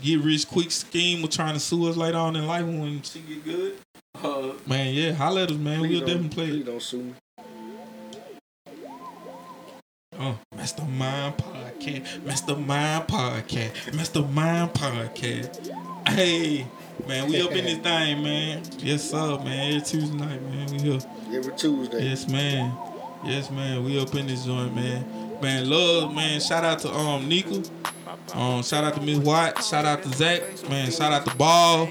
[0.01, 3.19] get rich quick scheme of trying to sue us later on in life when she
[3.19, 3.77] get good.
[4.23, 5.81] Uh, man, yeah, holla at us, man.
[5.81, 6.49] We'll definitely play it.
[6.49, 7.13] Please don't sue me.
[10.19, 15.71] Oh, Mastermind Podcast, Mastermind Podcast, Mastermind Podcast.
[16.09, 16.67] Hey,
[17.07, 18.63] man, we up in this thing, man.
[18.79, 19.73] Yes, sir, man.
[19.73, 20.71] Every Tuesday night, man.
[20.71, 20.99] We here.
[21.33, 22.09] Every Tuesday.
[22.09, 22.77] Yes, man.
[23.23, 23.83] Yes, man.
[23.83, 25.39] We up in this joint, man.
[25.41, 26.39] Man, love, man.
[26.39, 27.63] Shout out to um Nika.
[28.33, 29.63] Um, shout out to Miss White.
[29.63, 30.41] Shout out to Zach.
[30.69, 31.89] Man, shout out to Ball.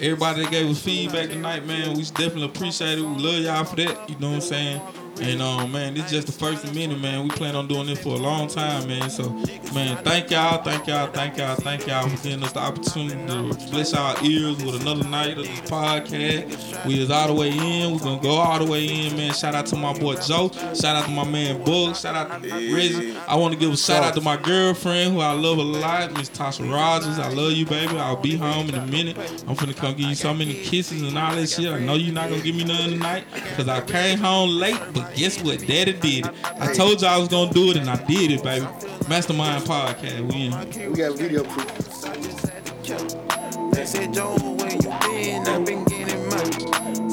[0.00, 1.96] Everybody that gave us feedback tonight, man.
[1.96, 3.02] We definitely appreciate it.
[3.02, 4.08] We love y'all for that.
[4.08, 4.80] You know what I'm saying?
[5.20, 7.22] And um, man, this is just the first many, man.
[7.22, 9.08] We plan on doing this for a long time, man.
[9.08, 9.30] So,
[9.74, 13.70] man, thank y'all, thank y'all, thank y'all, thank y'all for giving us the opportunity to
[13.70, 16.86] bless our ears with another night of this podcast.
[16.86, 17.92] We is all the way in.
[17.92, 19.32] We're gonna go all the way in, man.
[19.32, 20.50] Shout out to my boy Joe.
[20.74, 21.96] Shout out to my man Bug.
[21.96, 23.16] Shout out to Reggie.
[23.26, 26.12] I want to give a shout out to my girlfriend who I love a lot,
[26.12, 27.18] Miss Tasha Rogers.
[27.18, 27.96] I love you, baby.
[27.98, 29.16] I'll be home in a minute.
[29.48, 31.72] I'm finna come give you so many kisses and all that shit.
[31.72, 35.05] I know you're not gonna give me none tonight because I came home late, but
[35.14, 35.66] guess what?
[35.66, 36.34] Daddy did it.
[36.44, 38.66] I told y'all I was gonna do it and I did it, baby.
[39.08, 40.20] Mastermind Podcast.
[40.32, 40.90] We in.
[40.90, 41.66] We got video proof.
[43.72, 45.46] They said, Joe, where you been?
[45.46, 46.05] I've been getting mine.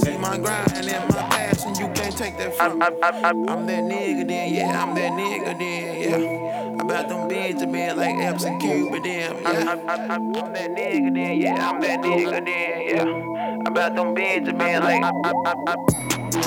[0.04, 2.86] See my grind and my passion, you can't take that from me.
[2.86, 6.82] I'm that nigga then, yeah, I'm that nigga then, yeah.
[6.82, 9.76] About them Benjamin like Epps and Cuba then, yeah.
[9.88, 13.68] I'm that nigga then, yeah, I'm that nigga then, yeah.
[13.68, 15.04] About them Benjamin like.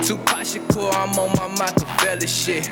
[0.04, 2.68] Tupac Shakur, I'm on my Machiavelli shit.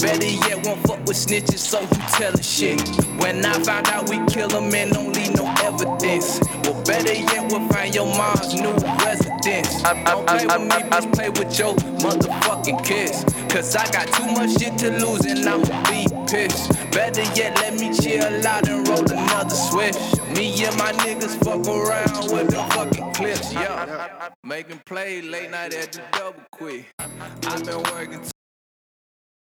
[0.00, 2.80] Better yet, won't fuck with snitches, so you tellin' shit.
[3.20, 6.40] When I found out we kill 'em and don't leave no evidence.
[6.64, 8.72] Well, better yet, we'll find your mom's new
[9.04, 9.27] residence.
[9.38, 9.82] Confidence.
[9.82, 13.24] Don't play with me, bitch, play with your motherfucking kiss.
[13.48, 16.72] Cause I got too much shit to lose and I'ma be pissed.
[16.92, 19.96] Better yet, let me chill out and roll another switch.
[20.36, 24.30] Me and my niggas fuck around with the fucking clips, yeah.
[24.44, 26.86] Making play late night at the double quick.
[26.98, 28.22] I've been working